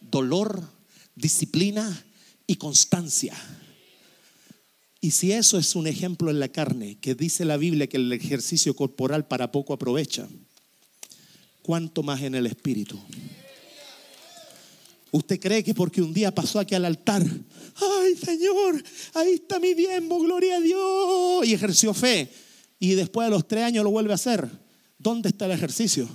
dolor, 0.00 0.66
disciplina 1.14 2.04
y 2.46 2.56
constancia. 2.56 3.36
Y 5.02 5.10
si 5.10 5.32
eso 5.32 5.58
es 5.58 5.74
un 5.74 5.86
ejemplo 5.86 6.30
en 6.30 6.40
la 6.40 6.48
carne, 6.48 6.98
que 6.98 7.14
dice 7.14 7.44
la 7.44 7.58
Biblia 7.58 7.86
que 7.86 7.98
el 7.98 8.12
ejercicio 8.12 8.74
corporal 8.74 9.26
para 9.28 9.52
poco 9.52 9.74
aprovecha, 9.74 10.26
¿cuánto 11.62 12.02
más 12.02 12.22
en 12.22 12.34
el 12.34 12.46
espíritu? 12.46 12.98
¿Usted 15.10 15.38
cree 15.38 15.62
que 15.62 15.74
porque 15.74 16.00
un 16.00 16.14
día 16.14 16.34
pasó 16.34 16.60
aquí 16.60 16.74
al 16.74 16.86
altar, 16.86 17.26
ay 17.76 18.16
Señor, 18.16 18.82
ahí 19.14 19.34
está 19.34 19.58
mi 19.58 19.74
diezmo, 19.74 20.18
gloria 20.20 20.56
a 20.56 20.60
Dios, 20.60 21.46
y 21.46 21.52
ejerció 21.52 21.92
fe? 21.92 22.30
Y 22.80 22.94
después 22.94 23.26
de 23.26 23.30
los 23.30 23.46
tres 23.46 23.62
años 23.62 23.84
lo 23.84 23.90
vuelve 23.90 24.12
a 24.12 24.14
hacer. 24.14 24.48
¿Dónde 24.98 25.28
está 25.28 25.44
el 25.44 25.52
ejercicio? 25.52 26.08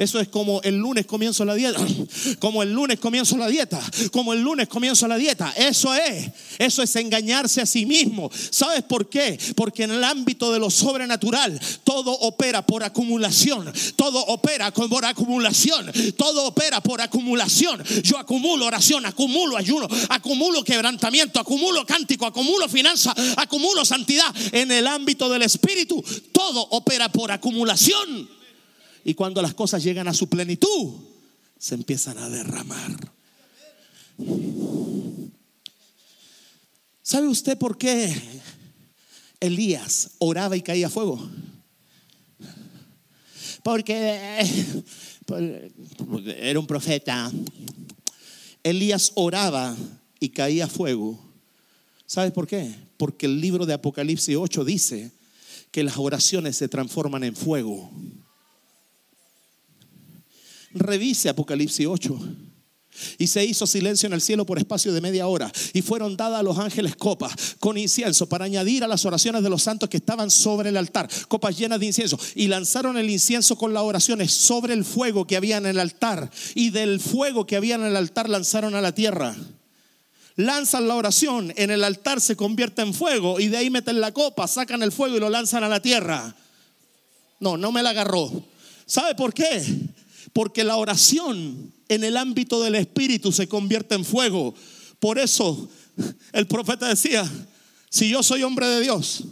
Eso 0.00 0.18
es 0.18 0.28
como 0.28 0.62
el 0.62 0.78
lunes 0.78 1.04
comienzo 1.04 1.44
la 1.44 1.54
dieta, 1.54 1.78
como 2.38 2.62
el 2.62 2.72
lunes 2.72 2.98
comienzo 2.98 3.36
la 3.36 3.48
dieta, 3.48 3.78
como 4.10 4.32
el 4.32 4.40
lunes 4.40 4.66
comienzo 4.66 5.06
la 5.06 5.18
dieta. 5.18 5.52
Eso 5.54 5.92
es, 5.94 6.30
eso 6.58 6.82
es 6.82 6.96
engañarse 6.96 7.60
a 7.60 7.66
sí 7.66 7.84
mismo. 7.84 8.30
¿Sabes 8.50 8.82
por 8.82 9.10
qué? 9.10 9.38
Porque 9.54 9.82
en 9.82 9.90
el 9.90 10.02
ámbito 10.02 10.54
de 10.54 10.58
lo 10.58 10.70
sobrenatural 10.70 11.60
todo 11.84 12.12
opera 12.12 12.64
por 12.64 12.82
acumulación, 12.82 13.70
todo 13.96 14.20
opera 14.20 14.72
por 14.72 15.04
acumulación, 15.04 15.92
todo 16.16 16.46
opera 16.46 16.80
por 16.80 17.02
acumulación. 17.02 17.84
Yo 18.02 18.16
acumulo 18.16 18.64
oración, 18.64 19.04
acumulo 19.04 19.58
ayuno, 19.58 19.86
acumulo 20.08 20.64
quebrantamiento, 20.64 21.38
acumulo 21.38 21.84
cántico, 21.84 22.24
acumulo 22.24 22.70
finanza, 22.70 23.14
acumulo 23.36 23.84
santidad. 23.84 24.34
En 24.52 24.72
el 24.72 24.86
ámbito 24.86 25.28
del 25.28 25.42
espíritu 25.42 26.02
todo 26.32 26.68
opera 26.70 27.12
por 27.12 27.30
acumulación. 27.30 28.39
Y 29.04 29.14
cuando 29.14 29.40
las 29.42 29.54
cosas 29.54 29.82
llegan 29.82 30.08
a 30.08 30.14
su 30.14 30.28
plenitud, 30.28 30.94
se 31.58 31.74
empiezan 31.74 32.18
a 32.18 32.28
derramar. 32.28 33.12
¿Sabe 37.02 37.28
usted 37.28 37.58
por 37.58 37.76
qué 37.76 38.14
Elías 39.40 40.10
oraba 40.18 40.56
y 40.56 40.62
caía 40.62 40.88
fuego? 40.88 41.28
Porque 43.62 44.54
era 46.38 46.58
un 46.58 46.66
profeta. 46.66 47.30
Elías 48.62 49.12
oraba 49.14 49.76
y 50.18 50.28
caía 50.30 50.68
fuego. 50.68 51.18
¿Sabe 52.06 52.30
por 52.30 52.46
qué? 52.46 52.74
Porque 52.96 53.26
el 53.26 53.40
libro 53.40 53.66
de 53.66 53.74
Apocalipsis 53.74 54.36
8 54.36 54.64
dice 54.64 55.10
que 55.70 55.82
las 55.82 55.96
oraciones 55.96 56.56
se 56.56 56.68
transforman 56.68 57.24
en 57.24 57.36
fuego. 57.36 57.90
Revise 60.72 61.28
Apocalipsis 61.28 61.86
8. 61.86 62.18
Y 63.18 63.28
se 63.28 63.44
hizo 63.44 63.66
silencio 63.66 64.08
en 64.08 64.12
el 64.12 64.20
cielo 64.20 64.44
por 64.44 64.58
espacio 64.58 64.92
de 64.92 65.00
media 65.00 65.26
hora. 65.26 65.50
Y 65.72 65.82
fueron 65.82 66.16
dadas 66.16 66.40
a 66.40 66.42
los 66.42 66.58
ángeles 66.58 66.96
copas 66.96 67.56
con 67.58 67.78
incienso 67.78 68.28
para 68.28 68.44
añadir 68.44 68.84
a 68.84 68.88
las 68.88 69.04
oraciones 69.04 69.42
de 69.42 69.50
los 69.50 69.62
santos 69.62 69.88
que 69.88 69.96
estaban 69.96 70.30
sobre 70.30 70.70
el 70.70 70.76
altar. 70.76 71.08
Copas 71.28 71.56
llenas 71.56 71.80
de 71.80 71.86
incienso. 71.86 72.18
Y 72.34 72.48
lanzaron 72.48 72.98
el 72.98 73.08
incienso 73.08 73.56
con 73.56 73.72
las 73.72 73.82
oraciones 73.82 74.32
sobre 74.32 74.74
el 74.74 74.84
fuego 74.84 75.26
que 75.26 75.36
había 75.36 75.56
en 75.56 75.66
el 75.66 75.78
altar. 75.78 76.30
Y 76.54 76.70
del 76.70 77.00
fuego 77.00 77.46
que 77.46 77.56
había 77.56 77.76
en 77.76 77.84
el 77.84 77.96
altar 77.96 78.28
lanzaron 78.28 78.74
a 78.74 78.80
la 78.80 78.94
tierra. 78.94 79.36
Lanzan 80.36 80.88
la 80.88 80.94
oración, 80.94 81.52
en 81.56 81.70
el 81.70 81.84
altar 81.84 82.20
se 82.20 82.34
convierte 82.34 82.82
en 82.82 82.94
fuego. 82.94 83.40
Y 83.40 83.48
de 83.48 83.58
ahí 83.58 83.70
meten 83.70 84.00
la 84.00 84.12
copa, 84.12 84.48
sacan 84.48 84.82
el 84.82 84.92
fuego 84.92 85.16
y 85.16 85.20
lo 85.20 85.30
lanzan 85.30 85.64
a 85.64 85.68
la 85.68 85.80
tierra. 85.80 86.34
No, 87.40 87.56
no 87.56 87.72
me 87.72 87.82
la 87.82 87.90
agarró. 87.90 88.30
¿Sabe 88.86 89.14
por 89.14 89.32
qué? 89.32 89.62
Porque 90.32 90.64
la 90.64 90.76
oración 90.76 91.72
en 91.88 92.04
el 92.04 92.16
ámbito 92.16 92.62
del 92.62 92.76
espíritu 92.76 93.32
se 93.32 93.48
convierte 93.48 93.94
en 93.94 94.04
fuego. 94.04 94.54
Por 94.98 95.18
eso 95.18 95.68
el 96.32 96.46
profeta 96.46 96.88
decía, 96.88 97.28
si 97.88 98.08
yo 98.08 98.22
soy 98.22 98.42
hombre 98.42 98.66
de 98.68 98.80
Dios, 98.80 99.24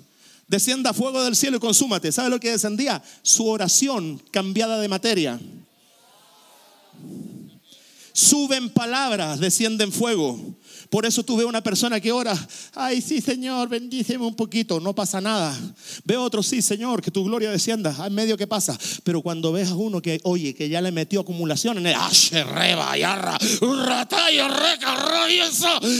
descienda 0.48 0.92
fuego 0.92 1.22
del 1.22 1.36
cielo 1.36 1.58
y 1.58 1.60
consúmate. 1.60 2.10
¿Sabe 2.10 2.30
lo 2.30 2.40
que 2.40 2.50
descendía? 2.50 3.02
Su 3.22 3.46
oración 3.46 4.20
cambiada 4.30 4.80
de 4.80 4.88
materia. 4.88 5.38
Suben 8.12 8.70
palabras, 8.70 9.38
descienden 9.38 9.92
fuego. 9.92 10.56
Por 10.90 11.04
eso 11.04 11.22
tú 11.22 11.36
ves 11.36 11.46
una 11.46 11.62
persona 11.62 12.00
que 12.00 12.12
ora, 12.12 12.34
ay 12.74 13.02
sí 13.02 13.20
Señor, 13.20 13.68
bendíceme 13.68 14.24
un 14.24 14.34
poquito, 14.34 14.80
no 14.80 14.94
pasa 14.94 15.20
nada. 15.20 15.58
Veo 16.04 16.22
otro, 16.22 16.42
sí 16.42 16.62
Señor, 16.62 17.02
que 17.02 17.10
tu 17.10 17.24
gloria 17.24 17.50
descienda, 17.50 17.94
en 18.06 18.14
medio 18.14 18.36
que 18.36 18.46
pasa. 18.46 18.78
Pero 19.04 19.20
cuando 19.20 19.52
ves 19.52 19.68
a 19.68 19.74
uno 19.74 20.00
que, 20.00 20.20
oye, 20.24 20.54
que 20.54 20.68
ya 20.68 20.80
le 20.80 20.90
metió 20.90 21.20
acumulación 21.20 21.78
en 21.78 21.88
el, 21.88 21.96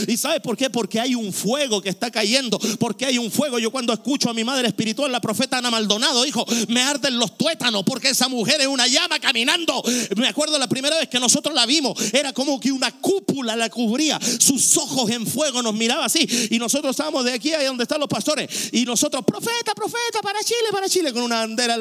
y 0.07 0.17
sabes 0.17 0.41
por 0.41 0.57
qué? 0.57 0.69
Porque 0.69 0.99
hay 0.99 1.15
un 1.15 1.31
fuego 1.33 1.81
que 1.81 1.89
está 1.89 2.09
cayendo, 2.09 2.59
porque 2.79 3.05
hay 3.05 3.17
un 3.17 3.31
fuego. 3.31 3.59
Yo 3.59 3.71
cuando 3.71 3.93
escucho 3.93 4.29
a 4.29 4.33
mi 4.33 4.43
madre 4.43 4.67
espiritual, 4.67 5.11
la 5.11 5.21
profeta 5.21 5.57
Ana 5.57 5.69
Maldonado, 5.69 6.25
hijo, 6.25 6.45
me 6.67 6.81
arden 6.81 7.17
los 7.19 7.37
tuétanos, 7.37 7.83
porque 7.83 8.09
esa 8.09 8.27
mujer 8.27 8.61
es 8.61 8.67
una 8.67 8.87
llama 8.87 9.19
caminando. 9.19 9.83
Me 10.15 10.27
acuerdo 10.27 10.57
la 10.57 10.67
primera 10.67 10.97
vez 10.97 11.09
que 11.09 11.19
nosotros 11.19 11.53
la 11.53 11.65
vimos, 11.65 11.95
era 12.13 12.33
como 12.33 12.59
que 12.59 12.71
una 12.71 12.91
cúpula 12.91 13.55
la 13.55 13.69
cubría, 13.69 14.19
sus 14.39 14.78
ojos 14.79 15.09
en 15.11 15.27
fuego, 15.27 15.61
nos 15.61 15.73
miraba 15.73 16.05
así. 16.05 16.27
Y 16.49 16.57
nosotros 16.57 16.91
estábamos 16.91 17.25
de 17.25 17.33
aquí 17.33 17.53
a 17.53 17.63
donde 17.63 17.83
están 17.83 17.99
los 17.99 18.09
pastores. 18.09 18.69
Y 18.71 18.85
nosotros, 18.85 19.23
profeta, 19.25 19.75
profeta, 19.75 20.21
para 20.23 20.39
Chile, 20.43 20.69
para 20.71 20.89
Chile, 20.89 21.13
con 21.13 21.23
una 21.23 21.41
bandera 21.41 21.77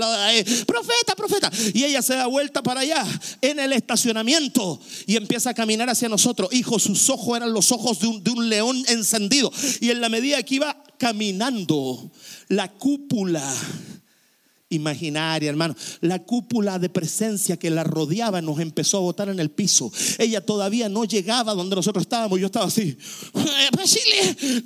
profeta, 0.66 1.14
profeta. 1.16 1.50
Y 1.72 1.84
ella 1.84 2.02
se 2.02 2.14
da 2.14 2.26
vuelta 2.26 2.62
para 2.62 2.80
allá, 2.80 3.06
en 3.40 3.58
el 3.58 3.72
estacionamiento, 3.72 4.80
y 5.06 5.16
empieza 5.16 5.50
a 5.50 5.54
caminar 5.54 5.88
hacia 5.88 6.08
nosotros. 6.08 6.52
Hijo, 6.52 6.78
sus 6.78 7.08
ojos 7.08 7.36
eran 7.36 7.52
los 7.52 7.72
ojos 7.72 8.00
de 8.00 8.08
un, 8.08 8.22
de 8.22 8.30
un 8.30 8.48
león 8.48 8.84
encendido. 8.88 9.50
Y 9.80 9.90
en 9.90 10.00
la 10.00 10.08
medida 10.08 10.42
que 10.42 10.56
iba 10.56 10.82
caminando, 10.98 12.10
la 12.48 12.68
cúpula 12.72 13.54
imaginaria, 14.70 15.48
hermano. 15.48 15.74
La 16.00 16.18
cúpula 16.20 16.78
de 16.78 16.88
presencia 16.88 17.56
que 17.56 17.70
la 17.70 17.84
rodeaba 17.84 18.42
nos 18.42 18.60
empezó 18.60 18.98
a 18.98 19.00
botar 19.00 19.28
en 19.28 19.40
el 19.40 19.50
piso. 19.50 19.90
Ella 20.18 20.44
todavía 20.44 20.88
no 20.88 21.04
llegaba 21.04 21.54
donde 21.54 21.76
nosotros 21.76 22.02
estábamos. 22.02 22.38
Yo 22.38 22.46
estaba 22.46 22.66
así. 22.66 22.96
Eh, 23.34 23.68
pues 23.72 23.98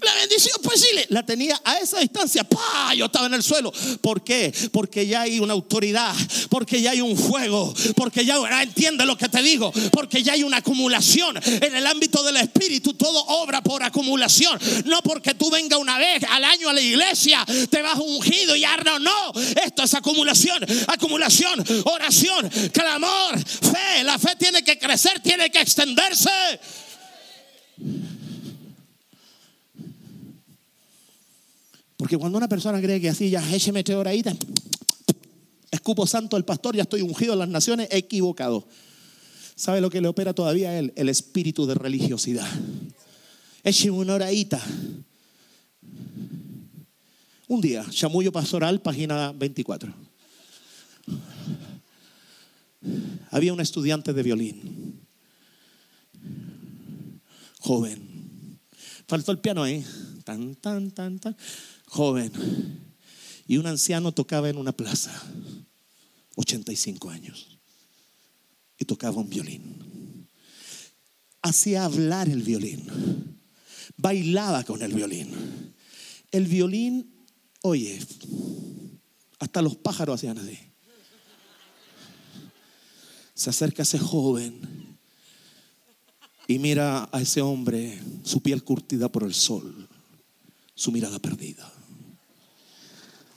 la 0.02 0.14
bendición, 0.14 0.56
pues 0.62 0.84
La 1.08 1.24
tenía 1.24 1.60
a 1.64 1.78
esa 1.78 2.00
distancia. 2.00 2.44
¡Pah! 2.44 2.94
Yo 2.94 3.06
estaba 3.06 3.26
en 3.26 3.34
el 3.34 3.42
suelo. 3.42 3.72
¿Por 4.00 4.24
qué? 4.24 4.52
Porque 4.72 5.06
ya 5.06 5.22
hay 5.22 5.38
una 5.40 5.52
autoridad. 5.52 6.14
Porque 6.50 6.82
ya 6.82 6.90
hay 6.90 7.00
un 7.00 7.16
fuego. 7.16 7.72
Porque 7.94 8.24
ya 8.24 8.36
entiende 8.62 9.06
lo 9.06 9.16
que 9.16 9.28
te 9.28 9.42
digo. 9.42 9.72
Porque 9.92 10.22
ya 10.22 10.32
hay 10.32 10.42
una 10.42 10.58
acumulación. 10.58 11.36
En 11.44 11.74
el 11.76 11.86
ámbito 11.86 12.22
del 12.24 12.36
espíritu 12.38 12.94
todo 12.94 13.24
obra 13.26 13.62
por 13.62 13.82
acumulación. 13.82 14.58
No 14.84 15.00
porque 15.02 15.34
tú 15.34 15.50
venga 15.50 15.76
una 15.76 15.98
vez 15.98 16.24
al 16.28 16.44
año 16.44 16.68
a 16.68 16.72
la 16.72 16.80
iglesia, 16.80 17.44
te 17.70 17.82
vas 17.82 17.98
ungido 17.98 18.56
y 18.56 18.60
ya 18.60 18.76
no, 18.78 18.98
no. 18.98 19.32
Esto 19.64 19.82
es 19.82 19.91
acumulación, 19.94 20.64
acumulación, 20.88 21.64
oración, 21.84 22.50
clamor, 22.72 23.38
fe. 23.38 24.04
La 24.04 24.18
fe 24.18 24.36
tiene 24.38 24.62
que 24.62 24.78
crecer, 24.78 25.20
tiene 25.20 25.50
que 25.50 25.60
extenderse. 25.60 26.30
Porque 31.96 32.18
cuando 32.18 32.36
una 32.36 32.48
persona 32.48 32.80
cree 32.80 33.00
que 33.00 33.08
así 33.08 33.30
ya 33.30 33.40
écheme 33.54 33.78
meteorita, 33.78 34.34
escupo 35.70 36.06
santo 36.06 36.36
el 36.36 36.44
pastor, 36.44 36.74
ya 36.74 36.82
estoy 36.82 37.02
ungido 37.02 37.34
en 37.34 37.38
las 37.38 37.48
naciones, 37.48 37.88
equivocado. 37.90 38.66
¿Sabe 39.54 39.80
lo 39.80 39.90
que 39.90 40.00
le 40.00 40.08
opera 40.08 40.34
todavía 40.34 40.70
a 40.70 40.78
él? 40.78 40.92
El 40.96 41.08
espíritu 41.08 41.66
de 41.66 41.74
religiosidad. 41.74 42.48
Écheme 43.62 43.98
una 43.98 44.14
oradita. 44.14 44.60
Un 47.52 47.60
día, 47.60 47.84
chamullo 47.90 48.32
pastoral, 48.32 48.80
página 48.80 49.30
24. 49.32 49.92
Había 53.30 53.52
un 53.52 53.60
estudiante 53.60 54.14
de 54.14 54.22
violín, 54.22 55.06
joven. 57.60 58.58
Faltó 59.06 59.32
el 59.32 59.40
piano 59.40 59.62
ahí, 59.62 59.84
tan, 60.24 60.54
tan, 60.54 60.92
tan, 60.92 61.18
tan 61.18 61.36
joven, 61.88 62.32
y 63.46 63.58
un 63.58 63.66
anciano 63.66 64.12
tocaba 64.12 64.48
en 64.48 64.56
una 64.56 64.72
plaza, 64.72 65.12
85 66.36 67.10
años, 67.10 67.58
y 68.78 68.86
tocaba 68.86 69.18
un 69.18 69.28
violín. 69.28 70.26
Hacía 71.42 71.84
hablar 71.84 72.30
el 72.30 72.40
violín, 72.40 73.38
bailaba 73.98 74.64
con 74.64 74.80
el 74.80 74.94
violín. 74.94 75.74
El 76.30 76.46
violín, 76.46 77.11
oye, 77.62 77.98
hasta 79.38 79.62
los 79.62 79.76
pájaros 79.76 80.16
hacían 80.16 80.38
así. 80.38 80.58
Se 83.34 83.50
acerca 83.50 83.82
ese 83.82 83.98
joven 83.98 84.98
y 86.46 86.58
mira 86.58 87.08
a 87.12 87.20
ese 87.20 87.40
hombre, 87.40 88.00
su 88.24 88.40
piel 88.40 88.62
curtida 88.62 89.10
por 89.10 89.24
el 89.24 89.34
sol, 89.34 89.88
su 90.74 90.92
mirada 90.92 91.18
perdida 91.18 91.72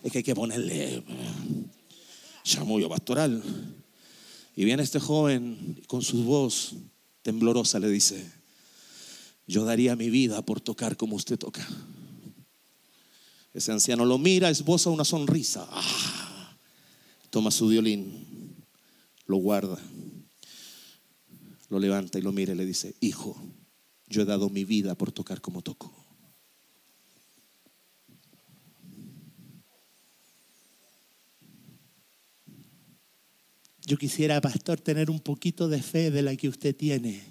es 0.05 0.11
que 0.11 0.19
hay 0.19 0.23
que 0.23 0.35
ponerle 0.35 1.03
chamullo 2.43 2.87
pastoral. 2.87 3.41
Y 4.55 4.63
viene 4.63 4.83
este 4.83 4.99
joven 4.99 5.81
con 5.87 6.03
su 6.03 6.23
voz 6.23 6.75
temblorosa 7.23 7.79
le 7.79 7.89
dice, 7.89 8.23
yo 9.47 9.65
daría 9.65 9.95
mi 9.95 10.11
vida 10.11 10.43
por 10.43 10.61
tocar 10.61 10.95
como 10.95 11.15
usted 11.15 11.39
toca. 11.39 11.67
Ese 13.55 13.71
anciano 13.71 14.03
lo 14.03 14.17
mira, 14.17 14.49
esboza 14.49 14.89
una 14.89 15.05
sonrisa. 15.05 15.65
Ah, 15.71 16.57
toma 17.29 17.51
su 17.51 17.69
violín, 17.69 18.53
lo 19.27 19.37
guarda, 19.37 19.79
lo 21.69 21.79
levanta 21.79 22.19
y 22.19 22.21
lo 22.21 22.33
mira 22.33 22.51
y 22.51 22.57
le 22.57 22.65
dice, 22.65 22.95
hijo, 22.99 23.41
yo 24.07 24.23
he 24.23 24.25
dado 24.25 24.49
mi 24.49 24.65
vida 24.65 24.95
por 24.95 25.13
tocar 25.13 25.39
como 25.39 25.61
toco. 25.61 25.89
Yo 33.85 33.97
quisiera, 33.97 34.41
pastor, 34.41 34.81
tener 34.81 35.09
un 35.09 35.21
poquito 35.21 35.69
de 35.69 35.81
fe 35.81 36.11
de 36.11 36.23
la 36.23 36.35
que 36.35 36.49
usted 36.49 36.75
tiene. 36.75 37.23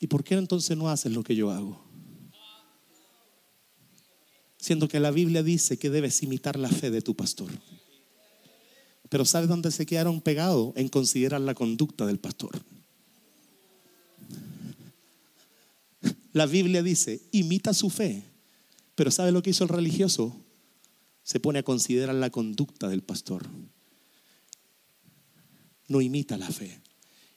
¿Y 0.00 0.08
por 0.08 0.24
qué 0.24 0.34
entonces 0.34 0.76
no 0.76 0.88
haces 0.88 1.12
lo 1.12 1.22
que 1.22 1.36
yo 1.36 1.52
hago? 1.52 1.89
Siendo 4.60 4.88
que 4.88 5.00
la 5.00 5.10
Biblia 5.10 5.42
dice 5.42 5.78
que 5.78 5.90
debes 5.90 6.22
imitar 6.22 6.58
la 6.58 6.68
fe 6.68 6.90
de 6.90 7.02
tu 7.02 7.14
pastor. 7.14 7.50
Pero 9.08 9.24
¿sabes 9.24 9.48
dónde 9.48 9.70
se 9.70 9.86
quedaron 9.86 10.20
pegados? 10.20 10.72
En 10.76 10.88
considerar 10.88 11.40
la 11.40 11.54
conducta 11.54 12.06
del 12.06 12.18
pastor. 12.18 12.62
La 16.32 16.46
Biblia 16.46 16.82
dice, 16.82 17.22
imita 17.32 17.74
su 17.74 17.90
fe. 17.90 18.22
Pero 18.94 19.10
¿sabe 19.10 19.32
lo 19.32 19.42
que 19.42 19.50
hizo 19.50 19.64
el 19.64 19.70
religioso? 19.70 20.36
Se 21.22 21.40
pone 21.40 21.60
a 21.60 21.62
considerar 21.62 22.14
la 22.14 22.30
conducta 22.30 22.88
del 22.88 23.02
pastor 23.02 23.48
no 25.90 26.00
imita 26.00 26.38
la 26.38 26.48
fe. 26.48 26.80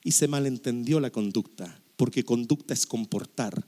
Y 0.04 0.12
se 0.12 0.28
malentendió 0.28 1.00
la 1.00 1.10
conducta, 1.10 1.82
porque 1.98 2.24
conducta 2.24 2.74
es 2.74 2.86
comportar. 2.86 3.66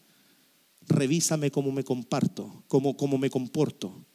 Revísame 0.88 1.51
cómo 1.51 1.71
me 1.71 1.83
comparto, 1.83 2.63
cómo, 2.67 2.95
cómo 2.95 3.17
me 3.17 3.29
comporto, 3.29 4.05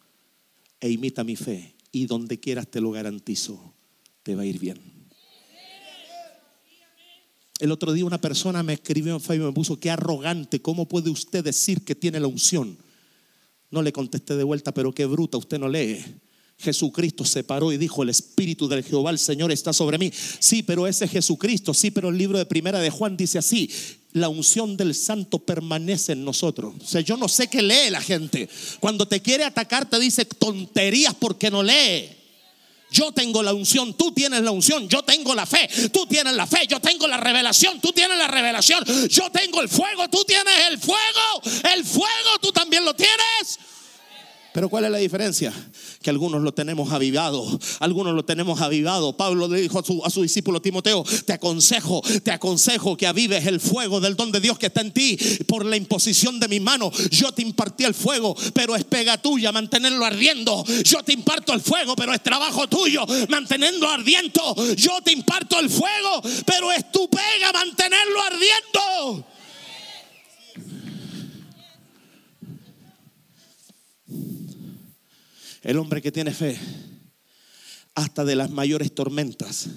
e 0.81 0.91
imita 0.91 1.25
mi 1.25 1.37
fe. 1.37 1.75
Y 1.93 2.07
donde 2.07 2.39
quieras 2.39 2.69
te 2.69 2.81
lo 2.81 2.93
garantizo, 2.93 3.75
te 4.23 4.37
va 4.37 4.43
a 4.43 4.47
ir 4.47 4.59
bien. 4.61 5.01
El 7.59 7.73
otro 7.73 7.93
día 7.93 8.07
una 8.07 8.21
persona 8.21 8.63
me 8.63 8.73
escribió 8.73 9.13
en 9.13 9.21
Facebook 9.21 9.45
y 9.45 9.49
me 9.49 9.55
puso, 9.55 9.79
qué 9.79 9.91
arrogante, 9.91 10.63
¿cómo 10.63 10.89
puede 10.89 11.11
usted 11.11 11.45
decir 11.45 11.85
que 11.85 11.95
tiene 11.95 12.19
la 12.19 12.27
unción? 12.27 12.79
No 13.71 13.83
le 13.83 13.93
contesté 13.93 14.37
de 14.37 14.45
vuelta, 14.45 14.73
pero 14.73 14.93
qué 14.93 15.05
bruta, 15.05 15.37
usted 15.37 15.59
no 15.59 15.69
lee. 15.69 15.99
Jesucristo 16.59 17.25
se 17.25 17.45
paró 17.45 17.73
y 17.73 17.77
dijo, 17.77 18.03
el 18.03 18.09
Espíritu 18.09 18.69
del 18.69 18.83
Jehová, 18.85 19.11
el 19.11 19.19
Señor 19.19 19.53
está 19.53 19.73
sobre 19.73 19.99
mí. 19.99 20.11
Sí, 20.13 20.63
pero 20.63 20.87
ese 20.87 21.09
Jesucristo, 21.09 21.75
sí, 21.75 21.91
pero 21.91 22.09
el 22.09 22.19
libro 22.19 22.39
de 22.39 22.47
primera 22.47 22.79
de 22.81 22.91
Juan 22.91 23.17
dice 23.17 23.39
así, 23.39 23.71
la 24.13 24.29
unción 24.29 24.77
del 24.77 24.95
santo 24.95 25.39
permanece 25.39 26.13
en 26.13 26.25
nosotros. 26.25 26.75
O 26.83 26.87
sea, 26.87 27.01
yo 27.01 27.17
no 27.17 27.29
sé 27.29 27.49
qué 27.49 27.63
lee 27.63 27.91
la 27.91 28.01
gente. 28.01 28.49
Cuando 28.81 29.07
te 29.07 29.21
quiere 29.23 29.45
atacar 29.45 29.89
te 29.89 29.99
dice 29.99 30.25
tonterías 30.25 31.15
porque 31.15 31.51
no 31.51 31.63
lee. 31.63 32.17
Yo 32.91 33.13
tengo 33.13 33.41
la 33.43 33.55
unción, 33.55 33.95
tú 33.95 34.11
tienes 34.11 34.43
la 34.43 34.51
unción, 34.51 34.89
yo 34.89 35.05
tengo 35.05 35.33
la 35.33 35.47
fe, 35.47 35.69
tú 35.93 36.07
tienes 36.07 36.35
la 36.35 36.45
fe, 36.45 36.67
yo 36.69 36.81
tengo 36.81 37.07
la 37.07 37.19
revelación, 37.19 37.81
tú 37.81 37.93
tienes 37.93 38.19
la 38.19 38.27
revelación, 38.27 38.85
yo 39.09 39.31
tengo 39.31 39.61
el 39.61 39.69
fuego, 39.69 40.09
tú 40.09 40.25
tienes 40.25 40.55
el 40.71 40.79
fuego, 40.81 41.71
el 41.73 41.85
fuego, 41.85 42.39
tú 42.41 42.51
también 42.51 42.85
lo 42.85 42.93
tienes. 42.95 43.61
Pero 44.53 44.69
¿cuál 44.69 44.85
es 44.85 44.91
la 44.91 44.99
diferencia? 44.99 45.53
Que 46.03 46.11
algunos 46.11 46.43
lo 46.43 46.53
tenemos 46.53 46.93
avivado, 46.93 47.59
algunos 47.79 48.15
lo 48.15 48.25
tenemos 48.25 48.61
avivado. 48.61 49.17
Pablo 49.17 49.47
le 49.47 49.61
dijo 49.61 49.79
a 50.05 50.11
su, 50.11 50.23
discípulo 50.23 50.61
Timoteo, 50.61 51.05
te 51.25 51.33
aconsejo, 51.33 52.03
te 52.23 52.33
aconsejo 52.33 52.97
que 52.97 53.07
avives 53.07 53.47
el 53.47 53.61
fuego 53.61 54.01
del 54.01 54.17
don 54.17 54.33
de 54.33 54.41
Dios 54.41 54.59
que 54.59 54.67
está 54.67 54.81
en 54.81 54.93
ti 54.93 55.17
por 55.47 55.65
la 55.65 55.77
imposición 55.77 56.41
de 56.41 56.49
mi 56.49 56.59
mano. 56.59 56.91
Yo 57.11 57.33
te 57.33 57.43
impartí 57.43 57.85
el 57.85 57.95
fuego, 57.95 58.37
pero 58.53 58.75
es 58.75 58.85
pega 58.85 59.19
tuya 59.19 59.53
mantenerlo 59.53 60.05
ardiendo. 60.05 60.65
Yo 60.85 61.03
te 61.05 61.13
imparto 61.13 61.53
el 61.53 61.61
fuego, 61.61 61.95
pero 61.95 62.13
es 62.13 62.23
trabajo 62.23 62.69
tuyo 62.69 63.07
mantenerlo 63.29 63.89
ardiendo. 63.89 64.57
Yo 64.75 65.01
te 65.05 65.13
imparto 65.13 65.61
el 65.61 65.71
fuego, 65.71 66.23
pero 66.45 66.73
es 66.73 66.91
tu 66.91 67.09
pega 67.09 67.53
mantenerlo 67.53 68.23
ardiendo. 68.23 69.27
El 75.63 75.77
hombre 75.77 76.01
que 76.01 76.11
tiene 76.11 76.33
fe, 76.33 76.59
hasta 77.95 78.25
de 78.25 78.35
las 78.35 78.51
mayores 78.51 78.95
tormentas, 78.95 79.69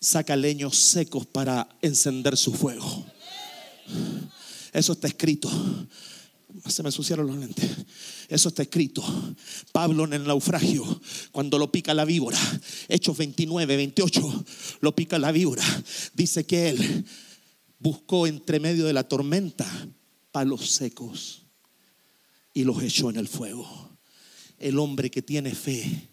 saca 0.00 0.36
leños 0.36 0.76
secos 0.76 1.26
para 1.26 1.68
encender 1.80 2.36
su 2.36 2.52
fuego. 2.52 3.06
Eso 4.72 4.92
está 4.92 5.08
escrito. 5.08 5.50
Se 6.66 6.82
me 6.82 6.90
ensuciaron 6.90 7.26
los 7.26 7.36
lentes. 7.36 7.70
Eso 8.28 8.50
está 8.50 8.62
escrito. 8.62 9.02
Pablo 9.72 10.04
en 10.04 10.12
el 10.12 10.24
naufragio, 10.24 11.00
cuando 11.32 11.58
lo 11.58 11.72
pica 11.72 11.94
la 11.94 12.04
víbora, 12.04 12.38
Hechos 12.88 13.16
29, 13.16 13.76
28, 13.76 14.44
lo 14.80 14.94
pica 14.94 15.18
la 15.18 15.32
víbora. 15.32 15.64
Dice 16.12 16.44
que 16.44 16.68
él 16.70 17.06
buscó 17.78 18.26
entre 18.26 18.60
medio 18.60 18.84
de 18.84 18.92
la 18.92 19.08
tormenta 19.08 19.66
palos 20.30 20.70
secos 20.72 21.46
y 22.52 22.64
los 22.64 22.82
echó 22.82 23.08
en 23.08 23.16
el 23.16 23.28
fuego 23.28 23.85
el 24.58 24.78
hombre 24.78 25.10
que 25.10 25.22
tiene 25.22 25.54
fe 25.54 26.08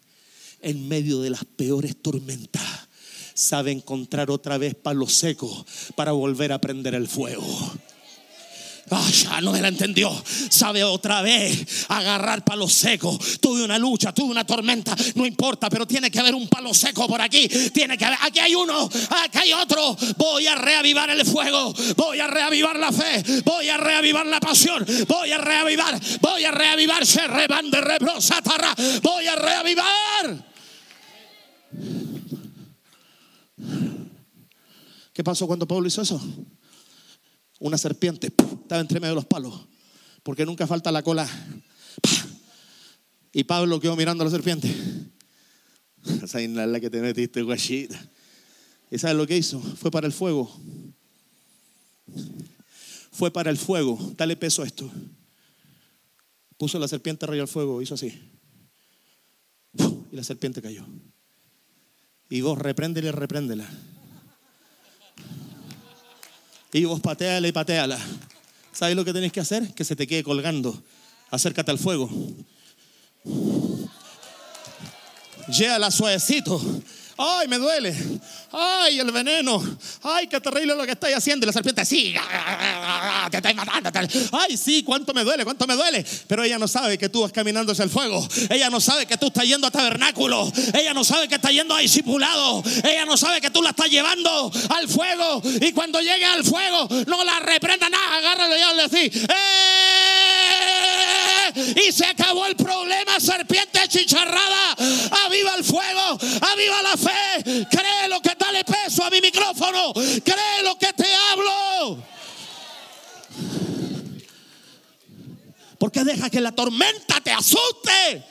en 0.60 0.88
medio 0.88 1.20
de 1.20 1.30
las 1.30 1.44
peores 1.44 1.96
tormentas 1.96 2.62
sabe 3.34 3.72
encontrar 3.72 4.30
otra 4.30 4.58
vez 4.58 4.74
palo 4.74 5.08
seco 5.08 5.66
para 5.96 6.12
volver 6.12 6.52
a 6.52 6.60
prender 6.60 6.94
el 6.94 7.08
fuego. 7.08 7.44
Ah, 8.90 9.10
ya 9.10 9.40
no 9.40 9.52
me 9.52 9.60
la 9.60 9.68
entendió. 9.68 10.10
Sabe 10.50 10.84
otra 10.84 11.22
vez 11.22 11.86
agarrar 11.88 12.44
palo 12.44 12.68
seco. 12.68 13.18
Tuve 13.40 13.64
una 13.64 13.78
lucha, 13.78 14.12
tuve 14.12 14.30
una 14.30 14.44
tormenta, 14.44 14.94
no 15.14 15.26
importa, 15.26 15.70
pero 15.70 15.86
tiene 15.86 16.10
que 16.10 16.18
haber 16.18 16.34
un 16.34 16.48
palo 16.48 16.74
seco 16.74 17.06
por 17.06 17.20
aquí. 17.20 17.48
Tiene 17.72 17.96
que 17.96 18.04
haber, 18.04 18.18
aquí 18.22 18.40
hay 18.40 18.54
uno, 18.54 18.88
aquí 19.24 19.38
hay 19.38 19.52
otro. 19.52 19.96
Voy 20.16 20.46
a 20.46 20.54
reavivar 20.54 21.10
el 21.10 21.24
fuego, 21.24 21.74
voy 21.96 22.20
a 22.20 22.26
reavivar 22.26 22.78
la 22.78 22.92
fe, 22.92 23.22
voy 23.44 23.68
a 23.68 23.76
reavivar 23.76 24.26
la 24.26 24.40
pasión, 24.40 24.84
voy 25.08 25.32
a 25.32 25.38
reavivar, 25.38 26.00
voy 26.20 26.44
a 26.44 26.50
reavivar, 26.50 27.06
se 27.06 27.26
rebande, 27.26 27.80
voy 29.02 29.26
a 29.26 29.36
reavivar. 29.36 30.54
¿Qué 35.12 35.22
pasó 35.22 35.46
cuando 35.46 35.66
Pablo 35.66 35.86
hizo 35.86 36.02
eso? 36.02 36.20
Una 37.60 37.78
serpiente, 37.78 38.28
estaba 38.28 38.80
entre 38.80 39.00
medio 39.00 39.12
de 39.12 39.16
los 39.16 39.26
palos, 39.26 39.66
porque 40.22 40.44
nunca 40.44 40.66
falta 40.66 40.90
la 40.92 41.02
cola. 41.02 41.28
Y 43.32 43.44
Pablo 43.44 43.80
quedó 43.80 43.96
mirando 43.96 44.22
a 44.22 44.26
la 44.26 44.30
serpiente. 44.30 44.72
Esa 46.22 46.40
es 46.40 46.50
la 46.50 46.80
que 46.80 46.90
te 46.90 47.00
metiste, 47.00 47.42
guachita. 47.42 48.10
¿Y 48.90 48.98
sabes 48.98 49.16
lo 49.16 49.26
que 49.26 49.36
hizo? 49.36 49.60
Fue 49.60 49.90
para 49.90 50.06
el 50.06 50.12
fuego. 50.12 50.54
Fue 53.10 53.32
para 53.32 53.50
el 53.50 53.56
fuego. 53.56 53.98
Dale 54.16 54.36
peso 54.36 54.62
a 54.62 54.66
esto. 54.66 54.90
Puso 56.56 56.78
la 56.78 56.86
serpiente 56.86 57.24
arriba 57.24 57.42
al 57.42 57.48
fuego, 57.48 57.82
hizo 57.82 57.94
así. 57.94 58.30
Y 60.12 60.16
la 60.16 60.22
serpiente 60.22 60.62
cayó. 60.62 60.86
Y 62.28 62.40
vos 62.40 62.56
repréndela 62.56 63.10
repréndela. 63.10 63.68
Y 66.74 66.86
vos 66.86 67.00
pateala 67.00 67.46
y 67.46 67.52
pateala. 67.52 67.96
¿Sabes 68.72 68.96
lo 68.96 69.04
que 69.04 69.12
tenés 69.12 69.30
que 69.30 69.38
hacer? 69.38 69.72
Que 69.74 69.84
se 69.84 69.94
te 69.94 70.08
quede 70.08 70.24
colgando. 70.24 70.82
Acércate 71.30 71.70
al 71.70 71.78
fuego. 71.78 72.10
Lléala 75.46 75.92
suavecito. 75.92 76.60
Ay, 77.16 77.48
me 77.48 77.58
duele. 77.58 77.94
Ay, 78.50 78.98
el 78.98 79.10
veneno. 79.12 79.62
Ay, 80.02 80.26
qué 80.26 80.40
terrible 80.40 80.74
lo 80.74 80.84
que 80.84 80.92
estáis 80.92 81.16
haciendo. 81.16 81.44
Y 81.44 81.46
la 81.46 81.52
serpiente, 81.52 81.84
sí, 81.84 82.14
te 83.30 83.36
estáis 83.36 83.56
matando. 83.56 83.90
Ay, 84.32 84.56
sí, 84.56 84.82
cuánto 84.82 85.14
me 85.14 85.22
duele, 85.22 85.44
cuánto 85.44 85.66
me 85.66 85.74
duele. 85.74 86.04
Pero 86.26 86.42
ella 86.42 86.58
no 86.58 86.66
sabe 86.66 86.98
que 86.98 87.08
tú 87.08 87.22
vas 87.22 87.32
caminando 87.32 87.72
hacia 87.72 87.84
el 87.84 87.90
fuego. 87.90 88.26
Ella 88.50 88.70
no 88.70 88.80
sabe 88.80 89.06
que 89.06 89.16
tú 89.16 89.26
estás 89.26 89.44
yendo 89.44 89.66
a 89.66 89.70
tabernáculo. 89.70 90.52
Ella 90.72 90.92
no 90.92 91.04
sabe 91.04 91.28
que 91.28 91.36
estás 91.36 91.52
yendo 91.52 91.74
a 91.74 91.78
discipulado. 91.78 92.62
Ella 92.82 93.04
no 93.04 93.16
sabe 93.16 93.40
que 93.40 93.50
tú 93.50 93.62
la 93.62 93.70
estás 93.70 93.88
llevando 93.88 94.50
al 94.70 94.88
fuego. 94.88 95.42
Y 95.60 95.72
cuando 95.72 96.00
llegue 96.00 96.24
al 96.24 96.44
fuego, 96.44 96.88
no 97.06 97.24
la 97.24 97.38
reprenda 97.40 97.88
nada. 97.88 98.16
Agárralo 98.16 98.56
y 98.56 98.60
hazle 98.60 98.82
así. 98.82 99.10
¡Eh! 99.28 99.93
Y 101.54 101.92
se 101.92 102.06
acabó 102.06 102.46
el 102.46 102.56
problema, 102.56 103.18
serpiente 103.20 103.80
chicharrada. 103.88 104.72
Aviva 105.26 105.54
el 105.56 105.64
fuego, 105.64 106.18
aviva 106.52 106.82
la 106.82 106.96
fe. 106.96 107.66
Cree 107.70 108.08
lo 108.08 108.20
que 108.20 108.34
dale 108.38 108.64
peso 108.64 109.04
a 109.04 109.10
mi 109.10 109.20
micrófono. 109.20 109.92
Cree 109.94 110.62
lo 110.62 110.78
que 110.78 110.92
te 110.92 111.06
hablo. 111.14 112.02
Porque 115.78 116.04
deja 116.04 116.30
que 116.30 116.40
la 116.40 116.52
tormenta 116.52 117.20
te 117.20 117.30
asuste. 117.30 118.24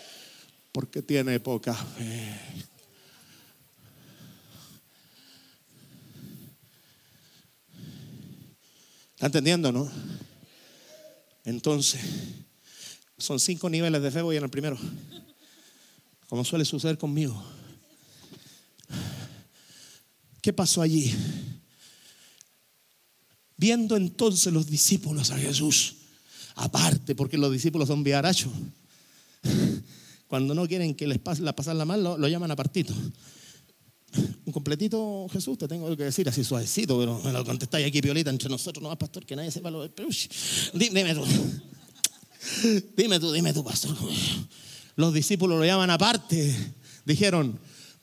Porque 0.71 1.01
tiene 1.01 1.39
poca 1.39 1.73
fe. 1.73 2.39
¿Está 9.13 9.27
entendiendo, 9.27 9.71
no? 9.71 9.89
Entonces, 11.45 12.01
son 13.23 13.39
cinco 13.39 13.69
niveles 13.69 14.01
de 14.01 14.11
fe, 14.11 14.21
voy 14.21 14.35
en 14.35 14.43
el 14.43 14.49
primero. 14.49 14.77
Como 16.27 16.43
suele 16.43 16.65
suceder 16.65 16.97
conmigo. 16.97 17.41
¿Qué 20.41 20.51
pasó 20.51 20.81
allí? 20.81 21.15
Viendo 23.55 23.95
entonces 23.95 24.51
los 24.51 24.67
discípulos 24.67 25.31
a 25.31 25.37
Jesús, 25.37 25.95
aparte, 26.55 27.15
porque 27.15 27.37
los 27.37 27.49
discípulos 27.49 27.87
son 27.87 28.03
viarachos. 28.03 28.51
Cuando 30.27 30.53
no 30.53 30.67
quieren 30.67 30.93
que 30.93 31.07
les 31.07 31.19
pase 31.19 31.43
la 31.43 31.55
pasarla 31.55 31.85
mal, 31.85 32.03
lo, 32.03 32.17
lo 32.17 32.27
llaman 32.27 32.51
apartito. 32.51 32.93
Un 34.45 34.51
completito, 34.51 35.29
Jesús, 35.31 35.57
te 35.57 35.69
tengo 35.69 35.95
que 35.95 36.03
decir 36.03 36.27
así 36.27 36.43
suavecito, 36.43 36.99
pero 36.99 37.21
me 37.23 37.31
lo 37.31 37.45
contestáis 37.45 37.87
aquí, 37.87 38.01
piolita, 38.01 38.29
entre 38.29 38.49
nosotros, 38.49 38.83
no, 38.83 38.93
pastor, 38.99 39.25
que 39.25 39.37
nadie 39.37 39.49
sepa 39.49 39.71
lo 39.71 39.87
de. 39.87 39.91
Dime 40.73 41.15
tú. 41.15 41.23
Dime 42.95 43.19
tú, 43.19 43.31
dime 43.31 43.53
tú, 43.53 43.63
pastor. 43.63 43.95
Los 44.95 45.13
discípulos 45.13 45.57
lo 45.57 45.65
llaman 45.65 45.89
aparte. 45.89 46.55
Dijeron, 47.05 47.59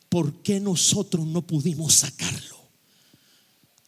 ¿por 0.08 0.42
qué 0.42 0.60
nosotros 0.60 1.26
no 1.26 1.46
pudimos 1.46 1.94
sacarlo? 1.94 2.60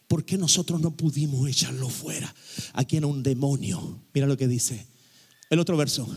¿Por 0.07 0.25
qué 0.25 0.37
nosotros 0.37 0.79
no 0.79 0.95
pudimos 0.95 1.47
echarlo 1.49 1.89
fuera? 1.89 2.33
Aquí 2.73 2.97
era 2.97 3.07
un 3.07 3.23
demonio. 3.23 3.99
Mira 4.13 4.27
lo 4.27 4.37
que 4.37 4.47
dice. 4.47 4.85
El 5.49 5.59
otro 5.59 5.75
verso. 5.75 6.07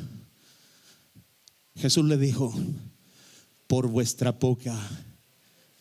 Jesús 1.76 2.04
le 2.04 2.16
dijo, 2.16 2.54
por 3.66 3.88
vuestra 3.88 4.38
poca 4.38 4.76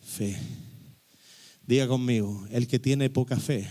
fe. 0.04 0.38
Diga 1.66 1.88
conmigo, 1.88 2.48
el 2.52 2.68
que 2.68 2.80
tiene 2.80 3.10
poca 3.10 3.38
fe 3.40 3.68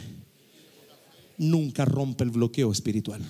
nunca 1.38 1.84
rompe 1.84 2.24
el 2.24 2.30
bloqueo 2.30 2.70
espiritual. 2.70 3.22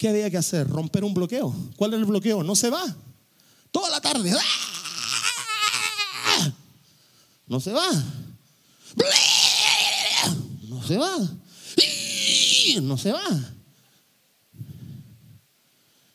¿Qué 0.00 0.08
había 0.08 0.30
que 0.30 0.38
hacer? 0.38 0.66
Romper 0.66 1.04
un 1.04 1.12
bloqueo. 1.12 1.54
¿Cuál 1.76 1.92
es 1.92 1.98
el 2.00 2.06
bloqueo? 2.06 2.42
No 2.42 2.56
se 2.56 2.70
va. 2.70 2.82
Toda 3.70 3.90
la 3.90 4.00
tarde. 4.00 4.32
¡Ah! 4.32 4.40
No 7.46 7.60
se 7.60 7.70
va. 7.70 7.86
No 10.70 10.82
se 10.82 10.96
va. 10.96 11.18
No 12.80 12.96
se 12.96 13.12
va. 13.12 13.54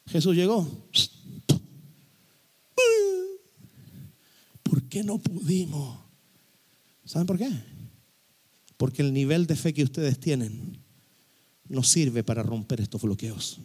Jesús 0.08 0.36
llegó. 0.36 0.68
¿Por 4.64 4.82
qué 4.90 5.04
no 5.04 5.20
pudimos? 5.20 6.00
¿Saben 7.06 7.28
por 7.28 7.38
qué? 7.38 7.52
Porque 8.78 9.04
el 9.04 9.14
nivel 9.14 9.46
de 9.46 9.56
fe 9.56 9.76
que 9.76 9.84
ustedes 9.84 10.20
tienen 10.20 10.84
no 11.68 11.84
sirve 11.84 12.24
para 12.24 12.42
romper 12.42 12.82
estos 12.82 13.04
bloqueos. 13.04 13.60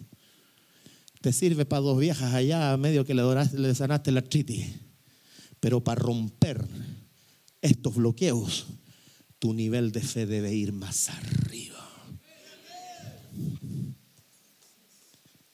Te 1.21 1.33
sirve 1.33 1.67
para 1.67 1.83
dos 1.83 1.99
viejas 1.99 2.33
allá, 2.33 2.77
medio 2.77 3.05
que 3.05 3.15
le, 3.15 3.23
le 3.55 3.75
sanaste 3.75 4.11
la 4.11 4.21
artritis. 4.21 4.67
Pero 5.61 5.85
para 5.85 6.01
romper 6.01 6.67
estos 7.61 7.95
bloqueos, 7.95 8.67
tu 9.39 9.53
nivel 9.53 9.93
de 9.93 10.01
fe 10.01 10.27
debe 10.27 10.55
ir 10.55 10.73
más 10.73 11.11
arriba. 11.11 11.77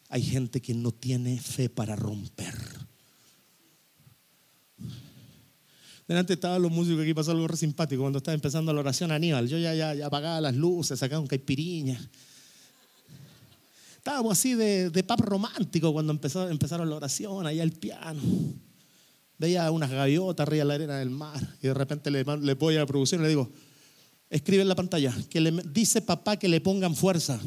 Hay 0.08 0.22
gente 0.22 0.62
que 0.62 0.72
no 0.72 0.92
tiene 0.92 1.38
fe 1.38 1.68
para 1.68 1.96
romper. 1.96 2.54
Delante 6.06 6.34
estaban 6.34 6.62
los 6.62 6.70
músicos 6.70 7.02
aquí, 7.02 7.12
pasó 7.14 7.32
algo 7.32 7.48
re 7.48 7.56
simpático 7.56 8.02
cuando 8.02 8.18
estaba 8.18 8.34
empezando 8.36 8.72
la 8.72 8.80
oración 8.80 9.10
Aníbal. 9.10 9.48
Yo 9.48 9.58
ya, 9.58 9.74
ya, 9.74 9.92
ya 9.94 10.06
apagaba 10.06 10.40
las 10.40 10.54
luces, 10.54 11.00
sacaba 11.00 11.20
un 11.20 11.26
caipiriña. 11.26 11.98
Estábamos 14.06 14.38
así 14.38 14.54
de, 14.54 14.90
de 14.90 15.02
pap 15.02 15.18
romántico 15.18 15.92
cuando 15.92 16.12
empezó, 16.12 16.48
empezaron 16.48 16.88
la 16.88 16.94
oración, 16.94 17.44
allá 17.44 17.64
el 17.64 17.72
piano. 17.72 18.22
Veía 19.36 19.68
unas 19.72 19.90
gaviotas 19.90 20.46
arriba 20.46 20.62
de 20.62 20.64
la 20.64 20.74
arena 20.74 20.98
del 20.98 21.10
mar 21.10 21.56
y 21.60 21.66
de 21.66 21.74
repente 21.74 22.12
le, 22.12 22.22
le 22.22 22.54
voy 22.54 22.76
a 22.76 22.78
la 22.78 22.86
producción 22.86 23.20
y 23.20 23.24
le 23.24 23.30
digo, 23.30 23.50
escribe 24.30 24.62
en 24.62 24.68
la 24.68 24.76
pantalla, 24.76 25.12
que 25.28 25.40
le 25.40 25.50
dice 25.72 26.02
papá 26.02 26.36
que 26.36 26.46
le 26.46 26.60
pongan 26.60 26.94
fuerza. 26.94 27.40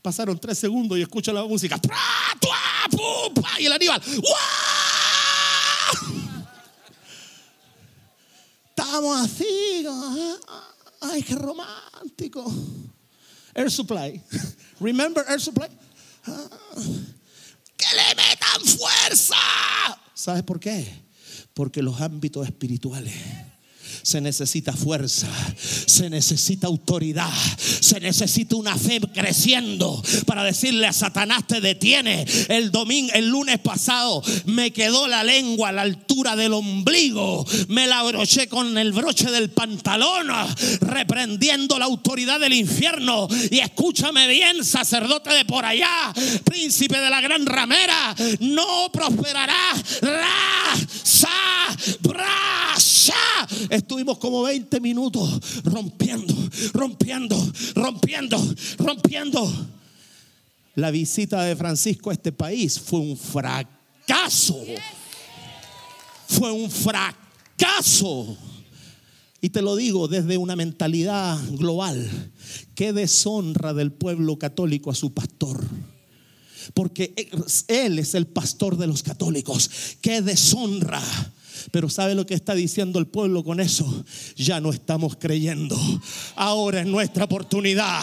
Pasaron 0.00 0.38
tres 0.38 0.58
segundos 0.58 0.96
y 0.96 1.02
escucho 1.02 1.30
la 1.30 1.44
música. 1.44 1.78
Y 3.58 3.66
el 3.66 3.72
Aníbal. 3.72 4.00
Estamos 8.70 9.20
así. 9.20 9.84
Ay, 11.02 11.22
qué 11.22 11.34
romántico. 11.34 12.50
Air 13.58 13.70
Supply. 13.70 14.22
Remember 14.80 15.24
Air 15.28 15.40
Supply? 15.40 15.68
Que 17.76 17.86
le 17.96 18.14
metan 18.14 18.78
fuerza. 18.78 19.36
¿Sabes 20.14 20.44
por 20.44 20.60
qué? 20.60 20.86
Porque 21.54 21.82
los 21.82 22.00
ámbitos 22.00 22.46
espirituales 22.46 23.12
se 24.08 24.22
necesita 24.22 24.72
fuerza, 24.72 25.28
se 25.84 26.08
necesita 26.08 26.66
autoridad, 26.66 27.30
se 27.58 28.00
necesita 28.00 28.56
una 28.56 28.74
fe 28.74 29.02
creciendo 29.12 30.02
para 30.24 30.42
decirle 30.44 30.86
a 30.86 30.94
Satanás 30.94 31.46
te 31.46 31.60
detiene. 31.60 32.24
El 32.48 32.70
domingo, 32.70 33.12
el 33.12 33.28
lunes 33.28 33.58
pasado 33.58 34.22
me 34.46 34.72
quedó 34.72 35.08
la 35.08 35.24
lengua 35.24 35.68
a 35.68 35.72
la 35.72 35.82
altura 35.82 36.36
del 36.36 36.54
ombligo, 36.54 37.46
me 37.68 37.86
la 37.86 38.02
broché 38.02 38.48
con 38.48 38.78
el 38.78 38.92
broche 38.92 39.30
del 39.30 39.50
pantalón, 39.50 40.28
reprendiendo 40.80 41.78
la 41.78 41.84
autoridad 41.84 42.40
del 42.40 42.54
infierno. 42.54 43.28
Y 43.50 43.58
escúchame 43.58 44.26
bien, 44.26 44.64
sacerdote 44.64 45.34
de 45.34 45.44
por 45.44 45.66
allá, 45.66 46.14
príncipe 46.44 46.98
de 46.98 47.10
la 47.10 47.20
gran 47.20 47.44
ramera, 47.44 48.16
no 48.40 48.90
prosperará. 48.90 49.74
Ra, 50.00 50.74
sa, 51.02 51.28
bra, 52.00 52.48
Estuvimos 53.98 54.18
como 54.18 54.42
20 54.44 54.78
minutos 54.78 55.64
rompiendo, 55.64 56.32
rompiendo, 56.72 57.52
rompiendo, 57.74 58.54
rompiendo. 58.78 59.68
La 60.76 60.92
visita 60.92 61.42
de 61.42 61.56
Francisco 61.56 62.10
a 62.10 62.12
este 62.12 62.30
país 62.30 62.78
fue 62.78 63.00
un 63.00 63.16
fracaso. 63.16 64.62
Fue 66.28 66.52
un 66.52 66.70
fracaso. 66.70 68.36
Y 69.40 69.48
te 69.48 69.62
lo 69.62 69.74
digo 69.74 70.06
desde 70.06 70.36
una 70.36 70.54
mentalidad 70.54 71.36
global. 71.50 72.08
Qué 72.76 72.92
deshonra 72.92 73.74
del 73.74 73.90
pueblo 73.90 74.38
católico 74.38 74.92
a 74.92 74.94
su 74.94 75.12
pastor. 75.12 75.66
Porque 76.72 77.16
Él 77.66 77.98
es 77.98 78.14
el 78.14 78.28
pastor 78.28 78.76
de 78.76 78.86
los 78.86 79.02
católicos. 79.02 79.68
¡Qué 80.00 80.22
deshonra! 80.22 81.02
Pero 81.70 81.88
¿sabe 81.88 82.14
lo 82.14 82.26
que 82.26 82.34
está 82.34 82.54
diciendo 82.54 82.98
el 82.98 83.06
pueblo 83.06 83.44
con 83.44 83.60
eso? 83.60 84.04
Ya 84.36 84.60
no 84.60 84.70
estamos 84.70 85.16
creyendo. 85.18 85.76
Ahora 86.36 86.80
es 86.80 86.86
nuestra 86.86 87.24
oportunidad. 87.24 88.02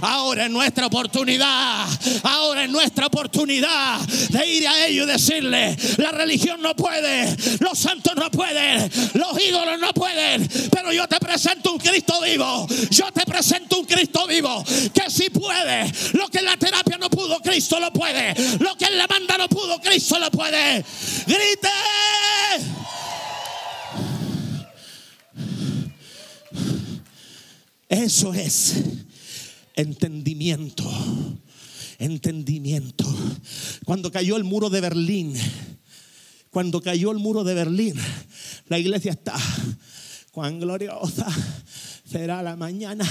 Ahora 0.00 0.46
es 0.46 0.50
nuestra 0.50 0.86
oportunidad. 0.86 1.86
Ahora 2.22 2.64
es 2.64 2.70
nuestra 2.70 3.06
oportunidad 3.06 4.00
de 4.00 4.46
ir 4.46 4.68
a 4.68 4.86
ellos 4.86 5.06
y 5.06 5.12
decirle, 5.12 5.76
la 5.98 6.12
religión 6.12 6.60
no 6.60 6.74
puede, 6.74 7.36
los 7.60 7.78
santos 7.78 8.14
no 8.16 8.30
pueden, 8.30 8.90
los 9.14 9.42
ídolos 9.42 9.78
no 9.80 9.92
pueden, 9.92 10.48
pero 10.70 10.92
yo 10.92 11.06
te 11.08 11.18
presento 11.18 11.72
un 11.72 11.78
Cristo 11.78 12.20
vivo. 12.22 12.66
Yo 12.90 13.10
te 13.12 13.24
presento 13.24 13.78
un 13.78 13.84
Cristo 13.84 14.26
vivo 14.26 14.64
que 14.92 15.10
si 15.10 15.30
puede. 15.30 15.90
Lo 16.12 16.28
que 16.28 16.42
la 16.42 16.56
terapia 16.56 16.98
no 16.98 17.10
pudo, 17.10 17.38
Cristo 17.40 17.78
lo 17.80 17.92
puede. 17.92 18.34
Lo 18.58 18.76
que 18.76 18.86
en 18.86 18.98
la 18.98 19.06
manda 19.06 19.38
no 19.38 19.48
pudo, 19.48 19.80
Cristo 19.80 20.18
lo 20.18 20.30
puede. 20.30 20.84
Grite. 21.26 21.68
Eso 27.88 28.34
es 28.34 28.74
entendimiento. 29.74 30.84
Entendimiento. 31.98 33.04
Cuando 33.84 34.10
cayó 34.10 34.36
el 34.36 34.44
muro 34.44 34.68
de 34.68 34.80
Berlín, 34.80 35.34
cuando 36.50 36.82
cayó 36.82 37.10
el 37.12 37.18
muro 37.18 37.44
de 37.44 37.54
Berlín, 37.54 37.94
la 38.68 38.78
iglesia 38.78 39.12
está 39.12 39.34
cuán 40.32 40.60
gloriosa 40.60 41.26
será 42.10 42.42
la 42.42 42.56
mañana, 42.56 43.04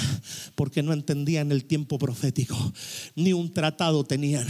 porque 0.55 0.81
no 0.81 0.93
entendían 0.93 1.51
el 1.51 1.65
tiempo 1.65 1.99
profético, 1.99 2.55
ni 3.15 3.33
un 3.33 3.51
tratado 3.51 4.03
tenían 4.03 4.47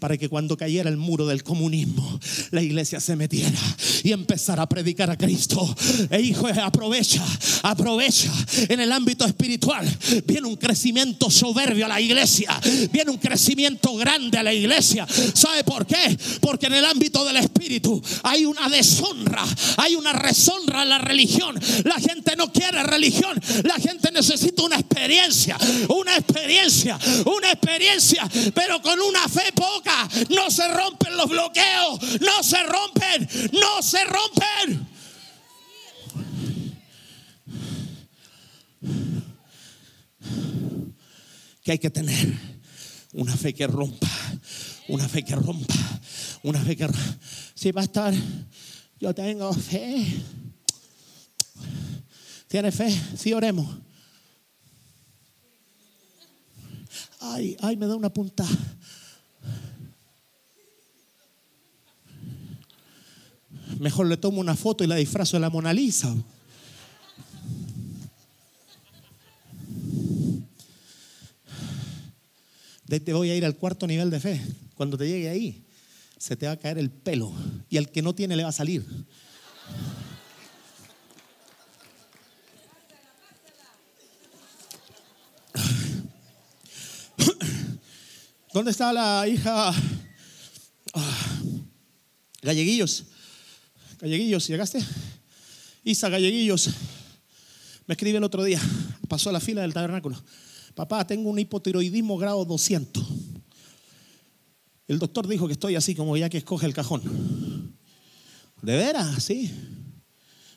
para 0.00 0.16
que 0.16 0.28
cuando 0.28 0.56
cayera 0.56 0.90
el 0.90 0.96
muro 0.96 1.26
del 1.26 1.42
comunismo, 1.42 2.18
la 2.50 2.62
iglesia 2.62 3.00
se 3.00 3.16
metiera 3.16 3.58
y 4.02 4.12
empezara 4.12 4.62
a 4.62 4.68
predicar 4.68 5.10
a 5.10 5.16
Cristo. 5.16 5.74
E 6.10 6.20
hijo, 6.20 6.46
aprovecha, 6.48 7.24
aprovecha 7.62 8.32
en 8.68 8.80
el 8.80 8.92
ámbito 8.92 9.24
espiritual. 9.24 9.86
Viene 10.26 10.46
un 10.46 10.56
crecimiento 10.56 11.30
soberbio 11.30 11.86
a 11.86 11.88
la 11.88 12.00
iglesia, 12.00 12.58
viene 12.92 13.10
un 13.10 13.18
crecimiento 13.18 13.94
grande 13.96 14.38
a 14.38 14.42
la 14.42 14.52
iglesia. 14.52 15.06
¿Sabe 15.34 15.64
por 15.64 15.86
qué? 15.86 16.16
Porque 16.40 16.66
en 16.66 16.74
el 16.74 16.84
ámbito 16.84 17.24
del 17.24 17.36
espíritu 17.36 18.02
hay 18.22 18.44
una 18.44 18.68
deshonra, 18.68 19.44
hay 19.76 19.94
una 19.94 20.12
reshonra 20.12 20.82
en 20.82 20.88
la 20.88 20.98
religión. 20.98 21.58
La 21.84 21.96
gente 21.96 22.36
no 22.36 22.52
quiere 22.52 22.82
religión, 22.82 23.40
gente 23.76 24.10
necesita 24.12 24.62
una 24.62 24.76
experiencia, 24.76 25.56
una 25.88 26.16
experiencia, 26.16 26.98
una 27.24 27.52
experiencia, 27.52 28.28
pero 28.54 28.80
con 28.82 28.98
una 29.00 29.28
fe 29.28 29.52
poca 29.54 30.08
no 30.30 30.50
se 30.50 30.66
rompen 30.68 31.16
los 31.16 31.28
bloqueos, 31.28 32.20
no 32.20 32.42
se 32.42 32.62
rompen, 32.62 33.28
no 33.52 33.82
se 33.82 33.98
rompen. 34.04 34.88
Que 41.62 41.72
hay 41.72 41.78
que 41.78 41.90
tener 41.90 42.32
una 43.12 43.36
fe 43.36 43.52
que 43.52 43.66
rompa, 43.66 44.08
una 44.88 45.08
fe 45.08 45.24
que 45.24 45.34
rompa, 45.34 45.74
una 46.42 46.60
fe 46.60 46.76
que 46.76 46.86
si 47.54 47.72
va 47.72 47.80
a 47.80 47.84
estar, 47.84 48.14
yo 49.00 49.14
tengo 49.14 49.52
fe. 49.52 50.06
¿Tiene 52.48 52.70
fe? 52.70 52.90
Sí, 53.16 53.32
oremos. 53.32 53.66
Ay, 57.20 57.56
ay, 57.60 57.76
me 57.76 57.86
da 57.86 57.96
una 57.96 58.10
punta. 58.10 58.46
Mejor 63.80 64.06
le 64.06 64.16
tomo 64.16 64.40
una 64.40 64.56
foto 64.56 64.84
y 64.84 64.86
la 64.86 64.94
disfrazo 64.96 65.36
de 65.36 65.40
la 65.40 65.50
Mona 65.50 65.72
Lisa. 65.72 66.14
De 72.86 73.00
te 73.00 73.12
voy 73.12 73.30
a 73.30 73.36
ir 73.36 73.44
al 73.44 73.56
cuarto 73.56 73.86
nivel 73.86 74.10
de 74.10 74.20
fe. 74.20 74.40
Cuando 74.76 74.96
te 74.96 75.08
llegue 75.08 75.28
ahí, 75.28 75.64
se 76.16 76.36
te 76.36 76.46
va 76.46 76.52
a 76.52 76.56
caer 76.56 76.78
el 76.78 76.90
pelo. 76.90 77.32
Y 77.68 77.76
al 77.76 77.90
que 77.90 78.02
no 78.02 78.14
tiene 78.14 78.36
le 78.36 78.44
va 78.44 78.50
a 78.50 78.52
salir. 78.52 78.86
¿Dónde 88.56 88.70
está 88.70 88.90
la 88.90 89.28
hija? 89.28 89.70
Ah, 90.94 91.40
Galleguillos. 92.40 93.04
Galleguillos, 94.00 94.48
¿llegaste? 94.48 94.82
Isa 95.84 96.08
Galleguillos. 96.08 96.70
Me 97.86 97.92
escribe 97.92 98.16
el 98.16 98.24
otro 98.24 98.42
día. 98.42 98.58
Pasó 99.08 99.28
a 99.28 99.34
la 99.34 99.40
fila 99.40 99.60
del 99.60 99.74
tabernáculo. 99.74 100.16
Papá, 100.74 101.06
tengo 101.06 101.28
un 101.28 101.38
hipotiroidismo 101.38 102.16
grado 102.16 102.46
200. 102.46 103.06
El 104.88 104.98
doctor 105.00 105.28
dijo 105.28 105.46
que 105.46 105.52
estoy 105.52 105.76
así 105.76 105.94
como 105.94 106.16
ya 106.16 106.30
que 106.30 106.38
escoge 106.38 106.64
el 106.64 106.72
cajón. 106.72 107.02
¿De 108.62 108.74
veras? 108.74 109.22
Sí. 109.22 109.52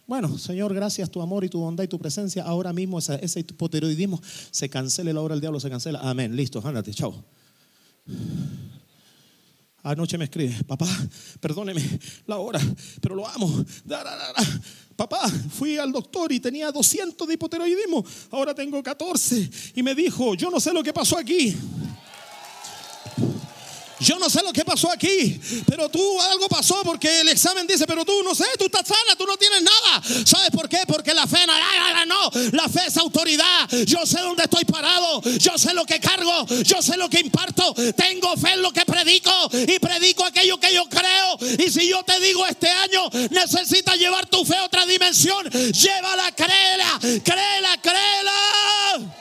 Bueno, 0.07 0.37
Señor, 0.37 0.73
gracias 0.73 1.11
tu 1.11 1.21
amor 1.21 1.43
y 1.43 1.49
tu 1.49 1.59
bondad 1.59 1.83
y 1.83 1.89
tu 1.89 1.99
presencia. 1.99 2.43
Ahora 2.43 2.71
mismo 2.71 2.99
ese, 2.99 3.39
hipotiroidismo 3.41 4.21
se 4.51 4.69
cancela, 4.69 5.11
la 5.11 5.19
obra 5.19 5.35
del 5.35 5.41
diablo 5.41 5.59
se 5.59 5.69
cancela. 5.69 5.99
Amén. 5.99 6.33
Listo, 6.33 6.65
ándate, 6.65 6.93
chao. 6.93 7.25
Anoche 9.81 10.17
me 10.17 10.25
escribe, 10.25 10.55
papá, 10.67 10.87
perdóneme 11.39 11.81
la 12.27 12.37
hora, 12.37 12.59
pero 13.01 13.15
lo 13.15 13.25
amo. 13.25 13.65
Papá, 14.95 15.29
fui 15.29 15.77
al 15.77 15.93
doctor 15.93 16.31
y 16.33 16.41
tenía 16.41 16.69
200 16.71 17.25
de 17.25 17.33
hipotiroidismo, 17.35 18.05
ahora 18.31 18.53
tengo 18.53 18.83
14. 18.83 19.49
Y 19.75 19.83
me 19.83 19.95
dijo, 19.95 20.35
yo 20.35 20.51
no 20.51 20.59
sé 20.59 20.73
lo 20.73 20.83
que 20.83 20.91
pasó 20.91 21.17
aquí. 21.17 21.55
Yo 23.99 24.17
no 24.17 24.29
sé 24.29 24.41
lo 24.43 24.53
que 24.53 24.63
pasó 24.63 24.89
aquí, 24.91 25.39
pero 25.67 25.89
tú 25.89 26.21
algo 26.21 26.47
pasó 26.47 26.81
porque 26.83 27.21
el 27.21 27.29
examen 27.29 27.67
dice, 27.67 27.85
pero 27.85 28.05
tú 28.05 28.13
no 28.23 28.33
sé, 28.33 28.45
tú 28.57 28.65
estás 28.65 28.87
sana, 28.87 29.15
tú 29.17 29.25
no 29.25 29.37
tienes 29.37 29.61
nada. 29.61 30.01
¿Sabes 30.25 30.51
por 30.51 30.69
qué? 30.69 30.79
Porque 30.87 31.13
la 31.13 31.27
fe 31.27 31.39
no, 31.45 32.05
no, 32.05 32.31
la 32.53 32.69
fe 32.69 32.81
es 32.87 32.97
autoridad. 32.97 33.69
Yo 33.85 34.05
sé 34.05 34.19
dónde 34.19 34.43
estoy 34.43 34.63
parado, 34.65 35.21
yo 35.21 35.57
sé 35.57 35.73
lo 35.73 35.85
que 35.85 35.99
cargo, 35.99 36.45
yo 36.63 36.81
sé 36.81 36.97
lo 36.97 37.09
que 37.09 37.19
imparto. 37.19 37.73
Tengo 37.95 38.35
fe 38.37 38.53
en 38.53 38.61
lo 38.61 38.71
que 38.71 38.85
predico 38.85 39.31
y 39.51 39.79
predico 39.79 40.25
aquello 40.25 40.59
que 40.59 40.73
yo 40.73 40.85
creo. 40.87 41.37
Y 41.57 41.69
si 41.69 41.89
yo 41.89 42.01
te 42.03 42.19
digo 42.19 42.45
este 42.47 42.69
año 42.69 43.09
necesitas 43.31 43.97
llevar 43.97 44.27
tu 44.27 44.45
fe 44.45 44.55
a 44.55 44.65
otra 44.65 44.85
dimensión, 44.85 45.49
llévala, 45.49 46.31
créela, 46.31 46.99
créela, 47.23 47.77
créela. 47.81 49.19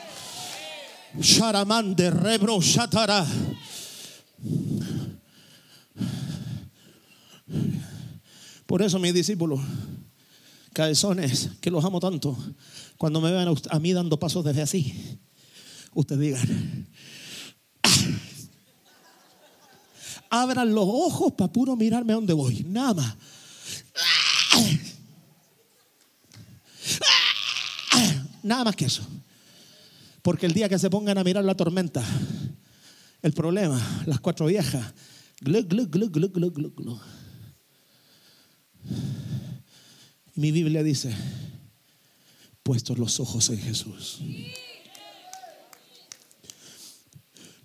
Sharamande 1.20 2.10
rebro 2.10 2.60
shatara. 2.60 3.26
Por 8.68 8.82
eso 8.82 8.98
mis 8.98 9.14
discípulos, 9.14 9.60
cabezones, 10.74 11.52
que 11.62 11.70
los 11.70 11.82
amo 11.86 12.00
tanto, 12.00 12.36
cuando 12.98 13.18
me 13.18 13.32
vean 13.32 13.48
a 13.70 13.78
mí 13.78 13.94
dando 13.94 14.18
pasos 14.18 14.44
desde 14.44 14.60
así, 14.60 15.18
ustedes 15.94 16.20
digan, 16.20 16.86
abran 20.28 20.74
los 20.74 20.84
ojos 20.86 21.32
para 21.32 21.50
puro 21.50 21.76
mirarme 21.76 22.12
a 22.12 22.16
dónde 22.16 22.34
voy, 22.34 22.62
nada 22.68 22.92
más. 22.92 23.16
Nada 28.42 28.64
más 28.64 28.76
que 28.76 28.84
eso. 28.84 29.02
Porque 30.20 30.44
el 30.44 30.52
día 30.52 30.68
que 30.68 30.78
se 30.78 30.90
pongan 30.90 31.16
a 31.16 31.24
mirar 31.24 31.42
la 31.42 31.54
tormenta, 31.54 32.04
el 33.22 33.32
problema, 33.32 33.80
las 34.04 34.20
cuatro 34.20 34.44
viejas, 34.44 34.92
mi 40.38 40.52
Biblia 40.52 40.84
dice, 40.84 41.12
puestos 42.62 42.96
los 42.96 43.18
ojos 43.18 43.50
en 43.50 43.58
Jesús. 43.58 44.20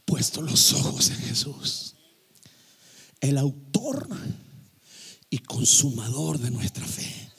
Puestos 0.05 0.43
los 0.43 0.73
ojos 0.73 1.11
en 1.11 1.17
Jesús. 1.17 1.93
El 3.21 3.37
autor 3.37 4.09
y 5.29 5.37
consumador 5.37 6.39
de 6.39 6.49
nuestra 6.49 6.83
fe. 6.83 7.29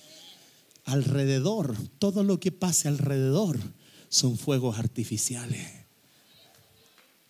Alrededor, 0.84 1.76
todo 1.98 2.22
lo 2.22 2.38
que 2.38 2.52
pase 2.52 2.86
alrededor 2.86 3.58
son 4.08 4.38
fuegos 4.38 4.78
artificiales. 4.78 5.68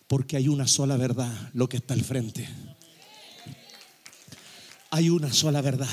Porque 0.05 0.37
hay 0.37 0.47
una 0.47 0.67
sola 0.67 0.95
verdad, 0.95 1.49
lo 1.53 1.67
que 1.67 1.77
está 1.77 1.95
al 1.95 2.03
frente. 2.03 2.47
Hay 4.91 5.09
una 5.09 5.33
sola 5.33 5.61
verdad 5.61 5.89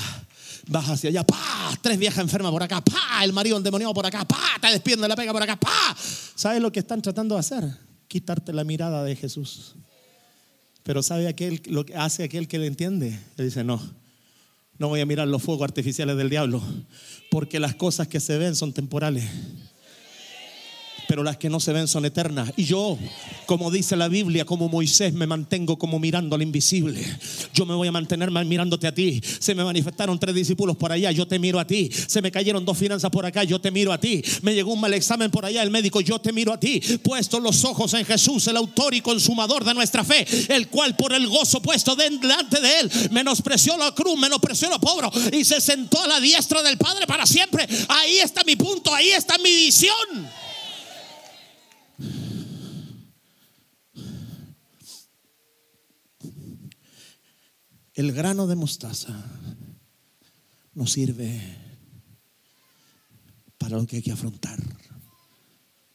vas 0.67 0.89
hacia 0.89 1.09
allá, 1.09 1.23
pa, 1.23 1.77
tres 1.81 1.97
viejas 1.97 2.23
enfermas 2.23 2.51
por 2.51 2.63
acá, 2.63 2.81
pa, 2.81 3.23
el 3.23 3.33
marido 3.33 3.57
endemoniado 3.57 3.93
por 3.93 4.05
acá, 4.05 4.25
pa, 4.25 4.57
te 4.61 4.67
despiden 4.67 5.01
de 5.01 5.07
la 5.07 5.15
pega 5.15 5.31
por 5.31 5.43
acá, 5.43 5.55
pa. 5.55 5.95
¿Sabes 6.35 6.61
lo 6.61 6.71
que 6.71 6.79
están 6.79 7.01
tratando 7.01 7.35
de 7.35 7.39
hacer? 7.39 7.63
Quitarte 8.07 8.53
la 8.53 8.63
mirada 8.63 9.03
de 9.03 9.15
Jesús. 9.15 9.75
Pero 10.83 11.01
¿sabe 11.01 11.27
aquel, 11.27 11.61
lo 11.65 11.85
que 11.85 11.95
hace 11.95 12.23
aquel 12.23 12.47
que 12.47 12.59
le 12.59 12.67
entiende? 12.67 13.07
Él 13.37 13.45
dice, 13.45 13.63
no, 13.63 13.81
no 14.77 14.89
voy 14.89 14.99
a 14.99 15.05
mirar 15.05 15.27
los 15.27 15.41
fuegos 15.41 15.63
artificiales 15.63 16.17
del 16.17 16.29
diablo, 16.29 16.61
porque 17.31 17.59
las 17.59 17.75
cosas 17.75 18.07
que 18.07 18.19
se 18.19 18.37
ven 18.37 18.55
son 18.55 18.73
temporales 18.73 19.29
pero 21.07 21.23
las 21.23 21.37
que 21.37 21.49
no 21.49 21.59
se 21.59 21.73
ven 21.73 21.87
son 21.87 22.05
eternas. 22.05 22.51
Y 22.57 22.65
yo, 22.65 22.97
como 23.45 23.71
dice 23.71 23.95
la 23.95 24.07
Biblia, 24.07 24.45
como 24.45 24.69
Moisés, 24.69 25.13
me 25.13 25.27
mantengo 25.27 25.77
como 25.77 25.99
mirando 25.99 26.35
al 26.35 26.41
invisible. 26.41 27.03
Yo 27.53 27.65
me 27.65 27.75
voy 27.75 27.87
a 27.87 27.91
mantener 27.91 28.31
mirándote 28.31 28.87
a 28.87 28.93
ti. 28.93 29.21
Se 29.39 29.55
me 29.55 29.63
manifestaron 29.63 30.19
tres 30.19 30.35
discípulos 30.35 30.77
por 30.77 30.91
allá, 30.91 31.11
yo 31.11 31.27
te 31.27 31.39
miro 31.39 31.59
a 31.59 31.67
ti. 31.67 31.89
Se 32.07 32.21
me 32.21 32.31
cayeron 32.31 32.65
dos 32.65 32.77
finanzas 32.77 33.11
por 33.11 33.25
acá, 33.25 33.43
yo 33.43 33.59
te 33.59 33.71
miro 33.71 33.91
a 33.91 33.99
ti. 33.99 34.23
Me 34.41 34.53
llegó 34.53 34.73
un 34.73 34.81
mal 34.81 34.93
examen 34.93 35.31
por 35.31 35.45
allá, 35.45 35.61
el 35.63 35.71
médico, 35.71 36.01
yo 36.01 36.19
te 36.19 36.31
miro 36.31 36.53
a 36.53 36.59
ti. 36.59 36.79
Puesto 37.01 37.39
los 37.39 37.63
ojos 37.65 37.93
en 37.93 38.05
Jesús, 38.05 38.47
el 38.47 38.57
autor 38.57 38.93
y 38.93 39.01
consumador 39.01 39.63
de 39.63 39.73
nuestra 39.73 40.03
fe, 40.03 40.25
el 40.49 40.67
cual 40.67 40.95
por 40.95 41.13
el 41.13 41.27
gozo 41.27 41.61
puesto 41.61 41.95
delante 41.95 42.59
de 42.59 42.79
él, 42.79 42.91
menospreció 43.11 43.77
la 43.77 43.93
cruz, 43.93 44.17
menospreció 44.17 44.69
lo 44.69 44.79
pobre 44.79 45.07
y 45.31 45.43
se 45.43 45.59
sentó 45.61 46.01
a 46.01 46.07
la 46.07 46.19
diestra 46.19 46.61
del 46.61 46.77
Padre 46.77 47.07
para 47.07 47.25
siempre. 47.25 47.67
Ahí 47.87 48.17
está 48.17 48.43
mi 48.43 48.55
punto, 48.55 48.93
ahí 48.93 49.09
está 49.09 49.37
mi 49.37 49.51
visión. 49.51 49.93
El 57.93 58.11
grano 58.11 58.47
de 58.47 58.55
mostaza 58.55 59.13
no 60.73 60.87
sirve 60.87 61.39
para 63.57 63.77
lo 63.77 63.85
que 63.85 63.97
hay 63.97 64.01
que 64.01 64.11
afrontar. 64.11 64.59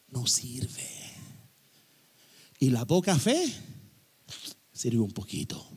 No 0.09 0.27
sirve. 0.27 0.89
Y 2.61 2.71
la 2.71 2.87
poca 2.87 3.19
fe 3.19 3.53
sirve 4.73 5.01
un 5.01 5.11
poquito. 5.11 5.69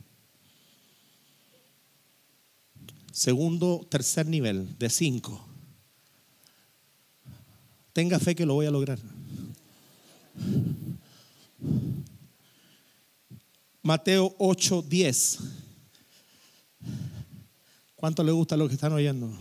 Segundo, 3.12 3.86
tercer 3.90 4.26
nivel 4.26 4.78
de 4.78 4.88
cinco. 4.90 5.44
Tenga 7.92 8.18
fe 8.18 8.34
que 8.34 8.46
lo 8.46 8.54
voy 8.54 8.66
a 8.66 8.70
lograr. 8.70 8.98
Mateo 13.82 14.34
8, 14.38 14.82
10. 14.88 15.38
¿Cuánto 17.96 18.22
le 18.22 18.32
gusta 18.32 18.56
lo 18.56 18.68
que 18.68 18.74
están 18.74 18.92
oyendo? 18.92 19.32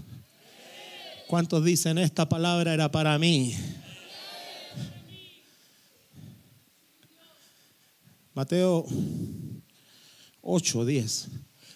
¿Cuántos 1.28 1.64
dicen 1.64 1.98
esta 1.98 2.28
palabra 2.28 2.74
era 2.74 2.92
para 2.92 3.18
mí? 3.18 3.56
Mateo 8.34 8.86
8, 10.42 10.86
10. 10.86 11.28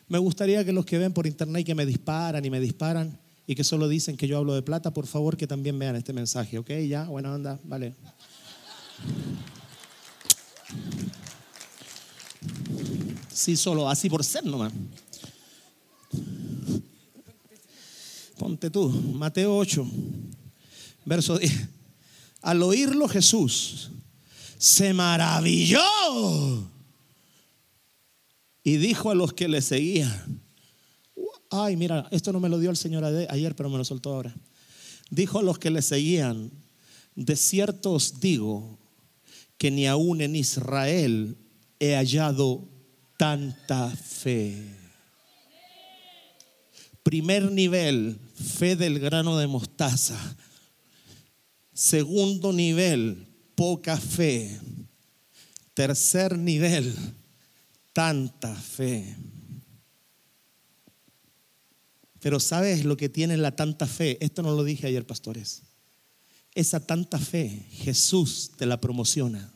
Me 0.08 0.18
gustaría 0.18 0.64
que 0.64 0.72
los 0.72 0.86
que 0.86 0.98
ven 0.98 1.14
por 1.14 1.28
internet 1.28 1.66
que 1.66 1.76
me 1.76 1.86
disparan 1.86 2.44
y 2.46 2.50
me 2.50 2.60
disparan 2.60 3.20
y 3.48 3.56
que 3.56 3.64
solo 3.64 3.88
dicen 3.88 4.18
que 4.18 4.28
yo 4.28 4.38
hablo 4.38 4.54
de 4.54 4.62
plata, 4.62 4.94
por 4.94 5.08
favor 5.08 5.38
que 5.38 5.48
también 5.48 5.78
vean 5.78 5.96
este 5.96 6.14
mensaje, 6.14 6.58
¿ok? 6.58 6.72
Ya, 6.88 7.06
buena 7.06 7.34
onda, 7.34 7.60
vale. 7.64 7.94
Sí, 13.32 13.58
solo 13.58 13.90
así 13.90 14.10
por 14.10 14.24
ser 14.24 14.46
nomás. 14.46 14.74
Ponte 18.38 18.70
tú, 18.70 18.90
Mateo 18.90 19.58
8, 19.58 19.86
verso 21.06 21.38
10. 21.38 21.70
Al 22.42 22.64
oírlo 22.64 23.08
Jesús 23.08 23.92
se 24.58 24.94
maravilló 24.94 25.80
y 28.64 28.78
dijo 28.78 29.12
a 29.12 29.16
los 29.16 29.34
que 29.34 29.48
le 29.48 29.62
seguían, 29.62 30.42
ay, 31.50 31.76
mira, 31.76 32.08
esto 32.12 32.32
no 32.34 32.40
me 32.40 32.50
lo 32.50 32.58
dio 32.58 32.70
el 32.70 32.78
Señor 32.78 33.04
ayer, 33.04 33.56
pero 33.56 33.70
me 33.70 33.78
lo 33.78 33.86
soltó 33.86 34.14
ahora. 34.14 34.36
Dijo 35.10 35.40
a 35.40 35.44
los 35.44 35.60
que 35.60 35.70
le 35.70 35.82
seguían, 35.82 36.52
de 37.16 37.36
cierto 37.36 37.92
os 37.92 38.20
digo 38.20 38.80
que 39.58 39.72
ni 39.72 39.88
aún 39.88 40.22
en 40.22 40.36
Israel 40.36 41.38
he 41.80 41.96
hallado 41.96 42.68
tanta 43.18 43.90
fe. 43.90 44.56
Primer 47.04 47.52
nivel, 47.52 48.20
fe 48.36 48.76
del 48.76 49.00
grano 49.00 49.38
de 49.38 49.48
mostaza. 49.48 50.18
Segundo 51.74 52.52
nivel, 52.52 53.28
poca 53.56 53.98
fe. 53.98 54.60
Tercer 55.74 56.38
nivel, 56.38 56.96
tanta 57.94 58.56
fe. 58.56 59.16
Pero 62.20 62.40
¿sabes 62.40 62.86
lo 62.86 62.98
que 62.98 63.08
tiene 63.08 63.38
la 63.38 63.56
tanta 63.56 63.86
fe? 63.86 64.18
Esto 64.20 64.42
no 64.42 64.56
lo 64.56 64.64
dije 64.64 64.88
ayer, 64.88 65.06
pastores. 65.06 65.62
Esa 66.56 66.80
tanta 66.80 67.20
fe, 67.20 67.68
Jesús 67.70 68.52
te 68.58 68.66
la 68.66 68.82
promociona. 68.82 69.52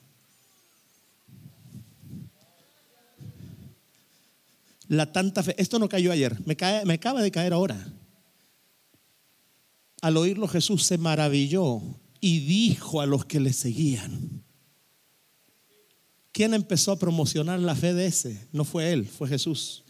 la 4.89 5.11
tanta 5.11 5.41
fe. 5.43 5.55
Esto 5.57 5.79
no 5.79 5.87
cayó 5.87 6.11
ayer, 6.11 6.35
me, 6.45 6.57
cae, 6.57 6.83
me 6.83 6.95
acaba 6.95 7.21
de 7.21 7.31
caer 7.31 7.53
ahora. 7.53 7.93
Al 10.01 10.17
oírlo 10.17 10.47
Jesús 10.47 10.83
se 10.83 10.97
maravilló 10.97 11.81
y 12.19 12.39
dijo 12.39 12.99
a 12.99 13.05
los 13.05 13.25
que 13.25 13.39
le 13.39 13.53
seguían. 13.53 14.43
¿Quién 16.31 16.53
empezó 16.53 16.91
a 16.91 16.99
promocionar 16.99 17.59
la 17.59 17.75
fe 17.75 17.93
de 17.93 18.07
ese? 18.07 18.47
No 18.51 18.65
fue 18.65 18.91
él, 18.91 19.05
fue 19.07 19.29
Jesús. 19.29 19.83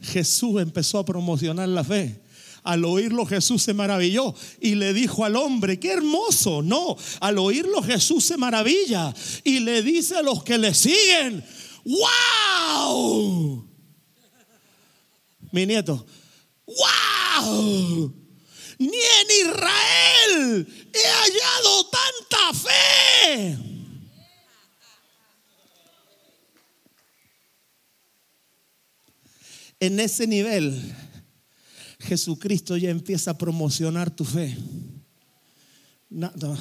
Jesús 0.00 0.60
empezó 0.60 0.98
a 0.98 1.04
promocionar 1.04 1.68
la 1.68 1.84
fe. 1.84 2.22
Al 2.64 2.86
oírlo 2.86 3.26
Jesús 3.26 3.62
se 3.62 3.74
maravilló 3.74 4.34
y 4.58 4.74
le 4.74 4.94
dijo 4.94 5.24
al 5.24 5.36
hombre, 5.36 5.78
qué 5.78 5.92
hermoso. 5.92 6.62
No, 6.62 6.96
al 7.20 7.38
oírlo 7.38 7.82
Jesús 7.82 8.24
se 8.24 8.38
maravilla 8.38 9.14
y 9.44 9.60
le 9.60 9.82
dice 9.82 10.16
a 10.16 10.22
los 10.22 10.42
que 10.42 10.56
le 10.56 10.72
siguen, 10.72 11.44
¡Wow! 11.84 13.68
Mi 15.52 15.66
nieto, 15.66 16.06
¡Wow! 16.66 18.14
Ni 18.78 18.88
en 18.88 19.48
Israel 19.48 20.66
he 20.92 21.06
hallado 21.06 21.90
tanta 21.90 22.58
fe. 22.58 23.58
En 29.80 30.00
ese 30.00 30.26
nivel, 30.26 30.94
Jesucristo 32.06 32.76
ya 32.76 32.90
empieza 32.90 33.32
a 33.32 33.38
promocionar 33.38 34.10
tu 34.10 34.24
fe. 34.24 34.56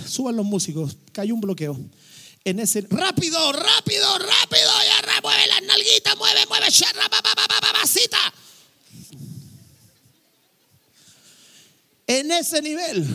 suban 0.08 0.36
los 0.36 0.46
músicos, 0.46 0.98
cayó 1.12 1.34
un 1.34 1.42
bloqueo 1.42 1.80
en 2.46 2.60
ese 2.60 2.82
rápido, 2.90 3.54
rápido, 3.54 4.20
rápido, 4.20 4.70
ya 4.86 5.22
mueve 5.22 5.48
las 5.48 5.62
nalguitas, 5.64 6.18
mueve, 6.18 6.42
mueve, 6.50 6.68
babacita. 7.62 8.18
En 12.06 12.32
ese 12.32 12.62
nivel, 12.62 13.08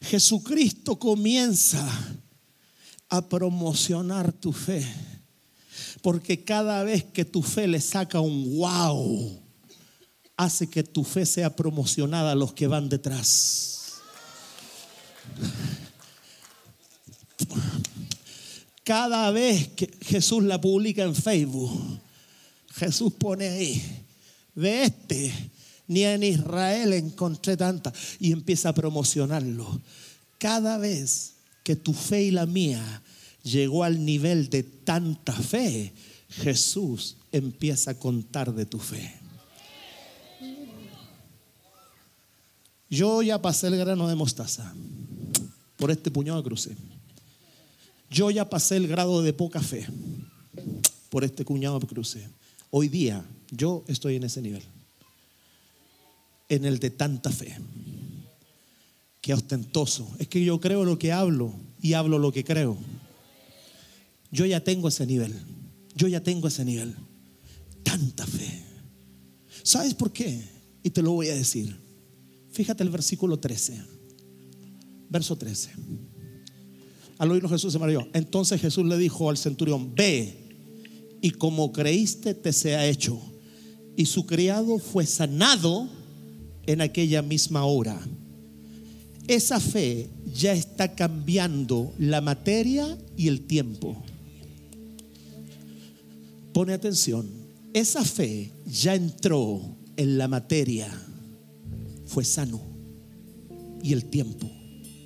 Jesucristo 0.00 0.98
comienza 0.98 1.86
a 3.10 3.28
promocionar 3.28 4.32
tu 4.32 4.52
fe. 4.52 4.86
Porque 6.00 6.42
cada 6.42 6.84
vez 6.84 7.04
que 7.04 7.24
tu 7.24 7.42
fe 7.42 7.66
le 7.66 7.80
saca 7.80 8.20
un 8.20 8.56
wow, 8.56 9.42
hace 10.36 10.68
que 10.68 10.82
tu 10.82 11.04
fe 11.04 11.24
sea 11.24 11.54
promocionada 11.54 12.32
a 12.32 12.34
los 12.34 12.52
que 12.52 12.66
van 12.66 12.88
detrás. 12.88 13.94
Cada 18.84 19.30
vez 19.30 19.68
que 19.68 19.90
Jesús 20.00 20.44
la 20.44 20.60
publica 20.60 21.02
en 21.02 21.14
Facebook, 21.14 21.98
Jesús 22.74 23.12
pone 23.18 23.48
ahí, 23.48 23.82
de 24.54 24.84
este, 24.84 25.32
ni 25.88 26.04
en 26.04 26.22
Israel 26.22 26.92
encontré 26.92 27.56
tanta, 27.56 27.92
y 28.20 28.32
empieza 28.32 28.68
a 28.68 28.74
promocionarlo. 28.74 29.80
Cada 30.38 30.78
vez 30.78 31.32
que 31.64 31.74
tu 31.74 31.94
fe 31.94 32.24
y 32.24 32.30
la 32.30 32.46
mía 32.46 33.02
llegó 33.42 33.82
al 33.82 34.04
nivel 34.04 34.50
de 34.50 34.62
tanta 34.62 35.32
fe, 35.32 35.92
Jesús 36.28 37.16
empieza 37.32 37.92
a 37.92 37.98
contar 37.98 38.54
de 38.54 38.66
tu 38.66 38.78
fe. 38.78 39.25
Yo 42.88 43.22
ya 43.22 43.42
pasé 43.42 43.66
el 43.66 43.76
grano 43.76 44.08
de 44.08 44.14
mostaza 44.14 44.72
por 45.76 45.90
este 45.90 46.10
puñado 46.10 46.38
de 46.38 46.44
cruce. 46.44 46.76
Yo 48.10 48.30
ya 48.30 48.48
pasé 48.48 48.76
el 48.76 48.86
grado 48.86 49.22
de 49.22 49.32
poca 49.32 49.60
fe 49.60 49.86
por 51.08 51.24
este 51.24 51.44
cuñado 51.44 51.80
de 51.80 51.86
cruce. 51.86 52.28
Hoy 52.70 52.88
día 52.88 53.24
yo 53.50 53.84
estoy 53.88 54.16
en 54.16 54.24
ese 54.24 54.40
nivel. 54.40 54.62
En 56.48 56.64
el 56.64 56.78
de 56.78 56.90
tanta 56.90 57.30
fe. 57.30 57.56
Qué 59.20 59.34
ostentoso. 59.34 60.08
Es 60.18 60.28
que 60.28 60.44
yo 60.44 60.60
creo 60.60 60.84
lo 60.84 60.98
que 60.98 61.12
hablo 61.12 61.52
y 61.82 61.94
hablo 61.94 62.18
lo 62.18 62.30
que 62.30 62.44
creo. 62.44 62.76
Yo 64.30 64.46
ya 64.46 64.62
tengo 64.62 64.86
ese 64.86 65.06
nivel. 65.06 65.34
Yo 65.96 66.06
ya 66.06 66.22
tengo 66.22 66.46
ese 66.46 66.64
nivel. 66.64 66.94
Tanta 67.82 68.24
fe. 68.26 68.62
¿Sabes 69.64 69.94
por 69.94 70.12
qué? 70.12 70.44
Y 70.84 70.90
te 70.90 71.02
lo 71.02 71.12
voy 71.12 71.28
a 71.28 71.34
decir. 71.34 71.85
Fíjate 72.56 72.82
el 72.82 72.88
versículo 72.88 73.38
13. 73.38 73.82
Verso 75.10 75.36
13. 75.36 75.72
Al 77.18 77.30
oírlo 77.30 77.50
Jesús 77.50 77.70
se 77.70 77.78
maravilló. 77.78 78.08
Entonces 78.14 78.58
Jesús 78.58 78.86
le 78.86 78.96
dijo 78.96 79.28
al 79.28 79.36
centurión, 79.36 79.94
ve 79.94 80.38
y 81.20 81.32
como 81.32 81.70
creíste 81.70 82.32
te 82.32 82.54
sea 82.54 82.86
hecho. 82.86 83.20
Y 83.94 84.06
su 84.06 84.24
criado 84.24 84.78
fue 84.78 85.04
sanado 85.04 85.86
en 86.64 86.80
aquella 86.80 87.20
misma 87.20 87.66
hora. 87.66 88.00
Esa 89.28 89.60
fe 89.60 90.08
ya 90.32 90.54
está 90.54 90.94
cambiando 90.94 91.92
la 91.98 92.22
materia 92.22 92.96
y 93.18 93.28
el 93.28 93.42
tiempo. 93.42 94.02
Pone 96.54 96.72
atención, 96.72 97.28
esa 97.74 98.02
fe 98.02 98.50
ya 98.64 98.94
entró 98.94 99.60
en 99.98 100.16
la 100.16 100.26
materia, 100.26 101.05
fue 102.06 102.24
sano 102.24 102.60
y 103.82 103.92
el 103.92 104.06
tiempo 104.06 104.50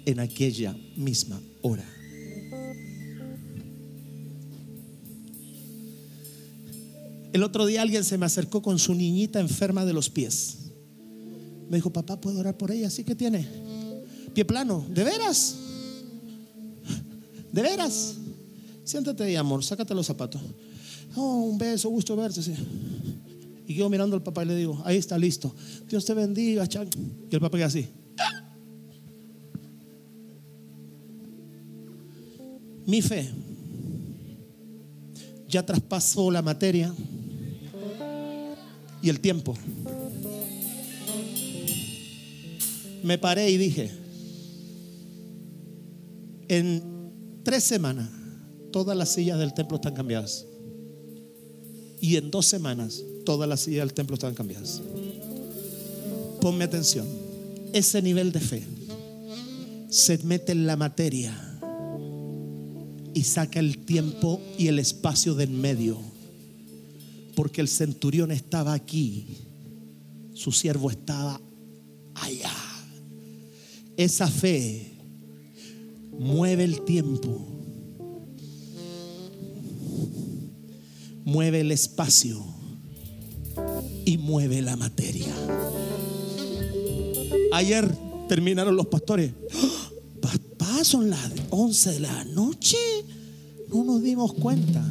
en 0.07 0.20
aquella 0.20 0.76
misma 0.96 1.40
hora. 1.62 1.84
El 7.32 7.42
otro 7.44 7.66
día 7.66 7.82
alguien 7.82 8.05
se 8.05 8.18
me 8.18 8.26
acercó 8.26 8.61
con 8.61 8.78
su 8.78 8.94
niñita 8.94 9.40
enferma 9.40 9.84
de 9.84 9.92
los 9.92 10.11
pies. 10.11 10.57
Me 11.68 11.76
dijo, 11.76 11.92
papá, 11.92 12.20
¿puedo 12.20 12.40
orar 12.40 12.57
por 12.57 12.72
ella? 12.72 12.90
¿Sí 12.90 13.05
que 13.05 13.14
tiene? 13.14 13.46
Pie 14.34 14.44
plano. 14.44 14.84
¿De 14.88 15.05
veras? 15.05 15.57
¿De 17.53 17.62
veras? 17.62 18.14
Siéntate 18.84 19.22
ahí, 19.22 19.36
amor, 19.36 19.62
sácate 19.62 19.94
los 19.94 20.07
zapatos. 20.07 20.42
Oh, 21.14 21.42
un 21.42 21.59
beso, 21.59 21.88
gusto 21.88 22.16
verte. 22.16 22.42
Sí. 22.42 22.53
Y 23.71 23.75
yo 23.75 23.89
mirando 23.89 24.16
al 24.16 24.23
papá 24.25 24.43
y 24.43 24.47
le 24.47 24.57
digo, 24.57 24.83
ahí 24.85 24.97
está 24.97 25.16
listo. 25.16 25.55
Dios 25.89 26.05
te 26.05 26.12
bendiga, 26.12 26.66
chan. 26.66 26.91
Y 27.31 27.33
el 27.33 27.41
papá 27.41 27.57
queda 27.57 27.68
así. 27.68 27.87
Mi 32.85 33.01
fe 33.01 33.31
ya 35.47 35.64
traspasó 35.64 36.33
la 36.33 36.43
materia 36.43 36.93
y 39.01 39.09
el 39.09 39.21
tiempo. 39.21 39.55
Me 43.05 43.18
paré 43.18 43.51
y 43.51 43.57
dije, 43.57 43.93
en 46.49 46.83
tres 47.45 47.62
semanas 47.62 48.11
todas 48.73 48.97
las 48.97 49.11
sillas 49.11 49.39
del 49.39 49.55
templo 49.55 49.77
están 49.77 49.95
cambiadas. 49.95 50.45
Y 52.01 52.16
en 52.16 52.33
dos 52.33 52.47
semanas 52.47 53.05
todas 53.25 53.49
las 53.49 53.61
sillas 53.61 53.87
del 53.87 53.95
templo 53.95 54.14
están 54.14 54.35
cambiadas. 54.35 54.83
Ponme 56.41 56.64
atención, 56.64 57.07
ese 57.73 58.03
nivel 58.03 58.33
de 58.33 58.41
fe 58.41 58.62
se 59.91 60.18
mete 60.18 60.53
en 60.53 60.66
la 60.66 60.77
materia 60.77 61.37
y 63.12 63.25
saca 63.25 63.59
el 63.59 63.79
tiempo 63.79 64.41
y 64.57 64.68
el 64.68 64.79
espacio 64.79 65.35
de 65.35 65.45
en 65.45 65.61
medio. 65.61 65.99
Porque 67.35 67.61
el 67.61 67.68
centurión 67.68 68.31
estaba 68.31 68.73
aquí, 68.73 69.27
su 70.35 70.53
siervo 70.53 70.91
estaba 70.91 71.41
allá. 72.14 72.53
Esa 73.97 74.29
fe 74.29 74.93
mueve 76.18 76.64
el 76.64 76.83
tiempo, 76.85 77.47
mueve 81.25 81.61
el 81.61 81.73
espacio 81.73 82.60
y 84.05 84.19
mueve 84.19 84.63
la 84.63 84.77
materia. 84.77 85.35
Ayer 87.53 87.89
terminaron 88.29 88.77
los 88.77 88.87
pastores. 88.87 89.33
Papá, 90.21 90.85
son 90.85 91.11
las 91.11 91.31
11 91.51 91.93
de 91.93 92.01
la 92.01 92.25
noche. 92.25 92.77
No 93.69 93.85
nos 93.85 94.03
dimos 94.03 94.33
cuenta. 94.35 94.83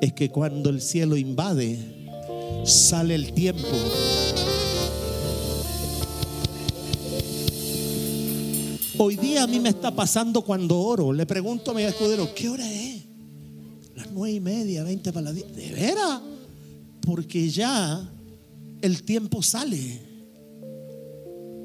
Es 0.00 0.12
que 0.12 0.30
cuando 0.30 0.70
el 0.70 0.80
cielo 0.80 1.16
invade, 1.16 1.78
sale 2.64 3.14
el 3.14 3.32
tiempo. 3.32 3.68
Hoy 8.98 9.16
día 9.16 9.42
a 9.42 9.46
mí 9.46 9.58
me 9.58 9.68
está 9.68 9.90
pasando 9.90 10.42
cuando 10.42 10.78
oro. 10.78 11.12
Le 11.12 11.26
pregunto 11.26 11.70
a 11.70 11.74
mi 11.74 11.82
escudero, 11.82 12.34
¿qué 12.34 12.48
hora 12.48 12.70
es? 12.70 13.02
Las 13.96 14.10
nueve 14.12 14.36
y 14.36 14.40
media, 14.40 14.84
veinte 14.84 15.12
para 15.12 15.24
las 15.24 15.34
diez. 15.34 15.54
¿De 15.54 15.72
veras? 15.72 16.20
Porque 17.04 17.50
ya 17.50 18.10
el 18.80 19.02
tiempo 19.02 19.42
sale. 19.42 20.00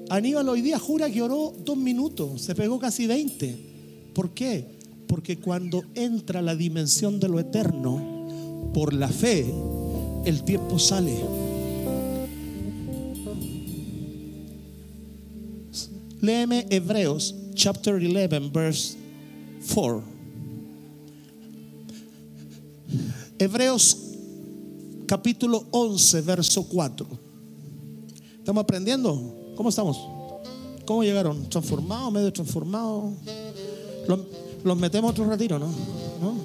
Aníbal 0.10 0.48
hoy 0.50 0.62
día 0.62 0.80
jura 0.80 1.10
que 1.10 1.22
oró 1.22 1.54
dos 1.66 1.78
minutos, 1.78 2.42
se 2.42 2.56
pegó 2.56 2.80
casi 2.80 3.08
veinte. 3.08 3.58
¿Por 4.14 4.34
qué? 4.34 4.66
Porque 5.08 5.38
cuando 5.38 5.84
entra 5.96 6.42
la 6.42 6.56
dimensión 6.56 7.20
de 7.20 7.28
lo 7.28 7.40
eterno, 7.40 8.72
por 8.74 8.94
la 8.94 9.10
fe, 9.10 9.46
el 10.26 10.44
tiempo 10.44 10.80
sale. 10.80 11.18
Léeme 16.22 16.66
Hebreos 16.70 17.36
chapter 17.54 17.96
11 17.96 18.50
verse 18.52 18.98
4. 19.74 20.04
Hebreos 23.40 24.07
capítulo 25.08 25.66
11 25.72 26.22
verso 26.22 26.64
4. 26.68 27.08
¿Estamos 28.38 28.64
aprendiendo? 28.64 29.54
¿Cómo 29.56 29.70
estamos? 29.70 29.98
¿Cómo 30.86 31.04
llegaron? 31.04 31.50
¿Transformados? 31.50 32.14
¿Medio 32.14 32.32
transformados? 32.32 33.14
Los, 34.08 34.20
los 34.64 34.78
metemos 34.78 35.12
otro 35.12 35.28
ratito, 35.28 35.58
¿no? 35.58 35.68
¿no? 35.68 36.36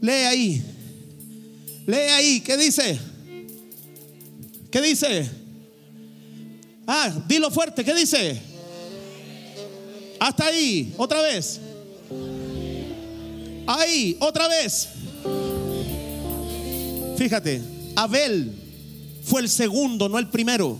Lee 0.00 0.10
ahí. 0.12 0.62
Lee 1.86 1.96
ahí. 1.96 2.40
¿Qué 2.40 2.56
dice? 2.56 2.98
¿Qué 4.70 4.80
dice? 4.80 5.30
Ah, 6.86 7.22
dilo 7.28 7.50
fuerte. 7.50 7.84
¿Qué 7.84 7.94
dice? 7.94 8.40
Hasta 10.18 10.46
ahí. 10.46 10.94
Otra 10.96 11.20
vez. 11.20 11.60
Ahí. 13.66 14.16
Otra 14.20 14.48
vez. 14.48 14.88
Fíjate. 17.22 17.62
Abel 17.94 18.52
fue 19.22 19.42
el 19.42 19.48
segundo, 19.48 20.08
no 20.08 20.18
el 20.18 20.26
primero. 20.28 20.76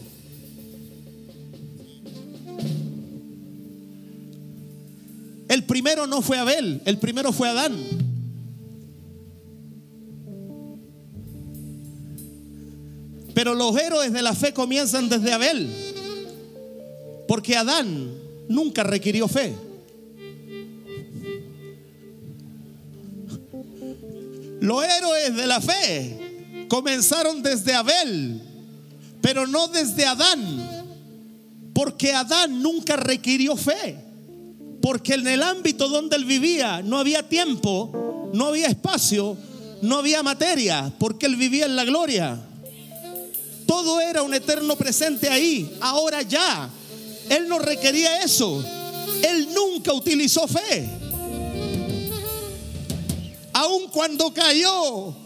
El 5.48 5.62
primero 5.62 6.08
no 6.08 6.20
fue 6.20 6.38
Abel, 6.38 6.82
el 6.84 6.98
primero 6.98 7.32
fue 7.32 7.48
Adán. 7.48 7.76
Pero 13.34 13.54
los 13.54 13.76
héroes 13.78 14.12
de 14.12 14.22
la 14.22 14.34
fe 14.34 14.52
comienzan 14.52 15.08
desde 15.08 15.32
Abel. 15.32 15.70
Porque 17.28 17.56
Adán 17.56 18.14
nunca 18.48 18.82
requirió 18.82 19.28
fe. 19.28 19.54
Los 24.60 24.84
héroes 24.84 25.34
de 25.34 25.46
la 25.48 25.60
fe 25.60 26.21
comenzaron 26.72 27.42
desde 27.42 27.74
Abel, 27.74 28.40
pero 29.20 29.46
no 29.46 29.68
desde 29.68 30.06
Adán. 30.06 30.86
Porque 31.74 32.14
Adán 32.14 32.62
nunca 32.62 32.96
requirió 32.96 33.58
fe. 33.58 34.02
Porque 34.80 35.12
en 35.12 35.26
el 35.26 35.42
ámbito 35.42 35.90
donde 35.90 36.16
él 36.16 36.24
vivía 36.24 36.80
no 36.80 36.96
había 36.96 37.28
tiempo, 37.28 38.30
no 38.32 38.46
había 38.46 38.68
espacio, 38.68 39.36
no 39.82 39.98
había 39.98 40.22
materia, 40.22 40.90
porque 40.98 41.26
él 41.26 41.36
vivía 41.36 41.66
en 41.66 41.76
la 41.76 41.84
gloria. 41.84 42.40
Todo 43.66 44.00
era 44.00 44.22
un 44.22 44.32
eterno 44.32 44.74
presente 44.74 45.28
ahí, 45.28 45.76
ahora 45.78 46.22
ya. 46.22 46.70
Él 47.28 47.48
no 47.48 47.58
requería 47.58 48.22
eso. 48.22 48.64
Él 49.22 49.50
nunca 49.52 49.92
utilizó 49.92 50.48
fe. 50.48 50.88
Aun 53.52 53.88
cuando 53.88 54.32
cayó, 54.32 55.21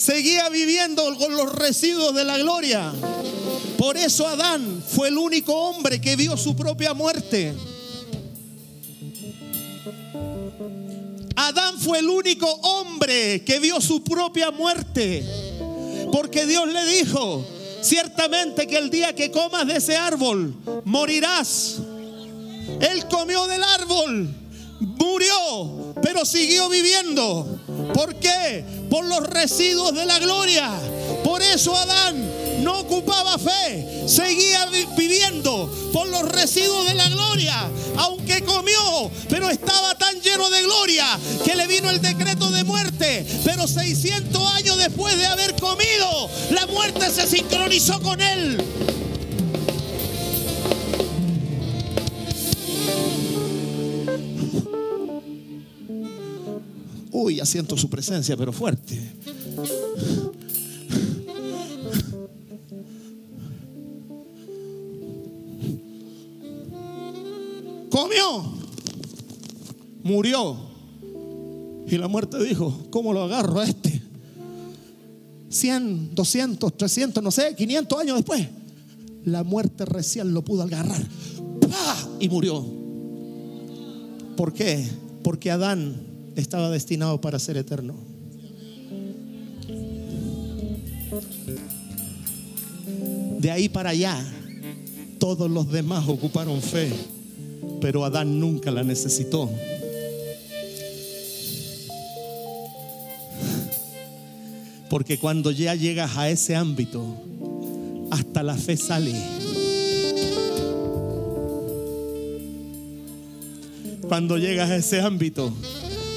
seguía 0.00 0.48
viviendo 0.48 1.14
con 1.18 1.36
los 1.36 1.52
residuos 1.52 2.14
de 2.14 2.24
la 2.24 2.38
gloria. 2.38 2.90
Por 3.76 3.98
eso 3.98 4.26
Adán 4.26 4.82
fue 4.86 5.08
el 5.08 5.18
único 5.18 5.52
hombre 5.52 6.00
que 6.00 6.16
vio 6.16 6.38
su 6.38 6.56
propia 6.56 6.94
muerte. 6.94 7.54
Adán 11.36 11.78
fue 11.78 11.98
el 11.98 12.08
único 12.08 12.50
hombre 12.50 13.44
que 13.44 13.58
vio 13.58 13.78
su 13.82 14.02
propia 14.02 14.50
muerte. 14.50 15.22
Porque 16.10 16.46
Dios 16.46 16.66
le 16.72 16.84
dijo, 16.86 17.46
ciertamente 17.82 18.66
que 18.66 18.78
el 18.78 18.88
día 18.88 19.14
que 19.14 19.30
comas 19.30 19.66
de 19.66 19.76
ese 19.76 19.98
árbol, 19.98 20.54
morirás. 20.84 21.76
Él 22.80 23.06
comió 23.06 23.46
del 23.46 23.62
árbol, 23.62 24.34
Murió, 24.80 25.94
pero 26.02 26.24
siguió 26.24 26.70
viviendo. 26.70 27.60
¿Por 27.92 28.14
qué? 28.14 28.64
Por 28.90 29.06
los 29.06 29.26
residuos 29.28 29.94
de 29.94 30.04
la 30.04 30.18
gloria. 30.18 30.70
Por 31.24 31.40
eso 31.42 31.74
Adán 31.76 32.30
no 32.62 32.80
ocupaba 32.80 33.38
fe, 33.38 34.04
seguía 34.06 34.66
viviendo 34.96 35.72
por 35.92 36.08
los 36.08 36.22
residuos 36.22 36.86
de 36.86 36.94
la 36.94 37.08
gloria, 37.08 37.70
aunque 37.96 38.42
comió, 38.44 39.10
pero 39.28 39.48
estaba 39.48 39.94
tan 39.96 40.20
lleno 40.20 40.48
de 40.50 40.62
gloria 40.62 41.18
que 41.44 41.54
le 41.54 41.66
vino 41.66 41.90
el 41.90 42.00
decreto 42.00 42.50
de 42.50 42.64
muerte. 42.64 43.26
Pero 43.44 43.66
600 43.66 44.52
años 44.52 44.76
después 44.78 45.16
de 45.16 45.26
haber 45.26 45.54
comido, 45.56 46.28
la 46.50 46.66
muerte 46.66 47.10
se 47.10 47.26
sincronizó 47.26 48.00
con 48.02 48.20
él. 48.20 48.58
Uy, 57.22 57.36
ya 57.36 57.44
siento 57.44 57.76
su 57.76 57.90
presencia, 57.90 58.34
pero 58.34 58.50
fuerte. 58.50 58.98
Comió, 67.90 68.54
murió. 70.02 70.56
Y 71.88 71.98
la 71.98 72.08
muerte 72.08 72.42
dijo, 72.42 72.86
¿cómo 72.88 73.12
lo 73.12 73.24
agarro 73.24 73.60
a 73.60 73.66
este? 73.66 74.00
100, 75.50 76.14
200, 76.14 76.74
300, 76.74 77.22
no 77.22 77.30
sé, 77.30 77.54
500 77.54 78.00
años 78.00 78.16
después. 78.16 78.48
La 79.26 79.44
muerte 79.44 79.84
recién 79.84 80.32
lo 80.32 80.42
pudo 80.42 80.62
agarrar. 80.62 81.06
Y 82.18 82.30
murió. 82.30 82.64
¿Por 84.38 84.54
qué? 84.54 84.88
Porque 85.22 85.50
Adán 85.50 86.09
estaba 86.36 86.70
destinado 86.70 87.20
para 87.20 87.38
ser 87.38 87.56
eterno. 87.56 87.94
De 93.38 93.50
ahí 93.50 93.68
para 93.68 93.90
allá, 93.90 94.22
todos 95.18 95.50
los 95.50 95.70
demás 95.72 96.06
ocuparon 96.08 96.60
fe, 96.60 96.92
pero 97.80 98.04
Adán 98.04 98.38
nunca 98.38 98.70
la 98.70 98.82
necesitó. 98.82 99.50
Porque 104.90 105.18
cuando 105.18 105.52
ya 105.52 105.74
llegas 105.74 106.16
a 106.16 106.28
ese 106.28 106.56
ámbito, 106.56 107.16
hasta 108.10 108.42
la 108.42 108.56
fe 108.56 108.76
sale. 108.76 109.14
Cuando 114.08 114.36
llegas 114.36 114.68
a 114.70 114.76
ese 114.76 115.00
ámbito, 115.00 115.54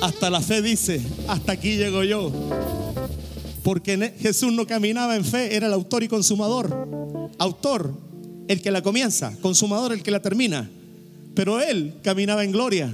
hasta 0.04 0.30
la 0.30 0.42
fe 0.42 0.62
dice, 0.62 1.02
hasta 1.30 1.54
aquí 1.54 1.78
llego 1.78 2.04
yo. 2.04 2.30
Porque 3.64 4.14
Jesús 4.20 4.52
no 4.52 4.68
caminaba 4.68 5.16
en 5.16 5.24
fe, 5.24 5.56
era 5.56 5.68
el 5.68 5.74
autor 5.74 6.04
y 6.04 6.10
consumador. 6.10 7.32
Autor, 7.38 7.94
el 8.50 8.62
que 8.62 8.70
la 8.70 8.82
comienza, 8.82 9.34
consumador, 9.42 9.94
el 9.94 10.04
que 10.04 10.12
la 10.12 10.22
termina. 10.22 10.70
Pero 11.34 11.62
Él 11.62 11.96
caminaba 12.04 12.44
en 12.44 12.52
gloria. 12.52 12.94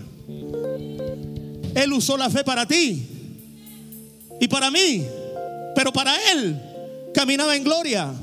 Él 1.73 1.93
usó 1.93 2.15
la 2.15 2.29
fe 2.29 2.43
para 2.43 2.67
ti 2.67 3.07
y 4.39 4.47
para 4.47 4.69
mí. 4.69 5.03
Pero 5.75 5.91
para 5.91 6.13
Él 6.31 6.61
caminaba 7.11 7.55
en 7.55 7.63
gloria. 7.63 8.13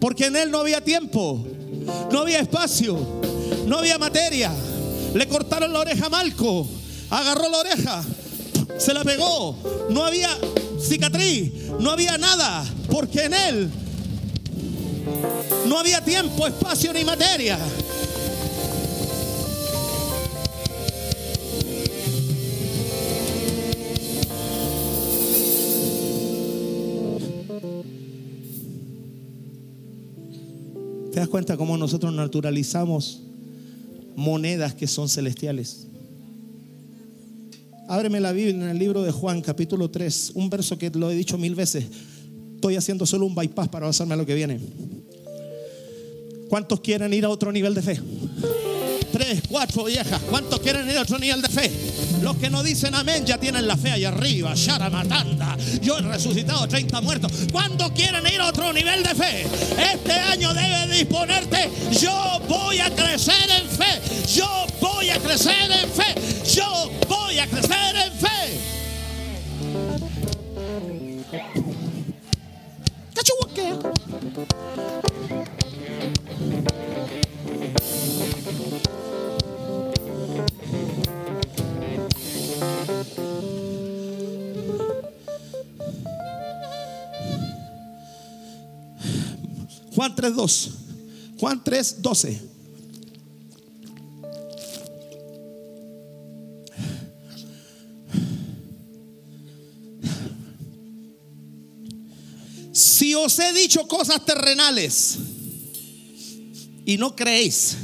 Porque 0.00 0.26
en 0.26 0.34
Él 0.34 0.50
no 0.50 0.58
había 0.58 0.80
tiempo, 0.80 1.46
no 2.10 2.22
había 2.22 2.40
espacio, 2.40 2.98
no 3.68 3.78
había 3.78 3.98
materia. 3.98 4.50
Le 5.14 5.28
cortaron 5.28 5.72
la 5.72 5.78
oreja 5.78 6.06
a 6.06 6.08
Malco 6.08 6.66
agarró 7.10 7.48
la 7.48 7.58
oreja, 7.58 8.04
se 8.78 8.94
la 8.94 9.04
pegó, 9.04 9.56
no 9.90 10.04
había 10.04 10.30
cicatriz, 10.80 11.52
no 11.78 11.90
había 11.90 12.16
nada, 12.18 12.64
porque 12.90 13.24
en 13.24 13.34
él 13.34 13.70
no 15.66 15.78
había 15.78 16.04
tiempo, 16.04 16.46
espacio 16.46 16.92
ni 16.92 17.04
materia. 17.04 17.58
¿Te 31.12 31.18
das 31.18 31.28
cuenta 31.28 31.56
cómo 31.56 31.76
nosotros 31.76 32.12
naturalizamos 32.12 33.20
monedas 34.14 34.74
que 34.74 34.86
son 34.86 35.08
celestiales? 35.08 35.89
Ábreme 37.90 38.20
la 38.20 38.30
Biblia 38.30 38.54
en 38.54 38.70
el 38.70 38.78
libro 38.78 39.02
de 39.02 39.10
Juan, 39.10 39.40
capítulo 39.40 39.90
3, 39.90 40.30
un 40.34 40.48
verso 40.48 40.78
que 40.78 40.90
lo 40.90 41.10
he 41.10 41.14
dicho 41.16 41.36
mil 41.36 41.56
veces. 41.56 41.86
Estoy 42.54 42.76
haciendo 42.76 43.04
solo 43.04 43.26
un 43.26 43.34
bypass 43.34 43.68
para 43.68 43.86
basarme 43.86 44.14
a 44.14 44.16
lo 44.16 44.24
que 44.24 44.36
viene. 44.36 44.60
¿Cuántos 46.48 46.78
quieren 46.82 47.12
ir 47.12 47.24
a 47.24 47.28
otro 47.28 47.50
nivel 47.50 47.74
de 47.74 47.82
fe? 47.82 47.98
Cuatro 49.48 49.84
viejas. 49.84 50.20
¿Cuántos 50.28 50.60
quieren 50.60 50.88
ir 50.88 50.96
a 50.96 51.02
otro 51.02 51.18
nivel 51.18 51.42
de 51.42 51.48
fe? 51.48 51.70
Los 52.22 52.36
que 52.36 52.50
no 52.50 52.62
dicen 52.62 52.94
amén 52.94 53.24
ya 53.26 53.38
tienen 53.38 53.66
la 53.66 53.76
fe 53.76 53.90
ahí 53.92 54.04
arriba. 54.04 54.52
Shara 54.54 54.90
Matanda. 54.90 55.56
Yo 55.82 55.98
he 55.98 56.02
resucitado 56.02 56.66
30 56.66 57.00
muertos. 57.00 57.32
¿Cuántos 57.52 57.90
quieren 57.92 58.26
ir 58.26 58.40
a 58.40 58.48
otro 58.48 58.72
nivel 58.72 59.02
de 59.02 59.14
fe? 59.14 59.46
Este 59.92 60.12
año 60.12 60.52
debe 60.54 60.86
disponerte. 60.96 61.70
Yo 62.00 62.40
voy 62.48 62.80
a 62.80 62.90
crecer 62.90 63.50
en 63.50 63.68
fe. 63.68 64.00
Yo 64.34 64.66
voy 64.80 65.10
a 65.10 65.18
crecer 65.18 65.70
en 65.70 65.90
fe. 65.90 66.14
Yo 66.54 66.90
voy 67.08 67.38
a 67.38 67.46
crecer 67.46 67.96
en 67.96 68.12
fe. 68.12 68.30
Juan 90.00 90.16
3.2. 90.16 90.70
Juan 91.38 91.62
3.12. 91.62 92.40
Si 102.72 103.14
os 103.14 103.38
he 103.40 103.52
dicho 103.52 103.86
cosas 103.86 104.24
terrenales 104.24 105.18
y 106.86 106.96
no 106.96 107.14
creéis, 107.14 107.76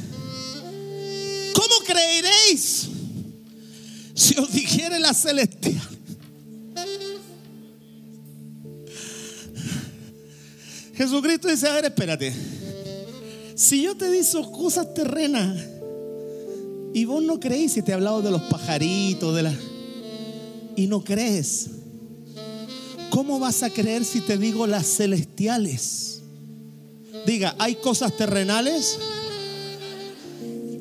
¿cómo 1.53 1.75
creeréis 1.85 2.89
si 4.15 4.39
os 4.39 4.51
dijere 4.55 4.99
la 5.01 5.13
celestial? 5.13 5.76
Jesucristo 11.17 11.49
dice, 11.49 11.67
a 11.67 11.73
ver, 11.73 11.87
espérate. 11.87 12.31
Si 13.55 13.83
yo 13.83 13.97
te 13.97 14.11
digo 14.11 14.51
cosas 14.51 14.93
terrenas 14.93 15.57
y 16.93 17.07
vos 17.07 17.23
no 17.23 17.41
creéis, 17.41 17.75
y 17.79 17.83
te 17.83 17.93
he 17.93 17.95
hablado 17.95 18.21
de 18.21 18.31
los 18.31 18.43
pajaritos, 18.43 19.35
de 19.35 19.45
la... 19.45 19.55
y 20.77 20.87
no 20.87 21.03
crees, 21.03 21.71
¿cómo 23.09 23.39
vas 23.39 23.63
a 23.63 23.71
creer 23.71 24.05
si 24.05 24.21
te 24.21 24.37
digo 24.37 24.67
las 24.67 24.87
celestiales? 24.87 26.21
Diga, 27.25 27.57
hay 27.59 27.77
cosas 27.77 28.15
terrenales 28.15 28.99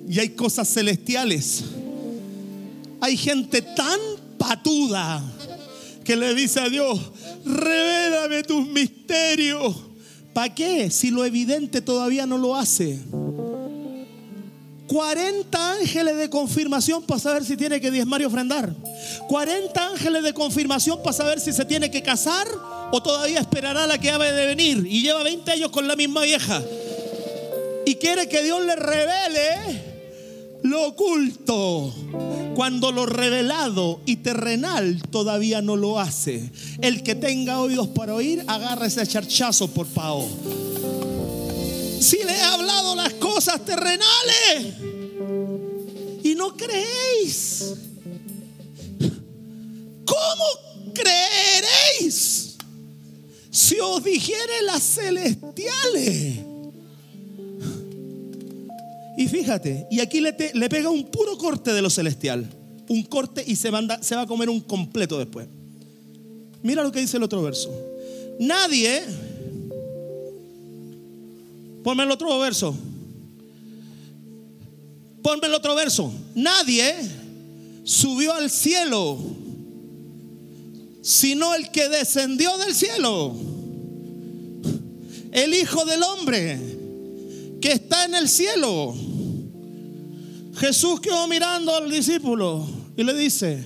y 0.10 0.20
hay 0.20 0.30
cosas 0.32 0.68
celestiales. 0.68 1.64
Hay 3.00 3.16
gente 3.16 3.62
tan 3.62 4.00
patuda 4.38 5.24
que 6.04 6.18
le 6.18 6.36
dice 6.36 6.60
a 6.60 6.68
Dios, 6.68 7.00
revélame 7.46 8.44
tus 8.44 8.68
misterios. 8.68 9.95
¿Para 10.36 10.54
qué? 10.54 10.92
Si 10.92 11.12
lo 11.12 11.24
evidente 11.24 11.80
todavía 11.80 12.26
no 12.26 12.38
lo 12.38 12.58
hace. 12.58 13.00
40 14.86 15.72
ángeles 15.72 16.18
de 16.18 16.30
confirmación 16.30 17.04
para 17.04 17.22
saber 17.22 17.46
si 17.46 17.56
tiene 17.56 17.80
que 17.80 17.90
diezmar 17.90 18.22
y 18.22 18.26
ofrendar. 18.26 18.76
40 19.30 19.92
ángeles 19.92 20.24
de 20.24 20.34
confirmación 20.34 21.02
para 21.02 21.14
saber 21.14 21.40
si 21.40 21.54
se 21.54 21.64
tiene 21.64 21.90
que 21.90 22.04
casar 22.04 22.46
o 22.92 23.02
todavía 23.02 23.40
esperará 23.40 23.88
la 23.88 23.98
que 23.98 24.12
ha 24.12 24.18
de 24.18 24.46
venir. 24.48 24.86
Y 24.86 25.04
lleva 25.04 25.24
20 25.24 25.50
años 25.50 25.72
con 25.72 25.88
la 25.88 25.96
misma 25.96 26.24
vieja. 26.24 26.62
Y 27.86 27.96
quiere 27.96 28.28
que 28.28 28.44
Dios 28.44 28.62
le 28.66 28.76
revele 28.76 29.95
lo 30.66 30.88
oculto, 30.88 31.94
cuando 32.56 32.92
lo 32.92 33.06
revelado 33.06 34.02
y 34.06 34.18
terrenal 34.18 35.02
todavía 35.10 35.62
no 35.62 35.76
lo 35.76 36.00
hace. 36.00 36.52
El 36.82 37.04
que 37.04 37.16
tenga 37.16 37.60
oídos 37.62 37.88
para 37.90 38.16
oír, 38.16 38.44
agarra 38.48 38.88
ese 38.88 39.06
charchazo 39.08 39.70
por 39.70 39.88
pao. 39.88 40.28
Si 42.00 42.18
le 42.18 42.36
he 42.36 42.42
hablado 42.42 42.96
las 42.96 43.14
cosas 43.14 43.64
terrenales 43.64 44.74
y 46.24 46.36
no 46.36 46.56
creéis. 46.56 47.76
¿cómo 50.06 50.94
creeréis 50.94 52.56
si 53.50 53.80
os 53.80 54.04
dijere 54.04 54.62
las 54.66 54.84
celestiales? 54.84 56.45
Y 59.18 59.28
fíjate, 59.28 59.88
y 59.90 60.00
aquí 60.02 60.20
le, 60.20 60.34
te- 60.34 60.54
le 60.54 60.70
pega 60.70 60.90
un 60.90 61.06
puro 61.06 61.38
corte 61.38 61.74
de 61.74 61.82
lo 61.82 61.90
celestial. 61.90 62.48
Un 62.90 63.04
corte 63.04 63.44
y 63.46 63.56
se, 63.56 63.72
manda, 63.72 64.02
se 64.04 64.16
va 64.16 64.22
a 64.22 64.28
comer 64.28 64.50
un 64.50 64.60
completo 64.62 65.18
después. 65.18 65.48
Mira 66.62 66.84
lo 66.84 66.92
que 66.92 67.00
dice 67.00 67.18
el 67.18 67.24
otro 67.24 67.42
verso. 67.42 67.72
Nadie, 68.40 69.02
ponme 71.84 72.04
el 72.04 72.12
otro 72.12 72.38
verso. 72.40 72.76
Ponme 75.22 75.48
el 75.48 75.54
otro 75.54 75.76
verso. 75.76 76.12
Nadie 76.36 76.94
subió 77.84 78.34
al 78.34 78.50
cielo, 78.52 79.18
sino 81.02 81.56
el 81.56 81.72
que 81.72 81.88
descendió 81.90 82.58
del 82.58 82.76
cielo. 82.76 83.36
El 85.32 85.54
Hijo 85.54 85.86
del 85.86 86.02
Hombre 86.04 86.60
que 87.66 87.72
está 87.72 88.06
en 88.06 88.14
el 88.14 88.30
cielo. 88.30 88.94
Jesús 90.56 91.00
quedó 91.00 91.28
mirando 91.28 91.76
al 91.76 91.90
discípulo 91.90 92.64
y 92.96 93.04
le 93.04 93.16
dice, 93.16 93.66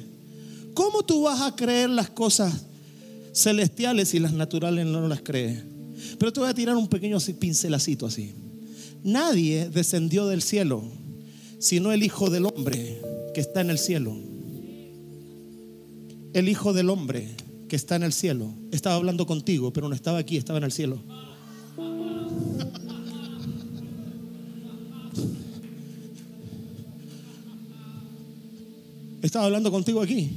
¿cómo 0.74 1.04
tú 1.04 1.24
vas 1.24 1.42
a 1.42 1.54
creer 1.54 1.90
las 1.90 2.10
cosas 2.10 2.64
celestiales 3.34 4.14
y 4.14 4.20
las 4.20 4.32
naturales 4.32 4.86
no 4.86 5.06
las 5.06 5.22
crees? 5.22 5.66
Pero 6.18 6.32
te 6.32 6.40
voy 6.40 6.48
a 6.48 6.54
tirar 6.54 6.78
un 6.78 6.88
pequeño 6.88 7.18
pincelacito 7.42 8.06
así. 8.06 8.34
Nadie 9.04 9.68
descendió 9.68 10.28
del 10.28 10.44
cielo, 10.44 10.82
sino 11.60 11.92
el 11.92 12.02
Hijo 12.02 12.30
del 12.30 12.46
Hombre 12.46 13.02
que 13.34 13.42
está 13.42 13.60
en 13.60 13.70
el 13.70 13.80
cielo. 13.80 14.16
El 16.32 16.48
Hijo 16.48 16.72
del 16.72 16.90
Hombre 16.90 17.28
que 17.68 17.76
está 17.76 17.98
en 17.98 18.04
el 18.04 18.14
cielo. 18.14 18.54
Estaba 18.72 18.96
hablando 18.96 19.26
contigo, 19.26 19.74
pero 19.74 19.90
no 19.90 19.96
estaba 19.96 20.20
aquí, 20.20 20.38
estaba 20.38 20.60
en 20.60 20.64
el 20.64 20.72
cielo. 20.72 21.04
Estaba 29.22 29.46
hablando 29.46 29.72
contigo 29.72 30.02
aquí. 30.02 30.32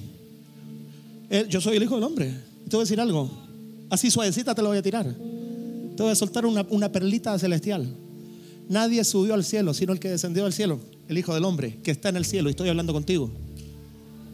Yo 1.49 1.61
soy 1.61 1.77
el 1.77 1.83
Hijo 1.83 1.95
del 1.95 2.05
Hombre. 2.05 2.27
Te 2.69 2.77
voy 2.77 2.81
a 2.81 2.85
decir 2.85 3.01
algo. 3.01 3.31
Así 3.89 4.11
suavecita 4.11 4.55
te 4.55 4.63
lo 4.63 4.69
voy 4.69 4.79
a 4.79 4.83
tirar. 4.83 5.07
Te 5.97 6.03
voy 6.03 6.13
a 6.13 6.15
soltar 6.15 6.47
una, 6.47 6.67
una 6.71 6.91
perlita 6.91 7.39
celestial. 7.39 7.87
Nadie 8.69 9.05
subió 9.05 9.35
al 9.35 9.45
cielo, 9.45 9.75
sino 9.75 9.93
el 9.93 10.01
que 10.01 10.09
descendió 10.09 10.47
al 10.47 10.53
cielo, 10.53 10.79
el 11.09 11.19
Hijo 11.19 11.35
del 11.35 11.45
Hombre, 11.45 11.79
que 11.83 11.91
está 11.91 12.09
en 12.09 12.17
el 12.17 12.25
cielo. 12.25 12.49
Y 12.49 12.53
estoy 12.53 12.69
hablando 12.69 12.93
contigo. 12.93 13.31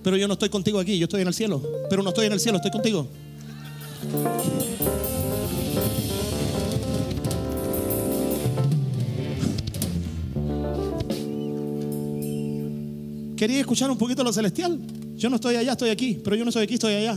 Pero 0.02 0.16
yo 0.16 0.26
no 0.28 0.34
estoy 0.34 0.48
contigo 0.48 0.78
aquí, 0.78 0.98
yo 0.98 1.04
estoy 1.04 1.22
en 1.22 1.28
el 1.28 1.34
cielo. 1.34 1.62
Pero 1.90 2.02
no 2.02 2.10
estoy 2.10 2.26
en 2.26 2.32
el 2.32 2.40
cielo, 2.40 2.56
estoy 2.56 2.70
contigo. 2.70 3.06
Quería 13.38 13.60
escuchar 13.60 13.88
un 13.88 13.96
poquito 13.96 14.24
lo 14.24 14.32
celestial. 14.32 14.80
Yo 15.14 15.30
no 15.30 15.36
estoy 15.36 15.54
allá, 15.54 15.72
estoy 15.72 15.90
aquí. 15.90 16.20
Pero 16.24 16.34
yo 16.34 16.44
no 16.44 16.50
soy 16.50 16.64
aquí, 16.64 16.74
estoy 16.74 16.94
allá. 16.94 17.16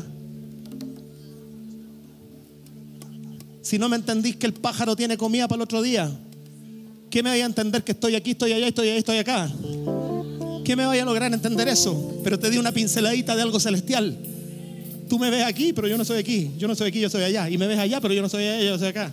Si 3.64 3.80
no 3.80 3.90
me 3.90 3.96
entendís 3.96 4.36
que 4.36 4.46
el 4.46 4.54
pájaro 4.54 4.96
tiene 4.96 5.18
comida 5.18 5.48
para 5.48 5.58
el 5.58 5.64
otro 5.64 5.82
día, 5.82 6.12
¿qué 7.10 7.24
me 7.24 7.32
vaya 7.32 7.46
a 7.46 7.48
entender 7.48 7.84
que 7.84 7.94
estoy 7.94 8.14
aquí, 8.14 8.32
estoy 8.32 8.54
allá, 8.54 8.68
estoy 8.68 8.90
allá, 8.90 9.00
estoy 9.00 9.18
acá? 9.18 9.52
¿Qué 10.64 10.76
me 10.76 10.86
vaya 10.86 11.02
a 11.02 11.06
lograr 11.06 11.34
entender 11.34 11.68
eso? 11.68 12.22
Pero 12.24 12.38
te 12.38 12.52
di 12.52 12.60
una 12.60 12.72
pinceladita 12.72 13.36
de 13.36 13.42
algo 13.42 13.60
celestial. 13.60 14.16
Tú 15.10 15.18
me 15.18 15.32
ves 15.32 15.44
aquí, 15.44 15.74
pero 15.74 15.88
yo 15.88 15.98
no 15.98 16.06
soy 16.06 16.20
aquí. 16.20 16.52
Yo 16.60 16.68
no 16.68 16.76
soy 16.76 16.90
aquí, 16.90 17.00
yo 17.00 17.10
soy 17.10 17.24
allá. 17.24 17.50
Y 17.50 17.58
me 17.58 17.66
ves 17.66 17.80
allá, 17.80 18.00
pero 18.00 18.14
yo 18.14 18.22
no 18.22 18.30
soy 18.30 18.46
allá, 18.46 18.64
yo 18.64 18.78
soy 18.78 18.90
acá. 18.90 19.12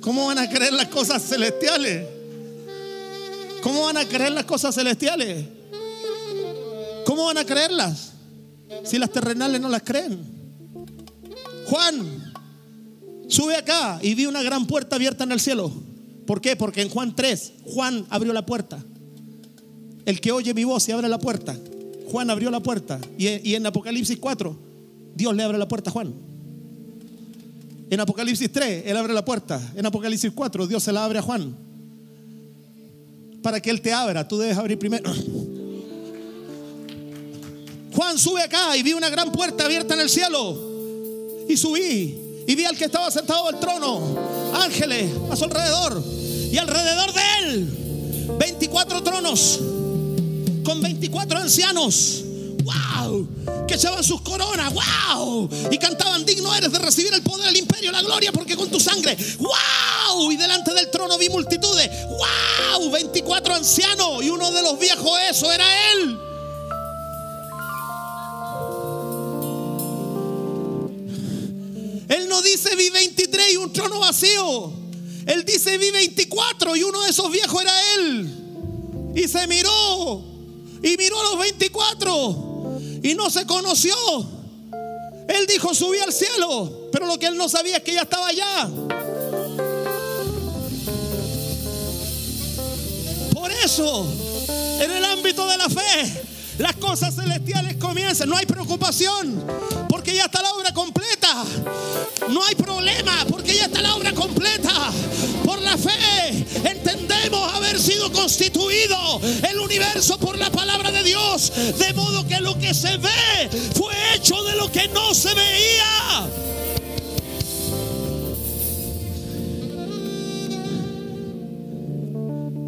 ¿Cómo 0.00 0.26
van 0.26 0.38
a 0.38 0.48
creer 0.48 0.72
las 0.72 0.88
cosas 0.88 1.22
celestiales? 1.22 2.06
¿Cómo 3.62 3.84
van 3.84 3.96
a 3.96 4.04
creer 4.06 4.32
las 4.32 4.44
cosas 4.44 4.74
celestiales? 4.74 5.44
¿Cómo 7.04 7.24
van 7.26 7.38
a 7.38 7.44
creerlas? 7.44 8.12
Si 8.84 8.98
las 8.98 9.10
terrenales 9.10 9.60
no 9.60 9.68
las 9.68 9.82
creen. 9.82 10.20
Juan, 11.66 12.32
sube 13.28 13.56
acá 13.56 13.98
y 14.00 14.14
vi 14.14 14.26
una 14.26 14.42
gran 14.42 14.66
puerta 14.66 14.96
abierta 14.96 15.24
en 15.24 15.32
el 15.32 15.40
cielo. 15.40 15.72
¿Por 16.26 16.40
qué? 16.40 16.56
Porque 16.56 16.82
en 16.82 16.88
Juan 16.88 17.14
3, 17.14 17.52
Juan 17.64 18.06
abrió 18.08 18.32
la 18.32 18.46
puerta. 18.46 18.82
El 20.04 20.20
que 20.20 20.32
oye 20.32 20.54
mi 20.54 20.64
voz 20.64 20.88
y 20.88 20.92
abre 20.92 21.08
la 21.08 21.18
puerta. 21.18 21.56
Juan 22.10 22.30
abrió 22.30 22.50
la 22.50 22.60
puerta. 22.60 23.00
Y, 23.18 23.54
en 23.54 23.66
Apocalipsis 23.66 24.18
4, 24.18 24.56
Dios 25.14 25.34
le 25.34 25.42
abre 25.42 25.58
la 25.58 25.68
puerta 25.68 25.90
a 25.90 25.92
Juan. 25.92 26.14
En 27.88 28.00
Apocalipsis 28.00 28.50
3, 28.50 28.84
Él 28.86 28.96
abre 28.96 29.12
la 29.12 29.24
puerta. 29.24 29.60
En 29.74 29.86
Apocalipsis 29.86 30.32
4, 30.34 30.66
Dios 30.66 30.82
se 30.82 30.92
la 30.92 31.04
abre 31.04 31.18
a 31.18 31.22
Juan. 31.22 31.56
Para 33.42 33.60
que 33.60 33.70
Él 33.70 33.80
te 33.80 33.92
abra, 33.92 34.26
tú 34.26 34.38
debes 34.38 34.56
abrir 34.56 34.78
primero. 34.78 35.12
Juan 37.94 38.18
sube 38.18 38.42
acá 38.42 38.76
y 38.76 38.82
vi 38.82 38.92
una 38.92 39.08
gran 39.08 39.32
puerta 39.32 39.64
abierta 39.64 39.94
en 39.94 40.00
el 40.00 40.10
cielo. 40.10 40.58
Y 41.48 41.56
subí 41.56 42.44
y 42.46 42.54
vi 42.54 42.64
al 42.64 42.76
que 42.76 42.84
estaba 42.84 43.10
sentado 43.10 43.48
al 43.48 43.58
trono. 43.58 44.00
Ángeles 44.54 45.10
a 45.30 45.36
su 45.36 45.44
alrededor. 45.44 46.02
Y 46.52 46.58
alrededor 46.58 47.12
de 47.12 47.20
él, 47.40 47.68
24 48.38 49.02
tronos 49.02 49.60
con 50.66 50.82
24 50.82 51.38
ancianos. 51.38 52.24
¡Wow! 52.64 53.28
Que 53.68 53.74
echaban 53.74 54.02
sus 54.02 54.20
coronas. 54.22 54.74
¡Wow! 54.74 55.48
Y 55.70 55.78
cantaban: 55.78 56.26
Digno 56.26 56.52
eres 56.56 56.72
de 56.72 56.80
recibir 56.80 57.14
el 57.14 57.22
poder, 57.22 57.48
el 57.48 57.56
imperio, 57.56 57.92
la 57.92 58.02
gloria, 58.02 58.32
porque 58.32 58.56
con 58.56 58.68
tu 58.68 58.80
sangre. 58.80 59.16
¡Wow! 59.38 60.32
Y 60.32 60.36
delante 60.36 60.74
del 60.74 60.90
trono 60.90 61.16
vi 61.18 61.28
multitudes. 61.28 61.88
¡Wow! 62.78 62.90
24 62.90 63.54
ancianos. 63.54 64.24
Y 64.24 64.30
uno 64.30 64.50
de 64.50 64.62
los 64.62 64.76
viejos, 64.80 65.12
eso 65.30 65.52
era 65.52 65.64
él. 65.92 66.18
Él 72.08 72.28
no 72.28 72.42
dice 72.42 72.74
vi 72.74 72.90
23 72.90 73.52
y 73.52 73.56
un 73.56 73.72
trono 73.72 74.00
vacío. 74.00 74.72
Él 75.26 75.44
dice 75.44 75.78
vi 75.78 75.92
24 75.92 76.74
y 76.74 76.82
uno 76.82 77.04
de 77.04 77.10
esos 77.10 77.30
viejos 77.30 77.62
era 77.62 77.94
él. 77.94 79.12
Y 79.14 79.28
se 79.28 79.46
miró 79.46 80.35
y 80.86 80.96
miró 80.96 81.20
a 81.20 81.24
los 81.24 81.38
24 81.40 82.78
y 83.02 83.14
no 83.14 83.28
se 83.28 83.44
conoció. 83.44 83.96
Él 85.28 85.46
dijo 85.48 85.74
subí 85.74 85.98
al 85.98 86.12
cielo, 86.12 86.88
pero 86.92 87.06
lo 87.06 87.18
que 87.18 87.26
él 87.26 87.36
no 87.36 87.48
sabía 87.48 87.78
es 87.78 87.82
que 87.82 87.92
ya 87.92 88.02
estaba 88.02 88.28
allá. 88.28 88.68
Por 93.32 93.50
eso, 93.50 94.06
en 94.80 94.90
el 94.92 95.04
ámbito 95.04 95.48
de 95.48 95.56
la 95.56 95.68
fe, 95.68 96.22
las 96.58 96.76
cosas 96.76 97.16
celestiales 97.16 97.78
comienzan. 97.78 98.28
No 98.28 98.36
hay 98.36 98.46
preocupación, 98.46 99.44
porque 100.06 100.18
ya 100.18 100.26
está 100.26 100.40
la 100.40 100.52
obra 100.52 100.72
completa. 100.72 101.44
No 102.30 102.44
hay 102.44 102.54
problema, 102.54 103.26
porque 103.28 103.56
ya 103.56 103.64
está 103.64 103.82
la 103.82 103.96
obra 103.96 104.12
completa. 104.12 104.92
Por 105.44 105.60
la 105.60 105.76
fe 105.76 106.46
entendemos 106.62 107.52
haber 107.52 107.80
sido 107.80 108.12
constituido 108.12 108.96
el 109.50 109.58
universo 109.58 110.16
por 110.16 110.38
la 110.38 110.48
palabra 110.48 110.92
de 110.92 111.02
Dios. 111.02 111.52
De 111.76 111.92
modo 111.94 112.24
que 112.24 112.38
lo 112.40 112.56
que 112.56 112.72
se 112.72 112.96
ve 112.98 113.50
fue 113.74 113.92
hecho 114.14 114.44
de 114.44 114.54
lo 114.54 114.70
que 114.70 114.86
no 114.86 115.12
se 115.12 115.34
veía. 115.34 116.28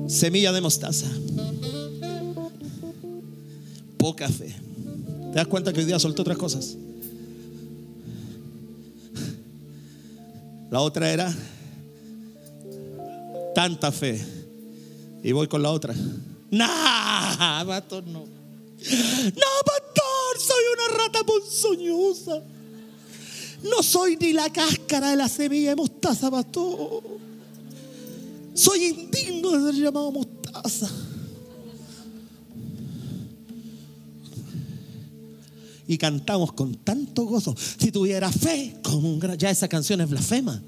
Semilla 0.09 0.51
de 0.51 0.61
mostaza. 0.61 1.07
Poca 3.97 4.29
fe. 4.29 4.57
¿Te 5.31 5.37
das 5.37 5.47
cuenta 5.47 5.73
que 5.73 5.79
hoy 5.79 5.87
día 5.87 6.01
soltó 6.01 6.23
otras 6.23 6.37
cosas? 6.37 6.77
La 10.71 10.81
otra 10.81 11.11
era 11.11 11.35
tanta 13.55 13.91
fe. 13.91 14.23
Y 15.23 15.33
voy 15.33 15.49
con 15.49 15.63
la 15.63 15.71
otra. 15.71 15.95
Nah, 16.51 17.65
pastor, 17.65 18.05
no. 18.07 18.21
No, 18.21 19.51
pastor, 19.65 20.39
soy 20.39 20.65
una 20.75 21.05
rata 21.05 21.25
ponzoñosa. 21.25 22.43
No 23.65 23.83
soy 23.83 24.17
ni 24.17 24.33
la 24.33 24.51
cáscara 24.51 25.11
de 25.11 25.17
la 25.17 25.29
semilla 25.29 25.71
de 25.71 25.77
mostaza, 25.77 26.31
pastor. 26.31 27.03
Soy 28.55 28.85
indigno 28.85 29.51
de 29.51 29.73
ser 29.73 29.83
llamado 29.83 30.13
mostaza. 30.13 30.89
Y 35.89 35.97
cantamos 35.97 36.53
con 36.53 36.75
tanto 36.77 37.25
gozo. 37.25 37.57
Si 37.79 37.91
tuviera 37.91 38.31
fe 38.31 38.77
como 38.83 39.09
un 39.11 39.19
gran... 39.19 39.39
Ya 39.39 39.51
esa 39.51 39.69
canción 39.69 40.03
es 40.03 40.11
blasfema. 40.11 40.63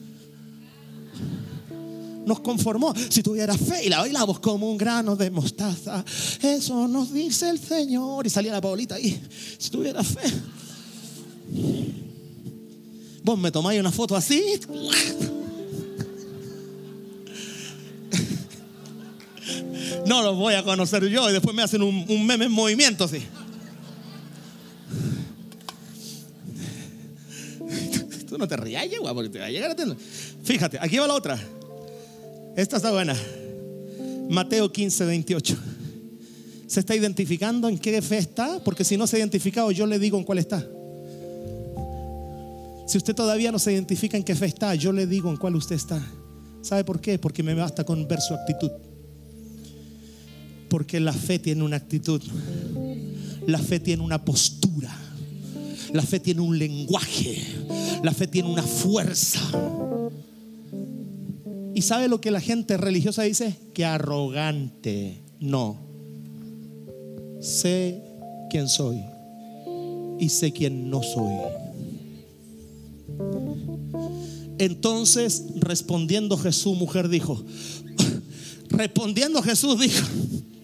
Nos 2.24 2.40
conformó. 2.40 2.94
Si 3.10 3.22
tuviera 3.22 3.56
fe 3.56 3.84
y 3.84 3.90
la 3.90 3.98
bailamos 3.98 4.40
como 4.40 4.70
un 4.70 4.78
grano 4.78 5.16
de 5.16 5.30
mostaza. 5.30 6.02
Eso 6.40 6.88
nos 6.88 7.12
dice 7.12 7.50
el 7.50 7.58
Señor. 7.58 8.26
Y 8.26 8.30
salía 8.30 8.52
la 8.52 8.62
Paulita 8.62 8.94
ahí. 8.94 9.20
Si 9.58 9.68
tuviera 9.68 10.02
fe. 10.02 10.32
Vos 13.22 13.38
me 13.38 13.52
tomáis 13.52 13.78
una 13.78 13.92
foto 13.92 14.16
así. 14.16 14.42
No 20.06 20.22
los 20.22 20.36
voy 20.36 20.54
a 20.54 20.62
conocer 20.62 21.06
yo 21.08 21.28
y 21.28 21.32
después 21.34 21.54
me 21.54 21.62
hacen 21.62 21.82
un, 21.82 22.06
un 22.08 22.26
meme 22.26 22.46
en 22.46 22.52
movimiento 22.52 23.04
así. 23.04 23.22
Tú 28.30 28.38
no 28.38 28.46
te 28.46 28.56
rías, 28.56 28.86
guapo, 29.00 29.16
porque 29.16 29.28
te 29.28 29.40
va 29.40 29.46
a 29.46 29.50
llegar 29.50 29.72
a 29.72 29.74
tener. 29.74 29.96
Fíjate, 30.44 30.78
aquí 30.80 30.98
va 30.98 31.08
la 31.08 31.14
otra. 31.14 31.36
Esta 32.56 32.76
está 32.76 32.92
buena. 32.92 33.16
Mateo 34.28 34.70
15, 34.70 35.04
28. 35.04 35.58
¿Se 36.68 36.78
está 36.78 36.94
identificando 36.94 37.68
en 37.68 37.76
qué 37.76 38.00
fe 38.00 38.18
está? 38.18 38.60
Porque 38.62 38.84
si 38.84 38.96
no 38.96 39.08
se 39.08 39.16
ha 39.16 39.18
identificado, 39.18 39.72
yo 39.72 39.84
le 39.84 39.98
digo 39.98 40.16
en 40.16 40.22
cuál 40.22 40.38
está. 40.38 40.64
Si 42.86 42.98
usted 42.98 43.16
todavía 43.16 43.50
no 43.50 43.58
se 43.58 43.72
identifica 43.72 44.16
en 44.16 44.22
qué 44.22 44.36
fe 44.36 44.46
está, 44.46 44.76
yo 44.76 44.92
le 44.92 45.08
digo 45.08 45.28
en 45.28 45.36
cuál 45.36 45.56
usted 45.56 45.74
está. 45.74 46.00
¿Sabe 46.62 46.84
por 46.84 47.00
qué? 47.00 47.18
Porque 47.18 47.42
me 47.42 47.54
basta 47.54 47.82
con 47.82 48.06
ver 48.06 48.20
su 48.20 48.32
actitud. 48.34 48.70
Porque 50.68 51.00
la 51.00 51.12
fe 51.12 51.40
tiene 51.40 51.64
una 51.64 51.78
actitud. 51.78 52.22
La 53.48 53.58
fe 53.58 53.80
tiene 53.80 54.04
una 54.04 54.24
postura. 54.24 54.96
La 55.92 56.02
fe 56.02 56.20
tiene 56.20 56.40
un 56.40 56.58
lenguaje. 56.58 57.42
La 58.02 58.12
fe 58.12 58.26
tiene 58.26 58.48
una 58.48 58.62
fuerza. 58.62 59.40
¿Y 61.74 61.82
sabe 61.82 62.08
lo 62.08 62.20
que 62.20 62.30
la 62.30 62.40
gente 62.40 62.76
religiosa 62.76 63.22
dice? 63.22 63.56
Que 63.74 63.84
arrogante. 63.84 65.22
No. 65.40 65.78
Sé 67.40 68.02
quién 68.50 68.68
soy 68.68 69.00
y 70.18 70.28
sé 70.28 70.52
quién 70.52 70.90
no 70.90 71.02
soy. 71.02 71.34
Entonces, 74.58 75.44
respondiendo 75.56 76.36
Jesús, 76.36 76.76
mujer 76.76 77.08
dijo, 77.08 77.42
respondiendo 78.68 79.42
Jesús 79.42 79.80
dijo, 79.80 80.06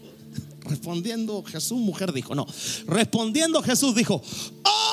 respondiendo 0.68 1.42
Jesús, 1.44 1.78
mujer 1.78 2.12
dijo, 2.12 2.34
no, 2.34 2.46
respondiendo 2.86 3.62
Jesús 3.62 3.94
dijo, 3.94 4.20
¡Oh, 4.64 4.85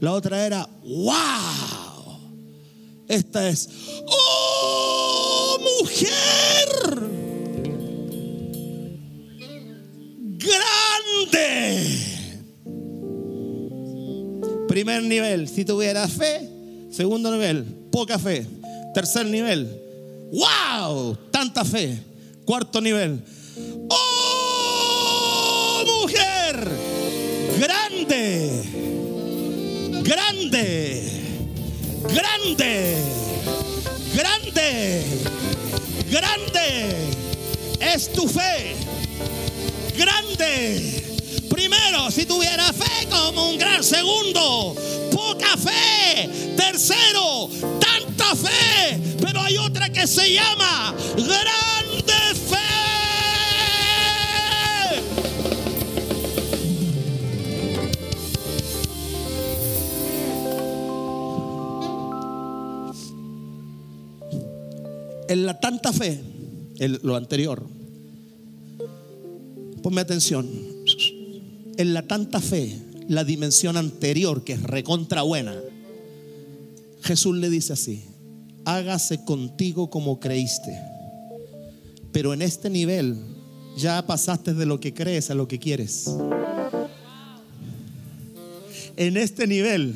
La 0.00 0.12
otra 0.12 0.46
era, 0.46 0.68
wow. 0.82 2.18
Esta 3.08 3.48
es, 3.48 3.68
¡oh, 4.06 5.58
mujer! 5.80 6.68
Grande. 10.38 11.98
Primer 14.68 15.02
nivel, 15.02 15.48
si 15.48 15.64
tuviera 15.64 16.06
fe. 16.06 16.48
Segundo 16.90 17.32
nivel, 17.32 17.64
poca 17.90 18.18
fe. 18.18 18.46
Tercer 18.94 19.26
nivel, 19.26 19.68
wow, 20.32 21.16
tanta 21.30 21.64
fe. 21.64 21.98
Cuarto 22.44 22.80
nivel, 22.80 23.22
grande, 32.08 32.96
grande, 34.14 35.04
grande, 36.10 36.96
es 37.80 38.12
tu 38.12 38.28
fe. 38.28 38.74
Grande. 39.96 41.04
Primero, 41.48 42.10
si 42.10 42.24
tuviera 42.24 42.72
fe 42.72 43.06
como 43.08 43.50
un 43.50 43.58
gran 43.58 43.84
segundo, 43.84 44.74
poca 45.12 45.56
fe. 45.56 46.28
Tercero, 46.56 47.48
tanta 47.80 48.34
fe. 48.34 48.98
Pero 49.20 49.40
hay 49.40 49.58
otra 49.58 49.90
que 49.90 50.06
se 50.06 50.32
llama 50.32 50.94
grande 51.16 51.67
en 65.28 65.44
la 65.44 65.60
tanta 65.60 65.92
fe, 65.92 66.20
en 66.78 66.98
lo 67.02 67.14
anterior, 67.14 67.66
ponme 69.82 70.00
atención, 70.00 70.48
en 71.76 71.94
la 71.94 72.02
tanta 72.02 72.40
fe, 72.40 72.76
la 73.08 73.24
dimensión 73.24 73.76
anterior, 73.76 74.42
que 74.42 74.54
es 74.54 74.62
recontra 74.62 75.22
buena, 75.22 75.54
Jesús 77.02 77.36
le 77.36 77.50
dice 77.50 77.74
así, 77.74 78.04
hágase 78.64 79.24
contigo 79.24 79.90
como 79.90 80.18
creíste, 80.18 80.76
pero 82.10 82.32
en 82.32 82.42
este 82.42 82.70
nivel 82.70 83.16
ya 83.76 84.04
pasaste 84.06 84.54
de 84.54 84.66
lo 84.66 84.80
que 84.80 84.92
crees 84.94 85.30
a 85.30 85.34
lo 85.34 85.46
que 85.46 85.58
quieres. 85.58 86.10
En 88.96 89.16
este 89.16 89.46
nivel, 89.46 89.94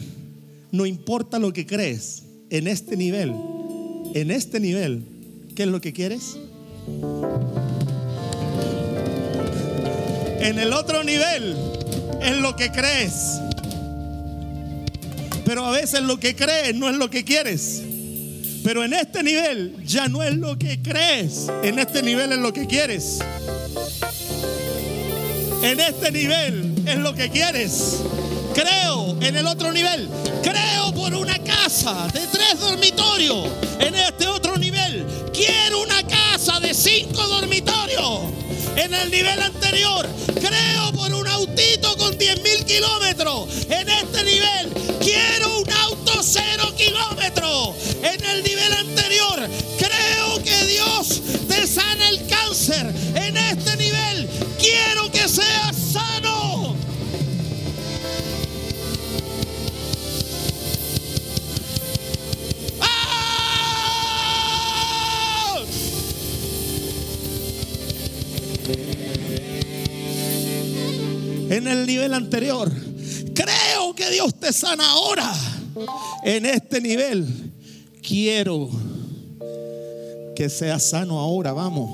no 0.70 0.86
importa 0.86 1.38
lo 1.38 1.52
que 1.52 1.66
crees, 1.66 2.22
en 2.50 2.68
este 2.68 2.96
nivel, 2.96 3.34
en 4.14 4.30
este 4.30 4.60
nivel, 4.60 5.11
¿Qué 5.54 5.64
es 5.64 5.68
lo 5.68 5.80
que 5.80 5.92
quieres? 5.92 6.38
En 10.40 10.58
el 10.58 10.72
otro 10.72 11.04
nivel 11.04 11.54
es 12.22 12.36
lo 12.38 12.56
que 12.56 12.70
crees. 12.70 13.38
Pero 15.44 15.66
a 15.66 15.70
veces 15.70 16.00
lo 16.02 16.18
que 16.18 16.34
crees 16.34 16.74
no 16.74 16.88
es 16.88 16.96
lo 16.96 17.10
que 17.10 17.24
quieres. 17.24 17.82
Pero 18.64 18.84
en 18.84 18.94
este 18.94 19.22
nivel 19.22 19.76
ya 19.84 20.08
no 20.08 20.22
es 20.22 20.34
lo 20.36 20.58
que 20.58 20.80
crees. 20.80 21.48
En 21.62 21.78
este 21.78 22.02
nivel 22.02 22.32
es 22.32 22.38
lo 22.38 22.52
que 22.52 22.66
quieres. 22.66 23.18
En 25.62 25.80
este 25.80 26.10
nivel 26.10 26.74
es 26.86 26.96
lo 26.98 27.14
que 27.14 27.28
quieres. 27.28 28.00
Creo 28.54 29.16
en 29.20 29.36
el 29.36 29.46
otro 29.46 29.72
nivel. 29.72 30.08
Creo 30.42 30.92
por 30.94 31.14
una 31.14 31.38
casa 31.38 32.08
de 32.12 32.26
tres 32.26 32.58
dormitorios. 32.60 33.48
En 33.78 33.94
este 33.94 34.26
otro 34.26 34.51
cinco 36.82 37.22
dormitorios. 37.28 38.22
En 38.74 38.92
el 38.92 39.10
nivel 39.10 39.40
anterior. 39.40 40.08
Creo 40.34 40.92
por 40.92 41.14
un 41.14 41.28
autito 41.28 41.96
con 41.96 42.18
10 42.18 42.42
mil 42.42 42.64
kilómetros. 42.64 43.48
En 43.68 43.88
este 43.88 44.24
nivel. 44.24 44.68
Quiero 45.00 45.60
un 45.60 45.72
auto 45.72 46.20
cero 46.22 46.72
kilómetros. 46.76 47.76
En 48.02 48.24
el 48.24 48.42
nivel 48.42 48.72
anterior. 48.72 49.48
Creo 49.78 50.42
que 50.42 50.66
Dios 50.66 51.22
te 51.46 51.66
sana 51.68 52.08
el 52.08 52.26
cáncer. 52.26 52.92
En 53.14 53.36
este 53.36 53.76
nivel. 53.76 54.28
Quiero 54.58 55.10
que 55.12 55.28
seas 55.28 55.76
sano. 55.92 56.41
En 71.52 71.68
el 71.68 71.84
nivel 71.86 72.14
anterior, 72.14 72.72
creo 73.34 73.94
que 73.94 74.10
Dios 74.10 74.34
te 74.40 74.54
sana 74.54 74.90
ahora. 74.90 75.30
En 76.24 76.46
este 76.46 76.80
nivel, 76.80 77.26
quiero 78.00 78.70
que 80.34 80.48
seas 80.48 80.82
sano 80.82 81.18
ahora, 81.20 81.52
vamos. 81.52 81.90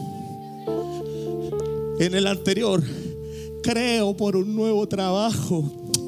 En 1.98 2.14
el 2.14 2.28
anterior, 2.28 2.84
creo 3.60 4.16
por 4.16 4.36
un 4.36 4.54
nuevo 4.54 4.86
trabajo, 4.86 5.98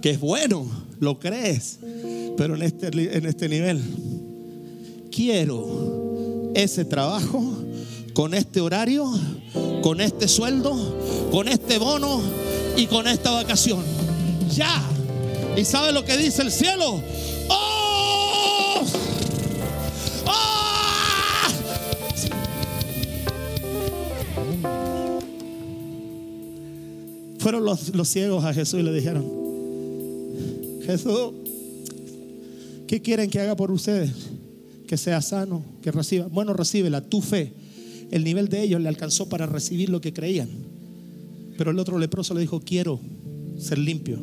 que 0.00 0.12
es 0.12 0.20
bueno, 0.20 0.66
lo 1.00 1.18
crees, 1.18 1.80
pero 2.38 2.54
en 2.54 2.62
este, 2.62 2.86
en 2.86 3.26
este 3.26 3.46
nivel, 3.46 3.82
quiero 5.12 6.50
ese 6.54 6.86
trabajo 6.86 7.44
con 8.14 8.32
este 8.32 8.62
horario, 8.62 9.12
con 9.82 10.00
este 10.00 10.28
sueldo, 10.28 11.30
con 11.30 11.46
este 11.46 11.76
bono 11.76 12.22
y 12.76 12.86
con 12.86 13.06
esta 13.06 13.30
vacación. 13.30 13.82
Ya, 14.54 14.82
¿Y 15.56 15.64
sabe 15.64 15.92
lo 15.92 16.04
que 16.04 16.16
dice 16.16 16.42
el 16.42 16.50
cielo? 16.50 17.00
¡Oh! 17.48 18.84
¡Oh! 20.26 21.48
Fueron 27.38 27.64
los, 27.64 27.94
los 27.94 28.08
ciegos 28.08 28.44
a 28.44 28.52
Jesús 28.52 28.80
y 28.80 28.82
le 28.82 28.92
dijeron, 28.92 29.24
Jesús, 30.84 31.34
¿qué 32.88 33.00
quieren 33.00 33.30
que 33.30 33.40
haga 33.40 33.54
por 33.54 33.70
ustedes? 33.70 34.10
Que 34.88 34.96
sea 34.96 35.22
sano, 35.22 35.62
que 35.82 35.92
reciba. 35.92 36.26
Bueno, 36.26 36.52
recíbela, 36.52 37.00
tu 37.00 37.22
fe. 37.22 37.52
El 38.10 38.24
nivel 38.24 38.48
de 38.48 38.62
ellos 38.62 38.80
le 38.80 38.88
alcanzó 38.88 39.28
para 39.28 39.46
recibir 39.46 39.88
lo 39.88 40.00
que 40.00 40.12
creían. 40.12 40.48
Pero 41.56 41.70
el 41.70 41.78
otro 41.78 41.98
leproso 41.98 42.34
le 42.34 42.40
dijo, 42.40 42.60
quiero 42.60 42.98
ser 43.58 43.78
limpio. 43.78 44.18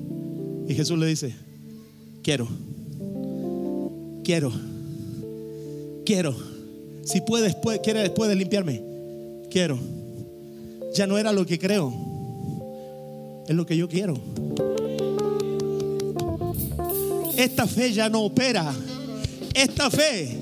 Y 0.67 0.73
Jesús 0.75 0.97
le 0.99 1.05
dice, 1.07 1.33
quiero, 2.23 2.47
quiero, 4.23 4.51
quiero. 6.05 6.35
Si 7.03 7.21
puedes, 7.21 7.55
puede, 7.55 7.81
quieres, 7.81 8.09
puedes 8.11 8.37
limpiarme. 8.37 8.81
Quiero. 9.49 9.77
Ya 10.93 11.07
no 11.07 11.17
era 11.17 11.31
lo 11.31 11.45
que 11.45 11.57
creo, 11.57 11.93
es 13.47 13.55
lo 13.55 13.65
que 13.65 13.77
yo 13.77 13.87
quiero. 13.87 14.13
Esta 17.37 17.65
fe 17.65 17.91
ya 17.93 18.09
no 18.09 18.21
opera. 18.23 18.73
Esta 19.53 19.89
fe. 19.89 20.37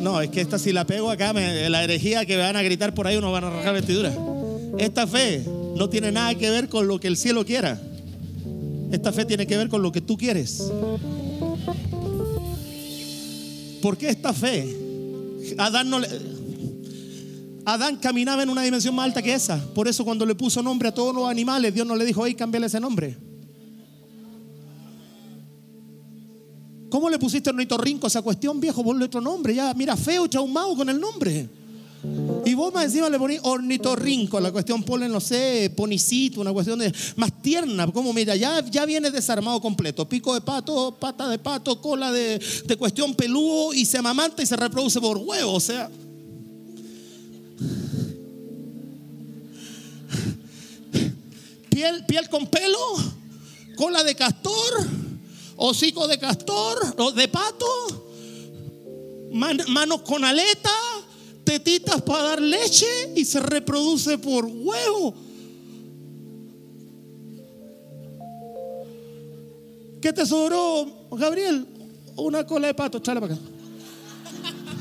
No, 0.00 0.20
es 0.20 0.30
que 0.30 0.40
esta 0.40 0.58
si 0.58 0.72
la 0.72 0.84
pego 0.86 1.10
acá, 1.10 1.32
me- 1.32 1.68
la 1.70 1.82
herejía 1.84 2.24
que 2.26 2.36
me 2.36 2.42
van 2.42 2.56
a 2.56 2.62
gritar 2.62 2.92
por 2.94 3.06
ahí, 3.06 3.16
uno 3.16 3.32
van 3.32 3.44
a 3.44 3.48
arrancar 3.48 3.74
vestidura. 3.74 4.12
Esta 4.78 5.06
fe 5.06 5.44
no 5.76 5.88
tiene 5.88 6.10
nada 6.12 6.34
que 6.34 6.50
ver 6.50 6.68
con 6.68 6.86
lo 6.88 6.98
que 6.98 7.08
el 7.08 7.16
cielo 7.16 7.44
quiera. 7.44 7.80
Esta 8.90 9.12
fe 9.12 9.24
tiene 9.24 9.46
que 9.46 9.56
ver 9.56 9.68
con 9.68 9.82
lo 9.82 9.92
que 9.92 10.00
tú 10.00 10.16
quieres. 10.16 10.70
¿Por 13.80 13.96
qué 13.96 14.08
esta 14.10 14.32
fe? 14.32 14.76
Adán 15.58 15.90
no 15.90 15.98
le- 15.98 16.08
Adán 17.64 17.96
caminaba 17.96 18.42
en 18.42 18.50
una 18.50 18.62
dimensión 18.62 18.94
más 18.94 19.04
alta 19.06 19.22
que 19.22 19.34
esa. 19.34 19.56
Por 19.74 19.88
eso 19.88 20.04
cuando 20.04 20.26
le 20.26 20.34
puso 20.34 20.62
nombre 20.62 20.88
a 20.88 20.94
todos 20.94 21.14
los 21.14 21.28
animales, 21.28 21.72
Dios 21.74 21.86
no 21.86 21.94
le 21.96 22.04
dijo, 22.04 22.26
hey, 22.26 22.34
cámbiale 22.34 22.66
ese 22.66 22.80
nombre. 22.80 23.16
¿Cómo 26.90 27.08
le 27.08 27.18
pusiste 27.18 27.48
ornitorrinco 27.50 28.06
a 28.06 28.08
esa 28.08 28.20
cuestión, 28.20 28.60
viejo? 28.60 28.84
Ponle 28.84 29.04
otro 29.06 29.20
nombre. 29.20 29.54
Ya, 29.54 29.72
mira, 29.74 29.96
feo 29.96 30.28
traumado 30.28 30.76
con 30.76 30.88
el 30.88 31.00
nombre. 31.00 31.48
Y 32.44 32.54
vos 32.54 32.74
más 32.74 32.86
encima 32.86 33.08
le 33.08 33.18
ponís 33.18 33.38
ornitorrinco 33.44 34.40
la 34.40 34.50
cuestión, 34.50 34.82
ponle, 34.82 35.08
no 35.08 35.20
sé, 35.20 35.72
ponicito, 35.76 36.40
una 36.40 36.52
cuestión 36.52 36.80
de, 36.80 36.92
más 37.14 37.40
tierna. 37.40 37.86
Como 37.92 38.12
mira, 38.12 38.34
ya, 38.34 38.64
ya 38.68 38.84
viene 38.84 39.10
desarmado 39.10 39.60
completo. 39.60 40.08
Pico 40.08 40.34
de 40.34 40.40
pato, 40.40 40.96
pata 40.98 41.28
de 41.28 41.38
pato, 41.38 41.80
cola 41.80 42.10
de, 42.10 42.40
de 42.64 42.76
cuestión 42.76 43.14
peludo 43.14 43.72
y 43.72 43.84
se 43.84 43.98
amamanta 43.98 44.42
y 44.42 44.46
se 44.46 44.56
reproduce 44.56 45.00
por 45.00 45.16
huevo. 45.18 45.52
O 45.52 45.60
sea. 45.60 45.88
Piel, 51.70 52.04
piel 52.06 52.28
con 52.28 52.46
pelo, 52.46 52.78
cola 53.76 54.04
de 54.04 54.14
castor, 54.14 54.86
hocico 55.56 56.06
de 56.06 56.18
castor, 56.18 57.14
de 57.14 57.28
pato, 57.28 57.66
man- 59.32 59.62
manos 59.68 60.02
con 60.02 60.24
aleta, 60.24 60.70
tetitas 61.58 62.00
para 62.00 62.22
dar 62.22 62.40
leche 62.40 62.86
y 63.14 63.24
se 63.24 63.40
reproduce 63.40 64.16
por 64.16 64.46
huevo. 64.46 65.14
¿Qué 70.00 70.12
te 70.12 70.24
sobró, 70.24 71.08
Gabriel? 71.12 71.66
Una 72.16 72.46
cola 72.46 72.68
de 72.68 72.74
pato, 72.74 73.00
chala 73.00 73.20
para 73.20 73.34
acá. 73.34 73.42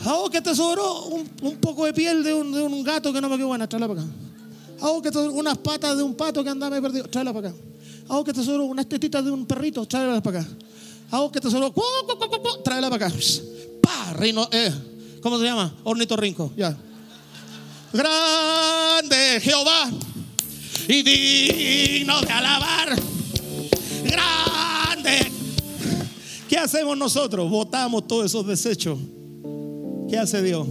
¿A 0.05 0.13
vos 0.13 0.29
qué 0.29 0.41
te 0.41 0.55
sobró? 0.55 1.03
Un, 1.41 1.57
poco 1.57 1.85
de 1.85 1.93
piel 1.93 2.23
de 2.23 2.33
un, 2.33 2.83
gato 2.83 3.11
que 3.11 3.19
no 3.19 3.27
me 3.27 3.35
quedó 3.35 3.47
buena, 3.47 3.67
tráela 3.67 3.87
para 3.89 4.01
acá. 4.01 4.11
¿A 4.79 4.89
vos 4.89 5.01
que 5.01 5.09
te 5.09 5.15
sobró 5.15 5.33
unas 5.33 5.57
patas 5.57 5.97
de 5.97 6.03
un 6.03 6.15
pato 6.15 6.43
que 6.43 6.49
andaba 6.49 6.81
perdido? 6.81 7.05
Tráela 7.07 7.33
para 7.33 7.49
acá. 7.49 7.57
¿A 8.07 8.15
vos 8.15 8.25
que 8.25 8.33
te 8.33 8.43
sobró 8.43 8.63
unas 8.63 8.87
tetitas 8.87 9.23
de 9.23 9.29
un 9.29 9.45
perrito? 9.45 9.85
Tráela 9.85 10.21
para 10.21 10.39
acá. 10.39 10.49
¿A 11.11 11.19
vos 11.19 11.31
que 11.31 11.41
te 11.41 11.51
sobró? 11.51 11.73
Tráela 12.63 12.89
para 12.89 13.07
acá. 13.07 13.15
¡Pa! 13.81 14.13
Reino, 14.13 14.47
eh, 14.51 14.73
¿Cómo 15.21 15.37
se 15.37 15.45
llama? 15.45 15.73
Ornitorrinco. 15.83 16.51
Ya. 16.57 16.75
Grande 17.93 19.39
Jehová 19.41 19.89
y 20.87 21.03
digno 21.03 22.21
de 22.21 22.31
alabar. 22.31 22.95
Grande. 24.03 25.31
¿Qué 26.49 26.57
hacemos 26.57 26.97
nosotros? 26.97 27.49
Botamos 27.49 28.07
todos 28.07 28.25
esos 28.25 28.45
desechos. 28.47 28.97
¿Qué 30.09 30.17
hace 30.17 30.41
Dios? 30.41 30.67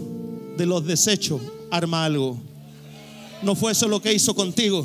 De 0.56 0.66
los 0.66 0.84
desechos 0.84 1.40
arma 1.70 2.04
algo. 2.04 2.49
No 3.42 3.54
fue 3.54 3.72
eso 3.72 3.88
lo 3.88 4.00
que 4.00 4.12
hizo 4.12 4.34
contigo. 4.34 4.84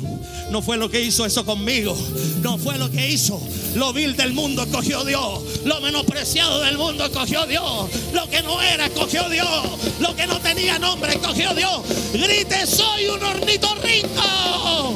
No 0.50 0.62
fue 0.62 0.76
lo 0.76 0.90
que 0.90 1.02
hizo 1.02 1.26
eso 1.26 1.44
conmigo. 1.44 1.96
No 2.40 2.56
fue 2.58 2.78
lo 2.78 2.90
que 2.90 3.10
hizo. 3.10 3.40
Lo 3.74 3.92
vil 3.92 4.16
del 4.16 4.32
mundo 4.32 4.66
cogió 4.70 5.04
Dios. 5.04 5.42
Lo 5.64 5.80
menospreciado 5.80 6.60
del 6.62 6.78
mundo 6.78 7.10
cogió 7.12 7.46
Dios. 7.46 7.90
Lo 8.14 8.28
que 8.30 8.42
no 8.42 8.60
era 8.62 8.88
cogió 8.90 9.28
Dios. 9.28 9.48
Lo 10.00 10.16
que 10.16 10.26
no 10.26 10.40
tenía 10.40 10.78
nombre 10.78 11.18
cogió 11.18 11.52
Dios. 11.54 11.82
Grite, 12.12 12.66
soy 12.66 13.06
un 13.06 13.22
hornito 13.22 13.74
rico. 13.82 14.94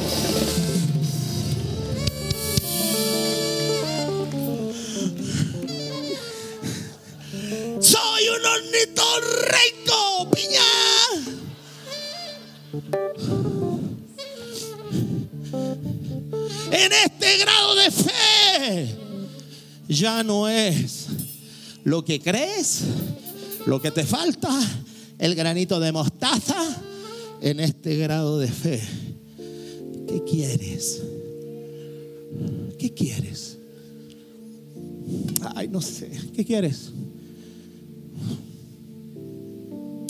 En 16.71 16.91
este 16.91 17.37
grado 17.39 17.75
de 17.75 17.91
fe 17.91 18.95
ya 19.87 20.23
no 20.23 20.47
es 20.47 21.07
lo 21.83 22.05
que 22.05 22.19
crees, 22.19 22.81
lo 23.65 23.81
que 23.81 23.91
te 23.91 24.03
falta, 24.03 24.57
el 25.19 25.35
granito 25.35 25.79
de 25.79 25.91
mostaza. 25.91 26.77
En 27.41 27.59
este 27.59 27.97
grado 27.97 28.37
de 28.37 28.47
fe, 28.47 28.79
¿qué 30.07 30.23
quieres? 30.23 31.01
¿Qué 32.77 32.93
quieres? 32.93 33.57
Ay, 35.55 35.67
no 35.67 35.81
sé. 35.81 36.11
¿Qué 36.35 36.45
quieres? 36.45 36.91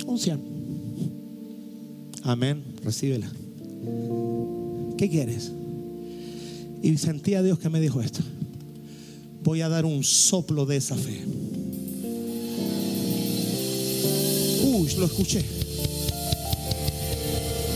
Unción. 0.06 0.51
Amén. 2.24 2.64
Recíbela. 2.84 3.32
¿Qué 4.98 5.10
quieres? 5.10 5.52
Y 6.84 6.98
sentí 6.98 7.34
a 7.36 7.42
Dios 7.42 7.60
que 7.60 7.70
me 7.70 7.80
dijo 7.80 8.02
esto. 8.02 8.22
Voy 9.44 9.62
a 9.62 9.70
dar 9.70 9.86
un 9.86 10.04
soplo 10.04 10.66
de 10.66 10.78
esa 10.78 10.96
fe. 10.96 11.24
Uy, 14.64 14.94
lo 14.98 15.06
escuché. 15.06 15.44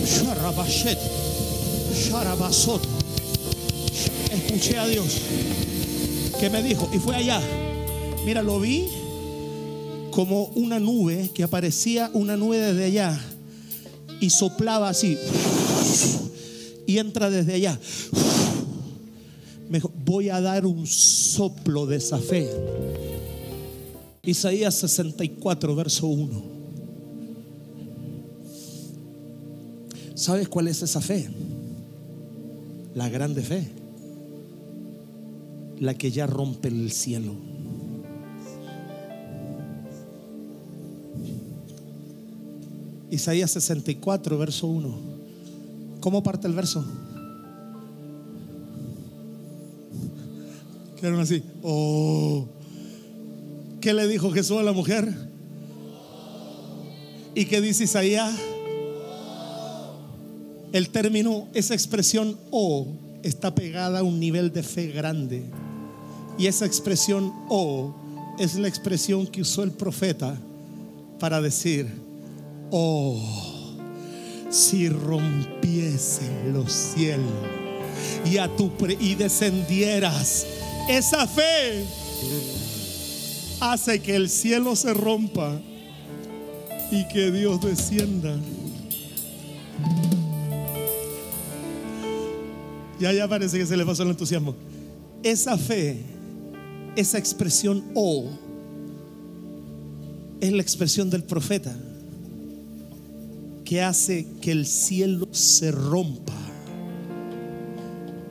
Sharabashet. 0.06 1.00
Sharabasot. 2.08 2.82
Escuché 4.32 4.78
a 4.78 4.88
Dios 4.88 5.22
que 6.40 6.50
me 6.50 6.62
dijo 6.62 6.90
y 6.94 7.00
fue 7.00 7.16
allá. 7.16 7.42
Mira, 8.26 8.44
lo 8.44 8.60
vi 8.60 8.88
como 10.12 10.46
una 10.56 10.80
nube 10.80 11.32
que 11.34 11.44
aparecía 11.44 12.12
una 12.14 12.38
nube 12.38 12.58
desde 12.58 12.86
allá 12.86 13.35
y 14.20 14.30
soplaba 14.30 14.90
así 14.90 15.18
y 16.86 16.98
entra 16.98 17.30
desde 17.30 17.54
allá. 17.54 17.80
Me 19.70 19.82
voy 20.06 20.30
a 20.30 20.42
dar 20.42 20.66
un 20.66 20.86
soplo 20.86 21.86
de 21.86 21.98
esa 21.98 22.20
fe. 22.20 22.50
Isaías 24.24 24.76
64, 24.76 25.76
verso 25.76 26.08
1. 26.08 26.56
¿Sabes 30.16 30.48
cuál 30.48 30.68
es 30.68 30.82
esa 30.82 31.02
fe? 31.02 31.30
La 32.94 33.10
grande 33.10 33.42
fe. 33.42 33.68
La 35.80 35.94
que 35.94 36.10
ya 36.12 36.26
rompe 36.26 36.70
el 36.70 36.92
cielo. 36.92 37.34
Isaías 43.16 43.52
64, 43.52 44.38
verso 44.38 44.68
1. 44.68 44.98
¿Cómo 46.02 46.22
parte 46.22 46.48
el 46.48 46.54
verso? 46.54 46.86
Quedaron 51.00 51.22
así. 51.22 51.42
Oh. 51.64 52.46
¿Qué 53.80 53.94
le 53.94 54.08
dijo 54.08 54.32
Jesús 54.32 54.58
a 54.60 54.64
la 54.64 54.74
mujer? 54.74 55.14
¿Y 57.34 57.46
qué 57.46 57.62
dice 57.62 57.86
Isaías? 57.86 58.36
El 60.74 60.90
término, 60.90 61.48
esa 61.54 61.74
expresión 61.74 62.38
oh, 62.52 62.88
está 63.24 63.56
pegada 63.56 64.00
a 64.00 64.04
un 64.04 64.20
nivel 64.20 64.52
de 64.52 64.62
fe 64.62 64.88
grande. 64.88 65.44
Y 66.38 66.48
esa 66.48 66.66
expresión 66.66 67.32
oh 67.50 67.96
es 68.38 68.56
la 68.56 68.68
expresión 68.68 69.26
que 69.26 69.42
usó 69.42 69.64
el 69.64 69.72
profeta 69.72 70.38
para 71.20 71.42
decir, 71.42 72.05
oh, 72.78 73.18
si 74.50 74.90
rompiesen 74.90 76.52
los 76.52 76.74
cielos 76.74 77.32
y, 78.26 78.38
a 78.38 78.54
tu 78.54 78.70
y 79.00 79.16
descendieras, 79.16 80.46
esa 80.90 81.26
fe 81.26 81.86
hace 83.62 84.02
que 84.02 84.18
el 84.18 84.30
cielo 84.30 84.76
se 84.76 84.94
rompa 84.94 85.58
y 86.92 87.08
que 87.08 87.32
Dios 87.32 87.62
descienda. 87.62 88.36
Ya, 93.00 93.14
ya 93.14 93.26
parece 93.30 93.58
que 93.58 93.66
se 93.66 93.78
le 93.78 93.86
pasó 93.86 94.04
el 94.04 94.10
entusiasmo. 94.10 94.54
Esa 95.24 95.58
fe, 95.58 96.02
esa 96.98 97.18
expresión 97.18 97.86
oh, 97.96 98.26
es 100.42 100.52
la 100.52 100.62
expresión 100.62 101.10
del 101.10 101.24
profeta 101.24 101.74
que 103.66 103.82
hace 103.82 104.28
que 104.40 104.52
el 104.52 104.66
cielo 104.66 105.28
se 105.32 105.72
rompa. 105.72 106.34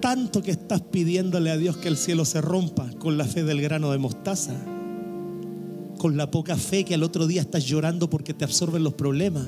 Tanto 0.01 0.43
que 0.43 0.53
estás 0.53 0.81
pidiéndole 0.81 1.51
a 1.51 1.57
Dios 1.57 1.77
que 1.77 1.89
el 1.89 1.97
cielo 1.97 2.25
se 2.25 2.41
rompa 2.41 2.91
con 2.99 3.19
la 3.19 3.25
fe 3.25 3.43
del 3.43 3.61
grano 3.61 3.91
de 3.91 3.99
mostaza, 3.99 4.55
con 5.99 6.17
la 6.17 6.31
poca 6.31 6.57
fe 6.57 6.85
que 6.85 6.95
al 6.95 7.03
otro 7.03 7.27
día 7.27 7.41
estás 7.41 7.65
llorando 7.65 8.09
porque 8.09 8.33
te 8.33 8.45
absorben 8.45 8.85
los 8.85 8.95
problemas, 8.95 9.47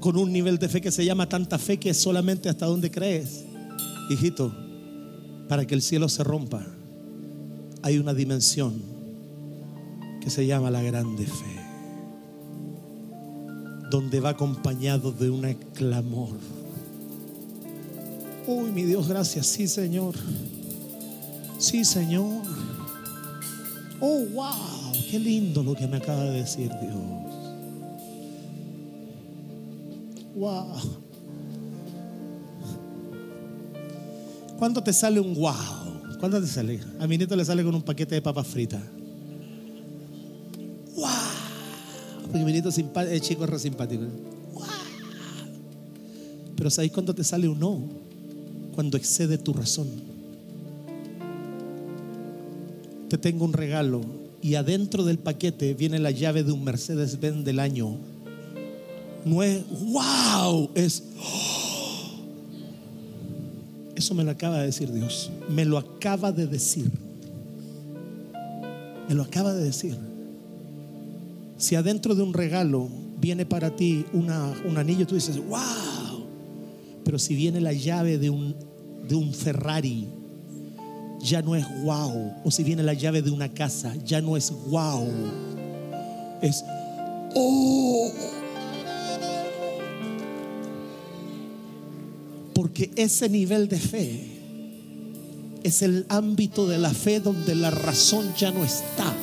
con 0.00 0.16
un 0.16 0.32
nivel 0.32 0.58
de 0.58 0.68
fe 0.68 0.80
que 0.80 0.90
se 0.90 1.04
llama 1.04 1.28
tanta 1.28 1.58
fe 1.58 1.78
que 1.78 1.90
es 1.90 1.96
solamente 1.96 2.48
hasta 2.48 2.66
donde 2.66 2.90
crees. 2.90 3.44
Hijito, 4.10 4.54
para 5.48 5.66
que 5.66 5.74
el 5.74 5.82
cielo 5.82 6.08
se 6.08 6.24
rompa, 6.24 6.66
hay 7.82 7.98
una 7.98 8.14
dimensión 8.14 8.82
que 10.20 10.30
se 10.30 10.46
llama 10.46 10.70
la 10.70 10.82
grande 10.82 11.26
fe, 11.26 11.65
donde 13.90 14.20
va 14.20 14.30
acompañado 14.30 15.12
de 15.12 15.30
un 15.30 15.54
clamor. 15.74 16.36
Uy, 18.46 18.70
mi 18.70 18.82
Dios, 18.82 19.08
gracias, 19.08 19.46
sí, 19.46 19.66
Señor. 19.66 20.14
Sí, 21.58 21.84
Señor. 21.84 22.42
Oh, 24.00 24.24
wow, 24.34 24.92
qué 25.10 25.18
lindo 25.18 25.62
lo 25.62 25.74
que 25.74 25.86
me 25.86 25.96
acaba 25.96 26.24
de 26.24 26.40
decir 26.40 26.70
Dios. 26.80 26.94
Wow. 30.34 30.66
¿Cuándo 34.58 34.82
te 34.82 34.92
sale 34.92 35.18
un 35.18 35.34
wow? 35.34 35.54
¿Cuándo 36.20 36.40
te 36.40 36.46
sale? 36.46 36.80
A 36.98 37.06
mi 37.06 37.16
nieto 37.18 37.36
le 37.36 37.44
sale 37.44 37.64
con 37.64 37.74
un 37.74 37.82
paquete 37.82 38.14
de 38.14 38.22
papas 38.22 38.46
fritas. 38.46 38.82
Nieto 42.44 42.68
es 42.68 43.20
chico, 43.22 43.44
es 43.44 43.50
re 43.50 43.58
simpático. 43.58 44.04
¡Wow! 44.54 44.64
Pero 46.56 46.70
¿sabéis 46.70 46.92
cuándo 46.92 47.14
te 47.14 47.24
sale 47.24 47.48
un 47.48 47.58
no? 47.58 47.80
Cuando 48.74 48.96
excede 48.96 49.38
tu 49.38 49.52
razón. 49.52 49.88
Te 53.08 53.18
tengo 53.18 53.44
un 53.44 53.52
regalo 53.52 54.02
y 54.42 54.54
adentro 54.56 55.04
del 55.04 55.18
paquete 55.18 55.74
viene 55.74 55.98
la 55.98 56.10
llave 56.10 56.42
de 56.42 56.52
un 56.52 56.64
Mercedes-Benz 56.64 57.44
del 57.44 57.60
año. 57.60 57.96
No 59.24 59.42
es 59.42 59.62
wow, 59.92 60.70
es 60.74 61.02
eso 63.96 64.14
me 64.14 64.22
lo 64.24 64.30
acaba 64.30 64.58
de 64.58 64.66
decir 64.66 64.92
Dios. 64.92 65.30
Me 65.48 65.64
lo 65.64 65.78
acaba 65.78 66.30
de 66.30 66.46
decir. 66.46 66.90
Me 69.08 69.14
lo 69.14 69.22
acaba 69.22 69.54
de 69.54 69.64
decir. 69.64 69.96
Si 71.56 71.74
adentro 71.74 72.14
de 72.14 72.22
un 72.22 72.34
regalo 72.34 72.88
viene 73.18 73.46
para 73.46 73.74
ti 73.74 74.04
una, 74.12 74.54
un 74.66 74.76
anillo, 74.76 75.06
tú 75.06 75.14
dices, 75.14 75.38
wow. 75.38 76.26
Pero 77.04 77.18
si 77.18 77.34
viene 77.34 77.60
la 77.60 77.72
llave 77.72 78.18
de 78.18 78.30
un, 78.30 78.54
de 79.08 79.14
un 79.14 79.32
Ferrari, 79.32 80.06
ya 81.20 81.42
no 81.42 81.56
es 81.56 81.66
wow. 81.82 82.34
O 82.44 82.50
si 82.50 82.62
viene 82.62 82.82
la 82.82 82.92
llave 82.92 83.22
de 83.22 83.30
una 83.30 83.52
casa, 83.52 83.94
ya 84.04 84.20
no 84.20 84.36
es 84.36 84.52
wow. 84.68 85.08
Es, 86.42 86.64
oh. 87.34 88.10
Porque 92.54 92.90
ese 92.96 93.28
nivel 93.28 93.68
de 93.68 93.78
fe 93.78 94.26
es 95.62 95.82
el 95.82 96.06
ámbito 96.08 96.66
de 96.66 96.78
la 96.78 96.90
fe 96.90 97.20
donde 97.20 97.54
la 97.54 97.70
razón 97.70 98.34
ya 98.36 98.50
no 98.50 98.64
está. 98.64 99.14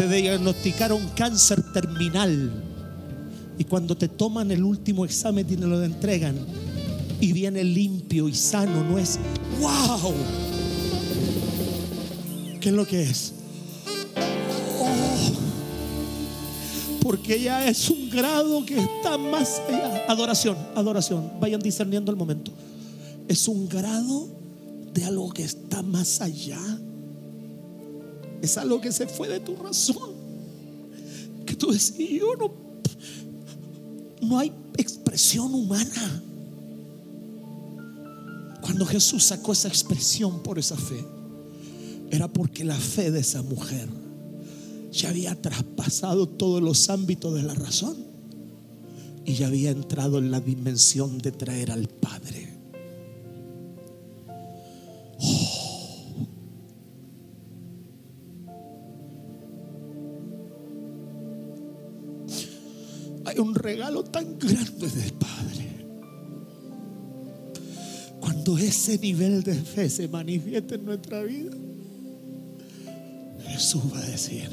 Te 0.00 0.08
diagnosticaron 0.08 1.10
cáncer 1.14 1.62
terminal 1.74 2.50
y 3.58 3.64
cuando 3.64 3.94
te 3.94 4.08
toman 4.08 4.50
el 4.50 4.64
último 4.64 5.04
examen 5.04 5.44
y 5.46 5.56
te 5.56 5.66
lo 5.66 5.84
entregan 5.84 6.36
y 7.20 7.34
viene 7.34 7.62
limpio 7.62 8.26
y 8.26 8.34
sano, 8.34 8.82
no 8.82 8.98
es 8.98 9.18
wow. 9.60 10.14
¿Qué 12.62 12.70
es 12.70 12.74
lo 12.74 12.86
que 12.86 13.02
es? 13.02 13.34
porque 17.02 17.38
ya 17.42 17.68
es 17.68 17.90
un 17.90 18.08
grado 18.08 18.64
que 18.64 18.78
está 18.78 19.18
más 19.18 19.60
allá. 19.68 20.06
Adoración, 20.08 20.56
adoración. 20.74 21.30
Vayan 21.40 21.60
discerniendo 21.60 22.10
el 22.10 22.16
momento. 22.16 22.52
Es 23.28 23.48
un 23.48 23.68
grado 23.68 24.28
de 24.94 25.04
algo 25.04 25.30
que 25.30 25.42
está 25.42 25.82
más 25.82 26.22
allá. 26.22 26.58
Es 28.42 28.56
algo 28.58 28.80
que 28.80 28.92
se 28.92 29.06
fue 29.06 29.28
de 29.28 29.40
tu 29.40 29.56
razón. 29.56 30.10
Que 31.46 31.54
tú 31.54 31.72
decís, 31.72 31.94
yo 31.98 32.36
no, 32.36 32.52
no 34.22 34.38
hay 34.38 34.52
expresión 34.76 35.54
humana. 35.54 36.22
Cuando 38.62 38.86
Jesús 38.86 39.24
sacó 39.24 39.52
esa 39.52 39.68
expresión 39.68 40.42
por 40.42 40.58
esa 40.58 40.76
fe, 40.76 41.04
era 42.10 42.28
porque 42.28 42.64
la 42.64 42.76
fe 42.76 43.10
de 43.10 43.20
esa 43.20 43.42
mujer 43.42 43.88
ya 44.92 45.10
había 45.10 45.40
traspasado 45.40 46.28
todos 46.28 46.62
los 46.62 46.90
ámbitos 46.90 47.34
de 47.34 47.42
la 47.42 47.54
razón 47.54 47.96
y 49.24 49.34
ya 49.34 49.46
había 49.46 49.70
entrado 49.70 50.18
en 50.18 50.30
la 50.30 50.40
dimensión 50.40 51.18
de 51.18 51.30
traer 51.32 51.70
al 51.70 51.88
Padre. 51.88 52.39
Regalo 64.40 64.64
tan 64.70 64.78
grande 64.78 64.88
del 64.88 65.12
Padre. 65.12 65.66
Cuando 68.20 68.58
ese 68.58 68.98
nivel 68.98 69.42
de 69.42 69.54
fe 69.54 69.88
se 69.88 70.08
manifiesta 70.08 70.74
en 70.74 70.84
nuestra 70.84 71.22
vida, 71.22 71.50
Jesús 73.46 73.82
va 73.92 73.98
a 73.98 74.06
decir, 74.06 74.48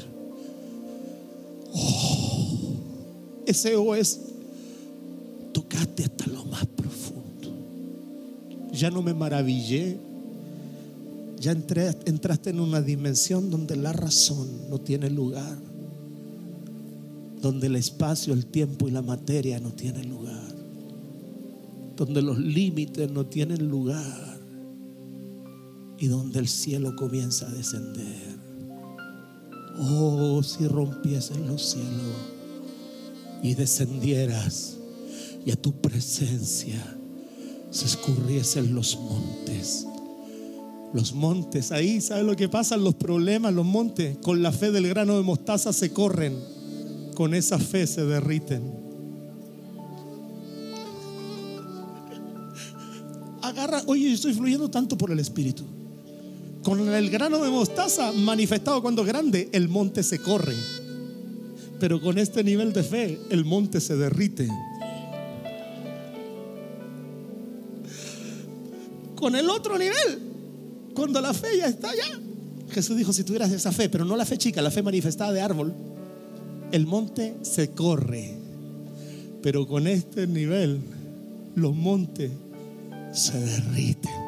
ese 3.46 3.76
O 3.76 3.94
es, 3.94 4.20
tocaste 5.52 6.04
hasta 6.04 6.26
lo 6.26 6.44
más 6.44 6.66
profundo. 6.66 7.50
Ya 8.72 8.90
no 8.90 9.02
me 9.02 9.14
maravillé. 9.14 9.98
Ya 11.40 11.52
entraste 11.52 12.50
en 12.50 12.58
una 12.60 12.82
dimensión 12.82 13.48
donde 13.48 13.76
la 13.76 13.92
razón 13.92 14.68
no 14.68 14.80
tiene 14.80 15.08
lugar. 15.08 15.56
Donde 17.40 17.68
el 17.68 17.76
espacio, 17.76 18.34
el 18.34 18.46
tiempo 18.46 18.88
y 18.88 18.90
la 18.90 19.02
materia 19.02 19.60
no 19.60 19.72
tienen 19.72 20.08
lugar. 20.08 20.54
Donde 21.96 22.22
los 22.22 22.38
límites 22.38 23.10
no 23.10 23.26
tienen 23.26 23.68
lugar. 23.68 24.38
Y 25.98 26.06
donde 26.06 26.38
el 26.38 26.48
cielo 26.48 26.94
comienza 26.96 27.48
a 27.48 27.52
descender. 27.52 28.38
Oh, 29.80 30.42
si 30.42 30.66
rompiesen 30.66 31.46
los 31.46 31.62
cielos 31.70 32.38
y 33.42 33.54
descendieras 33.54 34.76
y 35.44 35.50
a 35.50 35.56
tu 35.56 35.80
presencia 35.80 36.98
se 37.70 37.86
escurriesen 37.86 38.74
los 38.74 38.98
montes. 38.98 39.86
Los 40.94 41.12
montes, 41.12 41.70
ahí, 41.70 42.00
¿sabes 42.00 42.24
lo 42.24 42.34
que 42.34 42.48
pasa? 42.48 42.76
Los 42.78 42.94
problemas, 42.94 43.52
los 43.52 43.66
montes, 43.66 44.16
con 44.22 44.42
la 44.42 44.52
fe 44.52 44.70
del 44.70 44.88
grano 44.88 45.16
de 45.16 45.22
mostaza 45.22 45.72
se 45.72 45.92
corren, 45.92 46.34
con 47.18 47.34
esa 47.34 47.58
fe 47.58 47.84
se 47.84 48.04
derriten. 48.04 48.62
Agarra, 53.42 53.82
oye, 53.86 54.10
yo 54.10 54.14
estoy 54.14 54.34
fluyendo 54.34 54.70
tanto 54.70 54.96
por 54.96 55.10
el 55.10 55.18
Espíritu. 55.18 55.64
Con 56.62 56.88
el 56.94 57.10
grano 57.10 57.42
de 57.42 57.50
mostaza 57.50 58.12
manifestado 58.12 58.80
cuando 58.82 59.02
es 59.02 59.08
grande, 59.08 59.48
el 59.50 59.68
monte 59.68 60.04
se 60.04 60.20
corre. 60.20 60.54
Pero 61.80 62.00
con 62.00 62.18
este 62.18 62.44
nivel 62.44 62.72
de 62.72 62.84
fe, 62.84 63.18
el 63.30 63.44
monte 63.44 63.80
se 63.80 63.96
derrite. 63.96 64.46
Con 69.16 69.34
el 69.34 69.50
otro 69.50 69.76
nivel, 69.76 70.20
cuando 70.94 71.20
la 71.20 71.34
fe 71.34 71.58
ya 71.58 71.66
está 71.66 71.90
allá. 71.90 72.20
Jesús 72.70 72.96
dijo, 72.96 73.12
si 73.12 73.24
tuvieras 73.24 73.50
esa 73.50 73.72
fe, 73.72 73.88
pero 73.88 74.04
no 74.04 74.14
la 74.14 74.24
fe 74.24 74.38
chica, 74.38 74.62
la 74.62 74.70
fe 74.70 74.84
manifestada 74.84 75.32
de 75.32 75.40
árbol, 75.40 75.74
el 76.72 76.86
monte 76.86 77.34
se 77.42 77.70
corre. 77.70 78.34
Pero 79.42 79.66
con 79.66 79.86
este 79.86 80.26
nivel, 80.26 80.80
los 81.54 81.74
montes 81.74 82.30
se 83.12 83.38
derriten. 83.38 84.27